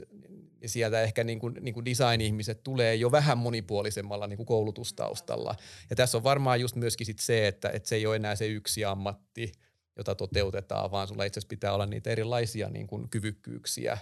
niin 0.60 0.68
sieltä 0.70 1.02
ehkä 1.02 1.24
niin 1.24 1.38
kuin, 1.38 1.54
niin 1.60 1.74
kuin 1.74 1.84
design-ihmiset 1.84 2.62
tulee 2.62 2.94
jo 2.94 3.12
vähän 3.12 3.38
monipuolisemmalla 3.38 4.26
niin 4.26 4.36
kuin 4.36 4.46
koulutustaustalla. 4.46 5.54
Ja 5.90 5.96
tässä 5.96 6.18
on 6.18 6.24
varmaan 6.24 6.60
just 6.60 6.76
myöskin 6.76 7.06
sit 7.06 7.18
se, 7.18 7.48
että, 7.48 7.70
että 7.70 7.88
se 7.88 7.96
ei 7.96 8.06
ole 8.06 8.16
enää 8.16 8.36
se 8.36 8.46
yksi 8.46 8.84
ammatti, 8.84 9.52
jota 9.96 10.14
toteutetaan, 10.14 10.90
vaan 10.90 11.08
sulla 11.08 11.24
itse 11.24 11.40
asiassa 11.40 11.48
pitää 11.48 11.72
olla 11.72 11.86
niitä 11.86 12.10
erilaisia 12.10 12.70
niin 12.70 12.86
kuin 12.86 13.10
kyvykkyyksiä 13.10 13.98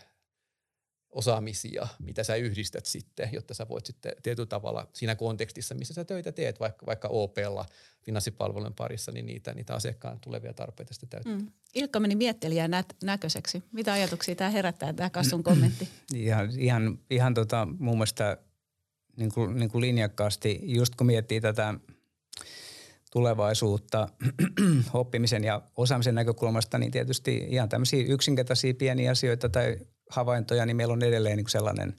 osaamisia, 1.11 1.89
mitä 1.99 2.25
sä 2.25 2.35
yhdistät 2.35 2.87
sitten, 2.87 3.29
jotta 3.33 3.55
sä 3.55 3.69
voit 3.69 3.87
sitten 3.87 4.13
tietyllä 4.23 4.47
tavalla 4.47 4.89
siinä 4.93 5.15
kontekstissa, 5.15 5.75
missä 5.75 5.95
sä 5.95 6.05
töitä 6.05 6.33
teet, 6.33 6.61
vaikka, 6.61 6.87
vaikka 6.87 7.09
OPlla 7.09 7.67
finanssipalvelujen 8.05 8.75
parissa, 8.75 9.13
niin 9.13 9.27
niitä, 9.27 9.55
niitä 9.55 9.75
asiakkaan 9.75 10.21
tulevia 10.21 10.53
tarpeita 10.53 10.95
sitten 10.95 11.09
täyttää. 11.09 11.37
Mm. 11.37 11.53
Ilkka 11.75 12.01
meni 12.01 12.15
miettelijän 12.15 12.71
nä- 12.71 12.85
näköiseksi. 13.03 13.63
Mitä 13.73 13.93
ajatuksia 13.93 14.35
tämä 14.35 14.51
herättää, 14.51 14.93
tämä 14.93 15.11
Kassun 15.11 15.43
kommentti? 15.43 15.89
ihan, 16.15 16.51
ihan, 16.59 16.99
ihan 17.11 17.35
tota, 17.35 17.69
mun 17.79 17.95
mielestä 17.95 18.39
niin 19.17 19.33
kuin, 19.35 19.57
niin 19.57 19.71
kuin 19.71 19.81
linjakkaasti, 19.81 20.61
just 20.63 20.95
kun 20.95 21.07
miettii 21.07 21.41
tätä 21.41 21.75
tulevaisuutta 23.13 24.09
oppimisen 24.93 25.45
ja 25.45 25.63
osaamisen 25.77 26.15
näkökulmasta, 26.15 26.79
niin 26.79 26.93
tietysti 26.93 27.47
ihan 27.49 27.69
tämmöisiä 27.69 28.05
yksinkertaisia 28.09 28.75
pieniä 28.75 29.11
asioita 29.11 29.49
tai 29.49 29.77
havaintoja, 30.11 30.67
niin 30.67 30.77
meillä 30.77 30.93
on 30.93 31.03
edelleen 31.03 31.37
niin 31.37 31.49
sellainen 31.49 31.97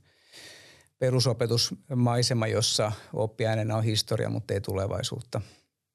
perusopetusmaisema, 0.99 2.47
jossa 2.47 2.91
oppiaineena 3.13 3.75
on 3.75 3.83
historia, 3.83 4.29
mutta 4.29 4.53
ei 4.53 4.61
tulevaisuutta. 4.61 5.41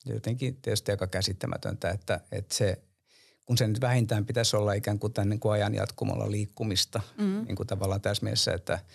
Jotenkin 0.07 0.57
tietysti 0.57 0.91
aika 0.91 1.07
käsittämätöntä, 1.07 1.91
että, 1.91 2.21
että 2.33 2.55
se, 2.55 2.83
kun 3.47 3.59
se 3.59 3.67
nyt 3.67 3.81
vähintään 3.81 4.27
pitäisi 4.27 4.57
olla 4.57 4.73
ikään 4.73 4.99
kuin 4.99 5.13
tämän 5.13 5.29
niin 5.29 5.41
kuin 5.41 5.53
ajan 5.53 5.75
jatkumolla 5.75 6.31
liikkumista, 6.31 7.01
mm-hmm. 7.19 7.45
niin 7.45 7.57
kuin 7.57 7.67
tavallaan 7.67 8.01
tässä 8.01 8.25
mielessä, 8.25 8.55
että– 8.55 8.79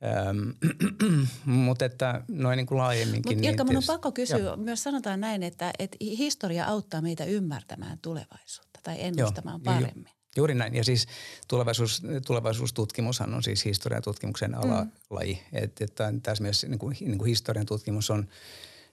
mutta 1.44 1.84
että 1.84 2.24
noin 2.28 2.56
niin 2.56 2.66
kuin 2.66 2.78
laajemminkin. 2.78 3.36
Mutta 3.36 3.48
Ilkka, 3.48 3.64
niin 3.64 3.76
on 3.76 3.82
pakko 3.86 4.12
kysyä, 4.12 4.38
jo. 4.38 4.56
myös 4.56 4.82
sanotaan 4.82 5.20
näin, 5.20 5.42
että, 5.42 5.70
että 5.78 5.96
historia 6.00 6.64
auttaa 6.66 7.00
meitä 7.00 7.24
ymmärtämään 7.24 7.98
tulevaisuutta 8.02 8.80
tai 8.82 8.96
ennustamaan 8.98 9.60
Joo, 9.64 9.74
paremmin. 9.74 10.12
Ju, 10.12 10.19
juuri 10.36 10.54
näin. 10.54 10.74
Ja 10.74 10.84
siis 10.84 11.06
tulevaisuus, 11.48 12.02
tulevaisuustutkimushan 12.26 13.34
on 13.34 13.42
siis 13.42 13.64
historian 13.64 14.02
tutkimuksen 14.02 14.54
alalaji. 14.54 15.34
Mm. 15.34 15.58
Että, 15.58 15.84
että 15.84 16.12
tässä 16.22 16.42
mielessä 16.42 16.68
niin 16.68 16.78
kuin, 16.78 16.96
niin 17.00 17.18
kuin 17.18 17.28
historian 17.28 17.66
tutkimus 17.66 18.10
on 18.10 18.28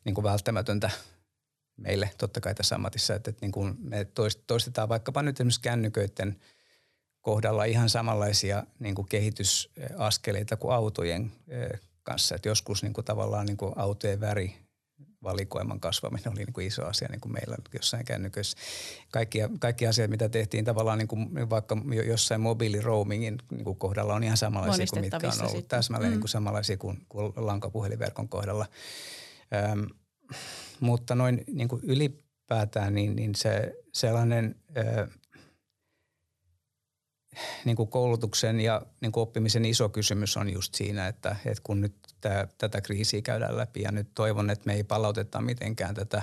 niin 0.06 0.16
kuin 0.16 0.24
välttämätöntä 0.24 0.90
meille 1.78 2.10
totta 2.18 2.42
kai 2.42 2.56
tässä 2.56 2.76
ammatissa. 2.76 3.16
Että, 3.16 3.30
että 3.30 3.46
niin 3.46 3.52
kuin 3.52 3.76
me 3.80 4.08
toistetaan 4.48 4.90
vaikkapa 4.90 5.22
nyt 5.22 5.36
esimerkiksi 5.36 5.62
kännyköiden– 5.62 6.36
kohdalla 7.28 7.64
ihan 7.64 7.90
samanlaisia 7.90 8.64
niin 8.80 8.96
kuin 8.96 9.08
kehitysaskeleita 9.08 10.58
kuin 10.58 10.74
autojen 10.74 11.32
kanssa. 12.04 12.36
Et 12.36 12.46
joskus 12.46 12.84
niin 12.84 12.94
kuin 12.94 13.06
tavallaan 13.06 13.46
niin 13.46 13.58
kuin 13.58 13.74
autojen 13.76 14.20
väri 14.20 14.56
valikoiman 15.24 15.80
kasvaminen 15.80 16.32
oli 16.32 16.38
niin 16.38 16.54
kuin 16.54 16.68
iso 16.68 16.86
asia 16.86 17.08
niin 17.12 17.22
kuin 17.22 17.34
meillä 17.34 17.58
jossain 17.74 18.06
kännyköissä. 18.06 18.58
Kaikki, 19.12 19.40
kaikki 19.60 19.88
asiat, 19.88 20.10
mitä 20.10 20.30
tehtiin 20.30 20.66
tavallaan 20.66 20.98
niin 20.98 21.08
kuin 21.08 21.50
vaikka 21.50 21.78
jossain 22.08 22.42
mobiiliroamingin 22.42 23.38
niin 23.52 23.64
kuin 23.64 23.78
kohdalla 23.78 24.14
on 24.14 24.24
ihan 24.24 24.38
samanlaisia 24.38 24.86
kuin 24.90 25.02
mitkä 25.02 25.28
on 25.28 25.40
ollut 25.40 25.52
sitten. 25.52 25.78
täsmälleen 25.78 26.12
mm. 26.12 26.14
niin 26.14 26.22
kuin 26.22 26.30
samanlaisia 26.30 26.78
kuin, 26.78 27.06
kuin 27.10 27.34
lankapuhelinverkon 27.36 28.30
kohdalla. 28.30 28.66
Öm, 29.72 29.88
mutta 30.80 31.16
noin 31.16 31.44
niin 31.52 31.68
kuin 31.68 31.82
ylipäätään 31.84 32.96
niin, 32.96 33.16
niin 33.16 33.36
se 33.36 33.76
sellainen 33.94 34.56
ö, 34.78 35.08
niin 37.66 37.76
kuin 37.76 37.90
koulutuksen 37.90 38.60
ja 38.60 38.82
niin 39.02 39.12
kuin 39.12 39.22
oppimisen 39.22 39.66
iso 39.66 39.90
kysymys 39.90 40.38
on 40.38 40.54
just 40.54 40.76
siinä, 40.76 41.08
että, 41.08 41.36
että 41.46 41.64
kun 41.64 41.82
nyt 41.82 41.96
tämä, 42.22 42.48
tätä 42.58 42.82
kriisiä 42.82 43.22
käydään 43.22 43.58
läpi 43.58 43.82
ja 43.82 43.92
nyt 43.92 44.08
toivon, 44.16 44.50
että 44.50 44.66
me 44.66 44.74
ei 44.74 44.84
palauteta 44.84 45.42
mitenkään 45.42 45.96
tätä 45.96 46.22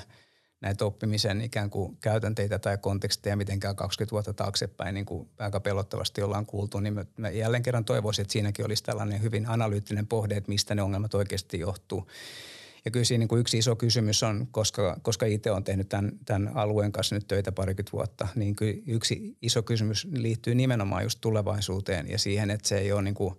näitä 0.65 0.85
oppimisen 0.85 1.41
ikään 1.41 1.71
kuin 1.71 1.97
käytänteitä 2.01 2.59
tai 2.59 2.79
konteksteja 2.79 3.37
mitenkään 3.37 3.77
20 3.77 4.12
vuotta 4.12 4.33
taaksepäin, 4.33 4.95
niin 4.95 5.07
kuin 5.07 5.29
aika 5.39 5.61
pelottavasti 5.61 6.23
ollaan 6.23 6.47
kuultu, 6.47 6.81
niin 6.81 6.95
mä 7.17 7.31
jälleen 7.31 7.62
kerran 7.62 7.85
toivoisin, 7.85 8.23
että 8.23 8.33
siinäkin 8.33 8.65
olisi 8.65 8.85
tällainen 8.85 9.23
hyvin 9.23 9.49
analyyttinen 9.49 10.07
pohde, 10.07 10.37
että 10.37 10.49
mistä 10.49 10.75
ne 10.75 10.83
ongelmat 10.83 11.15
oikeasti 11.15 11.59
johtuu. 11.59 12.07
Ja 12.85 12.91
kyllä 12.91 13.05
siinä 13.05 13.18
niin 13.18 13.28
kuin 13.28 13.41
yksi 13.41 13.59
iso 13.59 13.76
kysymys 13.76 14.22
on, 14.22 14.47
koska, 14.51 14.97
koska 15.03 15.26
itse 15.26 15.51
olen 15.51 15.64
tehnyt 15.64 15.89
tämän, 15.89 16.12
tämän 16.24 16.51
alueen 16.55 16.93
kanssa 16.93 17.14
nyt 17.14 17.28
töitä 17.28 17.53
parikymmentä 17.53 17.93
vuotta, 17.93 18.28
niin 18.35 18.57
kyllä 18.57 18.82
yksi 18.87 19.37
iso 19.43 19.62
kysymys 19.62 20.09
liittyy 20.12 20.55
nimenomaan 20.55 21.03
just 21.03 21.18
tulevaisuuteen 21.20 22.11
ja 22.11 22.18
siihen, 22.18 22.51
että 22.51 22.68
se 22.68 22.78
ei 22.78 22.93
ole 22.93 23.03
niin 23.03 23.14
kuin 23.14 23.35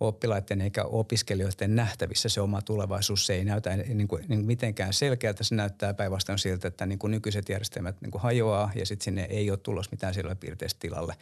oppilaiden 0.00 0.60
eikä 0.60 0.84
opiskelijoiden 0.84 1.76
nähtävissä 1.76 2.28
se 2.28 2.40
oma 2.40 2.62
tulevaisuus. 2.62 3.26
Se 3.26 3.34
ei 3.34 3.44
näytä 3.44 3.76
niin 3.76 4.08
kuin, 4.08 4.24
niin 4.28 4.44
mitenkään 4.44 4.92
selkeältä. 4.92 5.44
Se 5.44 5.54
näyttää 5.54 5.94
päinvastoin 5.94 6.38
siltä, 6.38 6.68
että 6.68 6.86
niin 6.86 6.98
kuin 6.98 7.10
nykyiset 7.10 7.48
järjestelmät 7.48 8.00
niin 8.00 8.10
kuin 8.10 8.22
hajoaa 8.22 8.70
ja 8.74 8.86
sitten 8.86 9.04
sinne 9.04 9.26
ei 9.30 9.50
ole 9.50 9.58
tulos 9.58 9.90
mitään 9.90 10.14
sillä 10.14 10.34
piirteistä 10.34 10.80
tilalle. 10.80 11.14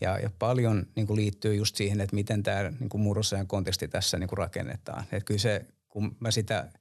Ja, 0.00 0.18
ja 0.18 0.30
paljon 0.38 0.86
niin 0.94 1.06
kuin 1.06 1.16
liittyy 1.16 1.54
just 1.54 1.76
siihen, 1.76 2.00
että 2.00 2.16
miten 2.16 2.42
tämä 2.42 2.72
niin 2.80 2.88
kuin 2.88 3.00
murrosajan 3.00 3.46
konteksti 3.46 3.88
tässä 3.88 4.18
niin 4.18 4.28
kuin 4.28 4.38
rakennetaan. 4.38 5.02
Että 5.02 5.24
kyllä 5.24 5.40
se, 5.40 5.64
kun 5.88 6.16
mä 6.20 6.30
sitä– 6.30 6.68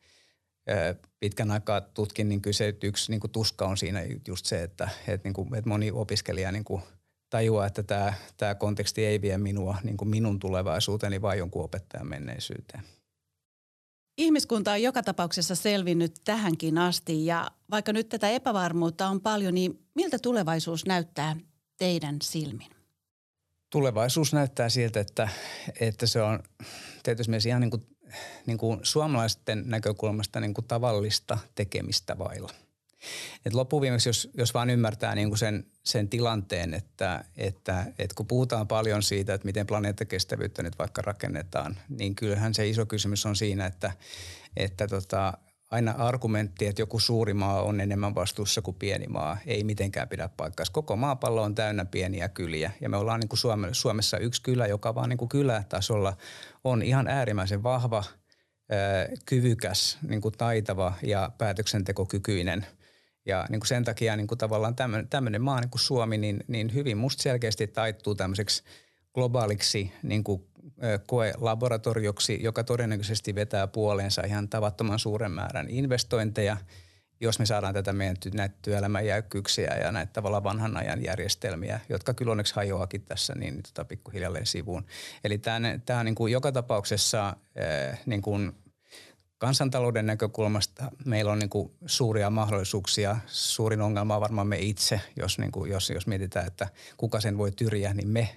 pitkän 1.20 1.52
aikaa 1.52 1.82
tutkin, 1.82 2.30
niin 2.30 2.42
kyllä 2.42 2.54
se 2.54 2.76
yksi 2.84 3.12
niin 3.12 3.20
kuin 3.20 3.32
tuska 3.32 3.68
on 3.68 3.78
siinä 3.78 4.02
just 4.28 4.46
se, 4.46 4.64
että, 4.64 4.90
että, 5.08 5.28
niin 5.28 5.34
kuin, 5.34 5.56
että 5.56 5.70
moni 5.70 5.92
opiskelija 5.92 6.52
niin 6.52 6.64
kuin 6.64 6.82
tajuaa, 7.30 7.66
että 7.66 7.84
tämä, 7.84 8.14
tämä 8.38 8.56
konteksti 8.56 9.06
ei 9.06 9.22
vie 9.22 9.38
minua 9.38 9.78
niin 9.84 9.98
kuin 9.98 10.10
minun 10.10 10.40
tulevaisuuteeni, 10.40 11.22
vaan 11.22 11.38
jonkun 11.38 11.64
opettajan 11.64 12.08
menneisyyteen. 12.08 12.84
Ihmiskunta 14.18 14.72
on 14.72 14.82
joka 14.82 15.04
tapauksessa 15.04 15.56
selvinnyt 15.56 16.22
tähänkin 16.24 16.78
asti 16.78 17.26
ja 17.26 17.52
vaikka 17.72 17.94
nyt 17.94 18.10
tätä 18.10 18.30
epävarmuutta 18.30 19.08
on 19.08 19.22
paljon, 19.22 19.54
niin 19.54 19.80
miltä 19.96 20.20
tulevaisuus 20.20 20.86
näyttää 20.86 21.36
teidän 21.78 22.18
silmin? 22.24 22.72
Tulevaisuus 23.72 24.34
näyttää 24.34 24.70
siltä, 24.70 25.00
että, 25.00 25.30
että 25.80 26.08
se 26.08 26.22
on 26.22 26.40
tietysti 27.04 27.48
ihan 27.48 27.62
niin 27.62 27.72
kuin 27.72 27.86
niin 28.46 28.58
kuin 28.58 28.80
suomalaisten 28.84 29.64
näkökulmasta 29.66 30.40
niin 30.40 30.54
kuin 30.54 30.66
tavallista 30.68 31.38
tekemistä 31.56 32.18
vailla. 32.18 32.50
Et 33.46 33.54
loppuviimeksi, 33.54 34.10
jos, 34.10 34.30
jos 34.38 34.54
vaan 34.54 34.70
ymmärtää 34.70 35.16
niin 35.16 35.30
kuin 35.30 35.38
sen, 35.38 35.66
sen 35.84 36.10
tilanteen, 36.10 36.74
että, 36.74 37.24
että, 37.38 37.86
että 38.00 38.16
kun 38.16 38.28
puhutaan 38.28 38.68
paljon 38.68 39.04
siitä, 39.04 39.34
että 39.34 39.46
miten 39.46 39.68
planeettakestävyyttä 39.68 40.64
nyt 40.64 40.80
vaikka 40.80 41.02
rakennetaan, 41.02 41.78
niin 41.90 42.16
kyllähän 42.16 42.54
se 42.54 42.68
iso 42.68 42.86
kysymys 42.86 43.26
on 43.26 43.36
siinä, 43.36 43.66
että, 43.66 43.92
että 44.58 44.88
tota, 44.88 45.34
aina 45.72 45.92
argumentti, 45.92 46.68
että 46.68 46.82
joku 46.82 47.00
suuri 47.00 47.34
maa 47.34 47.62
on 47.62 47.82
enemmän 47.82 48.16
vastuussa 48.16 48.62
kuin 48.62 48.76
pieni 48.76 49.08
maa, 49.08 49.38
ei 49.46 49.64
mitenkään 49.64 50.10
pidä 50.10 50.30
paikkaa. 50.38 50.66
Koko 50.72 50.96
maapallo 50.96 51.42
on 51.42 51.56
täynnä 51.56 51.86
pieniä 51.86 52.30
kyliä 52.30 52.72
ja 52.82 52.90
me 52.90 52.98
ollaan 52.98 53.20
niin 53.20 53.30
kuin 53.30 53.40
Suomessa 53.72 54.18
yksi 54.18 54.42
kylä, 54.42 54.68
joka 54.68 54.96
vaan 54.96 55.10
niin 55.10 55.18
kuin 55.18 55.30
kylätasolla 55.30 56.18
on 56.64 56.82
ihan 56.82 57.08
äärimmäisen 57.08 57.64
vahva, 57.64 58.04
kyvykäs, 59.26 59.98
niin 60.08 60.22
kuin 60.22 60.38
taitava 60.38 60.94
ja 61.02 61.32
päätöksentekokykyinen. 61.38 62.66
Ja 63.26 63.46
niin 63.50 63.60
kuin 63.60 63.68
sen 63.68 63.84
takia 63.84 64.16
niin 64.16 64.28
kuin 64.28 64.38
tavallaan 64.38 64.76
tämmöinen 65.10 65.42
maa 65.42 65.62
niin 65.62 65.70
kuin 65.70 65.82
Suomi, 65.82 66.18
niin, 66.18 66.44
niin 66.48 66.74
hyvin 66.74 66.98
musta 66.98 67.24
selkeästi 67.24 67.68
taittuu 67.68 68.16
tämmöiseksi 68.16 68.64
globaaliksi 69.14 69.92
niin 70.04 70.24
kuin 70.24 70.48
koelaboratorioksi, 71.08 72.44
joka 72.44 72.64
todennäköisesti 72.64 73.36
vetää 73.36 73.68
puoleensa 73.68 74.22
ihan 74.22 74.50
tavattoman 74.50 75.00
suuren 75.00 75.32
määrän 75.32 75.70
investointeja, 75.70 76.58
jos 77.20 77.40
me 77.40 77.46
saadaan 77.46 77.74
tätä 77.74 77.94
meidän 77.94 78.18
näitä 78.34 78.56
työelämän 78.62 79.06
jäykkyyksiä 79.06 79.76
ja 79.84 79.92
näitä 79.92 80.14
tavallaan 80.14 80.44
vanhan 80.44 80.78
ajan 80.78 81.04
järjestelmiä, 81.04 81.80
jotka 81.90 82.14
kyllä 82.14 82.32
onneksi 82.32 82.56
hajoakin 82.56 83.02
tässä 83.02 83.36
niin 83.36 83.64
tota 83.64 83.86
pikkuhiljalleen 83.86 84.46
sivuun. 84.46 84.86
Eli 85.24 85.38
tämä 85.38 86.00
on 86.00 86.06
niin 86.06 86.16
kuin 86.16 86.34
joka 86.34 86.52
tapauksessa 86.52 87.36
niin 88.06 88.22
kuin 88.22 88.52
kansantalouden 89.38 90.06
näkökulmasta 90.06 90.92
meillä 91.06 91.32
on 91.32 91.40
niin 91.40 91.50
kuin 91.50 91.72
suuria 91.86 92.30
mahdollisuuksia. 92.30 93.18
Suurin 93.28 93.82
ongelma 93.82 94.16
on 94.16 94.22
varmaan 94.22 94.48
me 94.48 94.58
itse, 94.60 95.02
jos, 95.16 95.40
niin 95.40 95.52
kuin, 95.52 95.72
jos, 95.72 95.90
jos 95.90 96.08
mietitään, 96.08 96.48
että 96.48 96.70
kuka 96.98 97.22
sen 97.22 97.38
voi 97.38 97.52
tyriä, 97.52 97.94
niin 97.94 98.08
me 98.08 98.36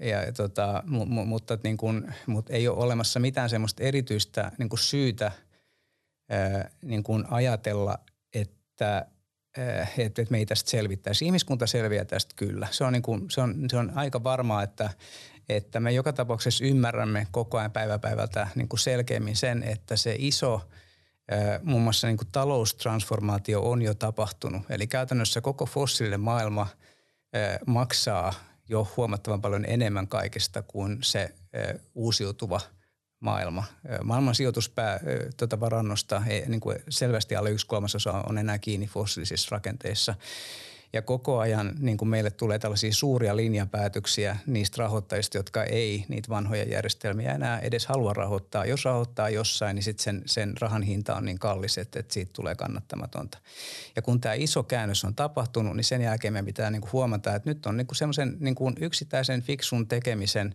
ja, 0.00 0.32
tota, 0.32 0.82
mutta, 1.26 1.58
niin 1.62 1.76
kuin, 1.76 2.14
mutta 2.26 2.52
ei 2.52 2.68
ole 2.68 2.84
olemassa 2.84 3.20
mitään 3.20 3.50
semmoista 3.50 3.82
erityistä 3.82 4.52
niin 4.58 4.68
kuin 4.68 4.78
syytä 4.78 5.32
niin 6.82 7.02
kuin 7.02 7.24
ajatella, 7.30 7.98
että, 8.34 9.06
että 9.98 10.22
me 10.30 10.38
ei 10.38 10.46
tästä 10.46 10.70
selvittäisi. 10.70 11.24
Ihmiskunta 11.24 11.66
selviää 11.66 12.04
tästä 12.04 12.34
kyllä. 12.36 12.68
Se 12.70 12.84
on, 12.84 12.92
niin 12.92 13.02
kuin, 13.02 13.30
se 13.30 13.40
on, 13.40 13.54
se 13.70 13.76
on 13.76 13.92
aika 13.94 14.24
varmaa, 14.24 14.62
että, 14.62 14.90
että 15.48 15.80
me 15.80 15.92
joka 15.92 16.12
tapauksessa 16.12 16.64
ymmärrämme 16.64 17.26
koko 17.30 17.58
ajan 17.58 17.72
päivä 17.72 17.98
päivältä 17.98 18.48
niin 18.54 18.68
kuin 18.68 18.80
selkeämmin 18.80 19.36
sen, 19.36 19.62
että 19.62 19.96
se 19.96 20.16
iso 20.18 20.68
muun 21.62 21.82
muassa 21.82 22.06
niin 22.06 22.16
kuin 22.16 22.28
taloustransformaatio 22.32 23.70
on 23.70 23.82
jo 23.82 23.94
tapahtunut. 23.94 24.62
Eli 24.70 24.86
käytännössä 24.86 25.40
koko 25.40 25.66
fossiilinen 25.66 26.20
maailma 26.20 26.66
maksaa 27.66 28.34
jo 28.68 28.88
huomattavan 28.96 29.40
paljon 29.40 29.64
enemmän 29.64 30.08
kaikesta 30.08 30.62
kuin 30.62 30.98
se 31.02 31.34
uusiutuva 31.94 32.60
maailma. 33.20 33.64
Maailman 34.04 34.34
sijoituspää 34.34 35.00
tuota 35.36 35.60
varannosta 35.60 36.22
niin 36.46 36.60
kuin 36.60 36.78
selvästi 36.88 37.36
alle 37.36 37.50
yksi 37.50 37.66
kolmasosa 37.66 38.12
on 38.12 38.38
enää 38.38 38.58
kiinni 38.58 38.86
fossiilisissa 38.86 39.48
rakenteissa. 39.50 40.14
Ja 40.92 41.02
koko 41.02 41.38
ajan 41.38 41.74
niin 41.78 41.96
kuin 41.96 42.08
meille 42.08 42.30
tulee 42.30 42.58
tällaisia 42.58 42.92
suuria 42.92 43.36
linjapäätöksiä 43.36 44.36
niistä 44.46 44.82
rahoittajista, 44.82 45.36
jotka 45.36 45.64
ei 45.64 46.04
niitä 46.08 46.28
vanhoja 46.28 46.64
järjestelmiä 46.64 47.32
enää 47.32 47.58
edes 47.58 47.86
halua 47.86 48.12
rahoittaa. 48.12 48.64
Jos 48.64 48.84
rahoittaa 48.84 49.30
jossain, 49.30 49.74
niin 49.74 49.82
sitten 49.82 50.04
sen, 50.04 50.22
sen 50.26 50.54
rahan 50.60 50.82
hinta 50.82 51.16
on 51.16 51.24
niin 51.24 51.38
kallis, 51.38 51.78
että, 51.78 52.00
että 52.00 52.14
siitä 52.14 52.32
tulee 52.34 52.54
kannattamatonta. 52.54 53.38
Ja 53.96 54.02
kun 54.02 54.20
tämä 54.20 54.34
iso 54.34 54.62
käännös 54.62 55.04
on 55.04 55.14
tapahtunut, 55.14 55.76
niin 55.76 55.84
sen 55.84 56.02
jälkeen 56.02 56.32
me 56.32 56.42
pitää 56.42 56.70
niin 56.70 56.82
kuin 56.82 56.92
huomata, 56.92 57.34
että 57.34 57.50
nyt 57.50 57.66
on 57.66 57.76
niin 57.76 57.86
kuin 57.86 57.96
semmoisen 57.96 58.36
niin 58.40 58.54
kuin 58.54 58.74
yksittäisen 58.80 59.42
fiksun 59.42 59.88
tekemisen 59.88 60.54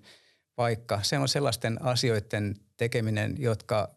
paikka. 0.55 0.99
Se 1.03 1.17
on 1.17 1.27
sellaisten 1.27 1.82
asioiden 1.82 2.55
tekeminen, 2.77 3.36
jotka 3.39 3.95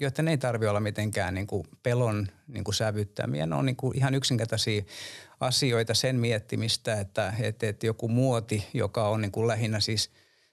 joiden 0.00 0.28
ei 0.28 0.38
tarvitse 0.38 0.70
olla 0.70 0.80
mitenkään 0.80 1.34
niin 1.34 1.46
kuin 1.46 1.64
pelon 1.82 2.28
niin 2.48 2.64
kuin 2.64 2.74
sävyttämiä. 2.74 3.46
Ne 3.46 3.54
on 3.54 3.66
niin 3.66 3.76
kuin 3.76 3.96
ihan 3.96 4.14
yksinkertaisia 4.14 4.82
asioita 5.40 5.94
sen 5.94 6.16
miettimistä, 6.16 7.00
että, 7.00 7.32
että, 7.40 7.68
että 7.68 7.86
joku 7.86 8.08
muoti, 8.08 8.68
joka 8.74 9.08
on 9.08 9.20
niin 9.20 9.32
kuin 9.32 9.46
lähinnä 9.46 9.80
siis– 9.80 10.10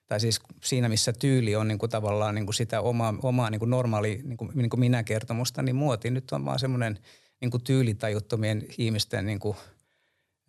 tai 0.10 0.20
siis 0.20 0.40
siinä, 0.64 0.90
missä 0.90 1.14
tyyli 1.14 1.56
on 1.56 1.68
niin 1.68 1.78
kuin 1.78 1.90
tavallaan 1.90 2.36
niin 2.36 2.46
kuin 2.46 2.56
sitä 2.56 2.82
omaa, 2.82 3.14
omaa 3.24 3.50
niin 3.50 3.60
kuin 3.60 3.70
normaali 3.70 4.22
niin 4.24 4.38
kuin, 4.38 4.52
niin 4.54 4.70
kuin 4.70 4.80
minä-kertomusta, 4.80 5.62
niin 5.62 5.76
muoti 5.76 6.12
nyt 6.12 6.32
on 6.32 6.46
vaan 6.46 6.60
semmoinen 6.60 7.00
niin 7.42 7.52
kuin 7.52 7.64
tyylitajuttomien 7.64 8.66
ihmisten 8.78 9.26
niin 9.26 9.40
kuin, 9.40 9.58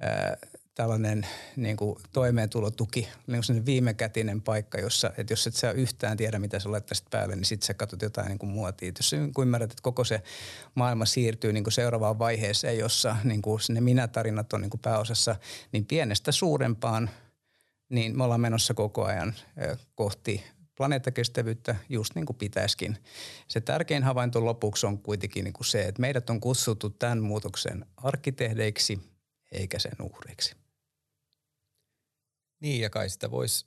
ää, 0.01 0.36
tällainen 0.75 1.27
niin 1.57 1.77
kuin 1.77 2.01
toimeentulotuki, 2.12 3.09
niin 3.27 3.43
kuin 3.47 3.66
viimekätinen 3.66 4.43
paikka, 4.43 4.79
jossa, 4.79 5.12
että 5.18 5.33
jos 5.33 5.47
et 5.47 5.55
sä 5.55 5.71
yhtään 5.71 6.16
tiedä, 6.16 6.39
mitä 6.39 6.59
sä 6.59 6.73
laittaisit 6.73 7.11
päälle, 7.11 7.37
niin 7.37 7.45
sitten 7.45 7.66
sä 7.66 7.75
katsot 7.75 8.03
jotain 8.03 8.29
niin 8.29 8.39
kuin 8.39 8.51
muotia. 8.51 8.93
Jos 8.99 9.12
niin 9.12 9.33
ymmärrät, 9.43 9.71
että 9.71 9.83
koko 9.83 10.05
se 10.05 10.23
maailma 10.75 11.05
siirtyy 11.05 11.53
niin 11.53 11.64
kuin 11.64 11.73
seuraavaan 11.73 12.18
vaiheeseen, 12.18 12.79
jossa 12.79 13.16
niin 13.25 13.43
kuin 13.43 13.61
ne 13.68 13.81
minä-tarinat 13.81 14.53
on 14.53 14.61
niin 14.61 14.71
kuin 14.71 14.81
pääosassa, 14.81 15.37
niin 15.73 15.87
pienestä 15.87 16.33
suurempaan, 16.33 17.11
niin 17.89 18.16
me 18.16 18.25
ollaan 18.25 18.41
menossa 18.41 18.75
koko 18.75 19.05
ajan 19.05 19.35
kohti 19.95 20.45
planeettakestävyyttä 20.77 21.77
just 21.89 22.14
niin 22.14 22.27
kuin 22.27 22.37
pitäisikin. 22.37 22.99
Se 23.49 23.61
tärkein 23.61 24.03
havainto 24.03 24.45
lopuksi 24.45 24.87
on 24.87 24.99
kuitenkin 24.99 25.45
niin 25.45 25.53
kuin 25.53 25.66
se, 25.66 25.83
että 25.83 26.01
meidät 26.01 26.31
on 26.31 26.41
kutsuttu 26.41 26.91
tämän 26.91 27.23
muutoksen 27.23 27.87
arkkitehdeiksi 27.97 29.01
eikä 29.53 29.79
sen 29.79 29.97
uhreiksi. 30.03 30.55
Niin 32.61 32.81
ja 32.81 32.91
kai 32.91 33.11
sitä 33.11 33.31
voisi 33.31 33.67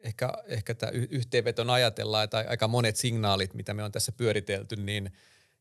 ehkä, 0.00 0.32
ehkä 0.46 0.74
tämä 0.74 0.90
yhteenveton 0.90 1.70
ajatella, 1.70 2.22
että 2.22 2.44
aika 2.48 2.68
monet 2.68 2.96
signaalit, 2.96 3.54
mitä 3.54 3.74
me 3.74 3.84
on 3.84 3.92
tässä 3.92 4.12
pyöritelty, 4.12 4.76
niin 4.76 5.04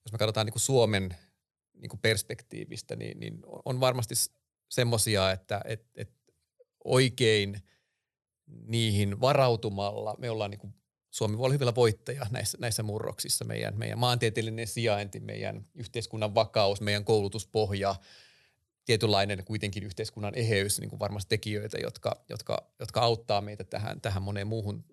jos 0.06 0.12
me 0.12 0.18
katsotaan 0.18 0.46
niin 0.46 0.54
kuin 0.54 0.62
Suomen 0.62 1.16
niin 1.74 1.90
kuin 1.90 2.00
perspektiivistä, 2.00 2.96
niin, 2.96 3.20
niin 3.20 3.40
on 3.66 3.80
varmasti 3.80 4.16
semmoisia, 4.70 5.32
että 5.32 5.62
et, 5.66 5.86
et 5.96 6.12
oikein 6.84 7.62
niihin 8.46 9.22
varautumalla 9.22 10.16
me 10.18 10.30
ollaan 10.30 10.52
niin 10.52 10.60
kuin 10.60 10.74
Suomi 11.12 11.38
voi 11.38 11.46
olla 11.46 11.54
hyvillä 11.54 11.76
voittaja 11.76 12.28
näissä, 12.32 12.58
näissä 12.62 12.84
murroksissa. 12.84 13.46
Meidän, 13.46 13.78
meidän 13.78 14.00
maantieteellinen 14.00 14.68
sijainti, 14.68 15.20
meidän 15.20 15.66
yhteiskunnan 15.74 16.36
vakaus, 16.36 16.82
meidän 16.82 17.06
koulutuspohja– 17.06 17.96
tietynlainen 18.86 19.46
kuitenkin 19.46 19.84
yhteiskunnan 19.84 20.36
eheys 20.36 20.80
niin 20.80 20.90
kuin 20.90 21.00
varmasti 21.00 21.30
tekijöitä, 21.30 21.78
jotka, 21.78 22.24
jotka, 22.30 22.72
jotka 22.80 23.02
auttaa 23.02 23.42
meitä 23.42 23.64
tähän, 23.64 24.02
tähän 24.02 24.24
moneen 24.24 24.48
muuhun 24.48 24.86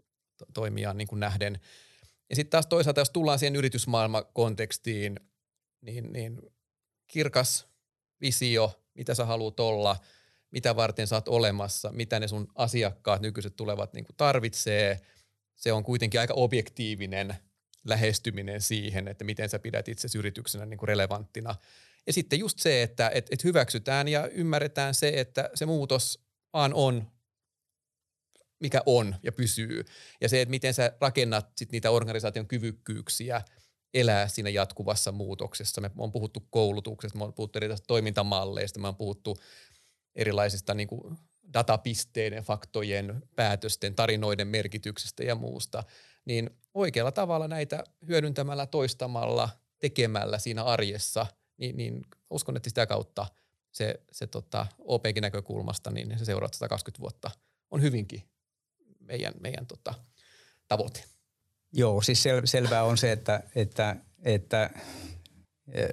toimijaan 0.54 0.96
niin 0.96 1.08
kuin 1.08 1.20
nähden. 1.20 1.60
Ja 2.30 2.36
sitten 2.36 2.50
taas 2.50 2.66
toisaalta, 2.66 3.00
jos 3.00 3.10
tullaan 3.10 3.38
siihen 3.38 3.56
yritysmaailmakontekstiin, 3.56 5.20
niin, 5.80 6.12
niin 6.12 6.40
kirkas 7.06 7.66
visio, 8.20 8.82
mitä 8.94 9.14
sä 9.14 9.24
haluat 9.24 9.60
olla, 9.60 9.96
mitä 10.50 10.76
varten 10.76 11.06
sä 11.06 11.16
oot 11.16 11.28
olemassa, 11.28 11.92
mitä 11.92 12.20
ne 12.20 12.28
sun 12.28 12.48
asiakkaat, 12.54 13.22
nykyiset 13.22 13.56
tulevat 13.56 13.92
niin 13.92 14.04
kuin 14.04 14.16
tarvitsee. 14.16 15.00
Se 15.54 15.72
on 15.72 15.84
kuitenkin 15.84 16.20
aika 16.20 16.34
objektiivinen 16.34 17.36
lähestyminen 17.84 18.60
siihen, 18.60 19.08
että 19.08 19.24
miten 19.24 19.48
sä 19.48 19.58
pidät 19.58 19.88
itse 19.88 20.18
yrityksenä 20.18 20.66
niin 20.66 20.78
kuin 20.78 20.88
relevanttina– 20.88 21.54
ja 22.08 22.12
sitten 22.12 22.38
just 22.38 22.58
se, 22.58 22.82
että 22.82 23.10
et, 23.14 23.26
et 23.30 23.44
hyväksytään 23.44 24.08
ja 24.08 24.28
ymmärretään 24.28 24.94
se, 24.94 25.12
että 25.14 25.50
se 25.54 25.66
muutos 25.66 26.20
vaan 26.52 26.74
on, 26.74 27.10
mikä 28.60 28.82
on 28.86 29.16
ja 29.22 29.32
pysyy. 29.32 29.84
Ja 30.20 30.28
se, 30.28 30.40
että 30.40 30.50
miten 30.50 30.74
sä 30.74 30.92
rakennat 31.00 31.52
sit 31.56 31.72
niitä 31.72 31.90
organisaation 31.90 32.48
kyvykkyyksiä 32.48 33.42
elää 33.94 34.28
siinä 34.28 34.50
jatkuvassa 34.50 35.12
muutoksessa. 35.12 35.80
Me 35.80 35.90
on 35.98 36.12
puhuttu 36.12 36.46
koulutuksesta, 36.50 37.18
me 37.18 37.24
on 37.24 37.34
puhuttu 37.34 37.58
erilaisista 37.58 37.86
toimintamalleista, 37.86 38.80
me 38.80 38.88
on 38.88 38.96
puhuttu 38.96 39.36
erilaisista 40.14 40.74
niin 40.74 40.88
kuin 40.88 41.18
datapisteiden, 41.52 42.44
faktojen, 42.44 43.22
päätösten, 43.36 43.94
tarinoiden 43.94 44.48
merkityksestä 44.48 45.24
ja 45.24 45.34
muusta. 45.34 45.84
Niin 46.24 46.50
oikealla 46.74 47.12
tavalla 47.12 47.48
näitä 47.48 47.84
hyödyntämällä, 48.08 48.66
toistamalla, 48.66 49.48
tekemällä 49.78 50.38
siinä 50.38 50.64
arjessa– 50.64 51.26
niin, 51.58 51.76
niin 51.76 52.02
uskon, 52.30 52.56
että 52.56 52.70
sitä 52.70 52.86
kautta 52.86 53.26
se, 53.72 54.00
se 54.12 54.26
tota, 54.26 54.66
OPkin 54.78 55.22
näkökulmasta, 55.22 55.90
niin 55.90 56.18
se 56.18 56.24
seuraat 56.24 56.54
120 56.54 57.00
vuotta 57.00 57.30
on 57.70 57.82
hyvinkin 57.82 58.22
meidän, 59.00 59.34
meidän 59.40 59.66
tota, 59.66 59.94
tavoite. 60.68 61.04
Joo, 61.72 62.00
siis 62.00 62.22
sel, 62.22 62.42
selvää 62.44 62.84
on 62.84 62.98
se, 62.98 63.12
että, 63.12 63.42
että, 63.54 63.96
että, 64.22 64.70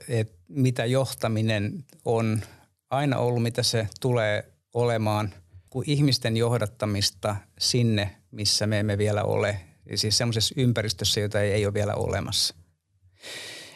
että 0.08 0.38
mitä 0.48 0.86
johtaminen 0.86 1.86
on 2.06 2.42
aina 2.90 3.18
ollut, 3.18 3.44
mitä 3.44 3.64
se 3.64 3.88
tulee 4.00 4.52
olemaan, 4.74 5.34
kuin 5.70 5.90
ihmisten 5.90 6.38
johdattamista 6.38 7.36
sinne, 7.60 8.16
missä 8.32 8.68
me 8.68 8.80
emme 8.80 8.98
vielä 8.98 9.24
ole. 9.24 9.62
Siis 9.96 10.18
semmoisessa 10.18 10.56
ympäristössä, 10.58 11.20
jota 11.20 11.42
ei, 11.42 11.52
ei 11.52 11.66
ole 11.66 11.74
vielä 11.74 11.94
olemassa. 11.94 12.56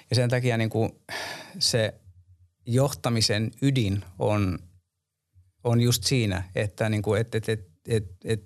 Ja 0.10 0.16
sen 0.16 0.30
takia 0.30 0.58
niin 0.58 0.70
kuin 0.70 0.92
se 1.60 1.94
johtamisen 2.66 3.52
ydin 3.62 4.04
on, 4.20 4.60
on 5.64 5.82
just 5.82 6.04
siinä, 6.04 6.44
että 6.56 6.90
niin 6.90 7.02
kuin, 7.02 7.22
et, 7.22 7.36
et, 7.36 7.50
et, 7.50 7.68
et, 7.88 8.06
et 8.24 8.42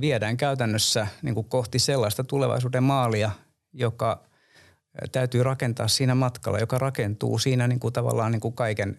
viedään 0.00 0.36
käytännössä 0.36 1.06
niin 1.22 1.34
kuin 1.34 1.48
kohti 1.48 1.78
sellaista 1.78 2.24
tulevaisuuden 2.24 2.82
maalia, 2.82 3.30
joka 3.72 4.24
täytyy 5.12 5.42
rakentaa 5.42 5.88
siinä 5.88 6.14
matkalla, 6.14 6.58
joka 6.58 6.78
rakentuu 6.78 7.38
siinä 7.38 7.68
niin 7.68 7.80
kuin 7.80 7.92
tavallaan 7.92 8.32
niin 8.32 8.40
kuin 8.40 8.54
kaiken, 8.54 8.98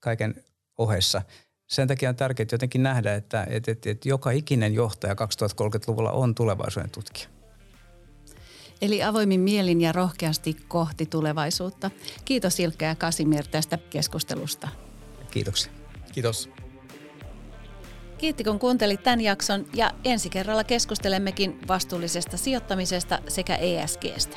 kaiken 0.00 0.44
ohessa. 0.78 1.22
Sen 1.68 1.88
takia 1.88 2.08
on 2.08 2.16
tärkeää 2.16 2.46
jotenkin 2.52 2.82
nähdä, 2.82 3.14
että, 3.14 3.46
että, 3.50 3.72
että, 3.72 3.90
että 3.90 4.08
joka 4.08 4.30
ikinen 4.30 4.74
johtaja 4.74 5.14
2030-luvulla 5.14 6.12
on 6.12 6.34
tulevaisuuden 6.34 6.90
tutkija. 6.90 7.41
Eli 8.82 9.02
avoimin 9.02 9.40
mielin 9.40 9.80
ja 9.80 9.92
rohkeasti 9.92 10.56
kohti 10.68 11.06
tulevaisuutta. 11.06 11.90
Kiitos 12.24 12.60
Ilkka 12.60 12.84
ja 12.84 12.94
Kasimir 12.94 13.46
tästä 13.46 13.78
keskustelusta. 13.90 14.68
Kiitoksia. 15.30 15.72
Kiitos. 16.12 16.50
Kiitti 18.18 18.44
kun 18.44 18.58
kuuntelit 18.58 19.02
tämän 19.02 19.20
jakson 19.20 19.66
ja 19.74 19.90
ensi 20.04 20.30
kerralla 20.30 20.64
keskustelemmekin 20.64 21.58
vastuullisesta 21.68 22.36
sijoittamisesta 22.36 23.18
sekä 23.28 23.56
ESGstä. 23.56 24.36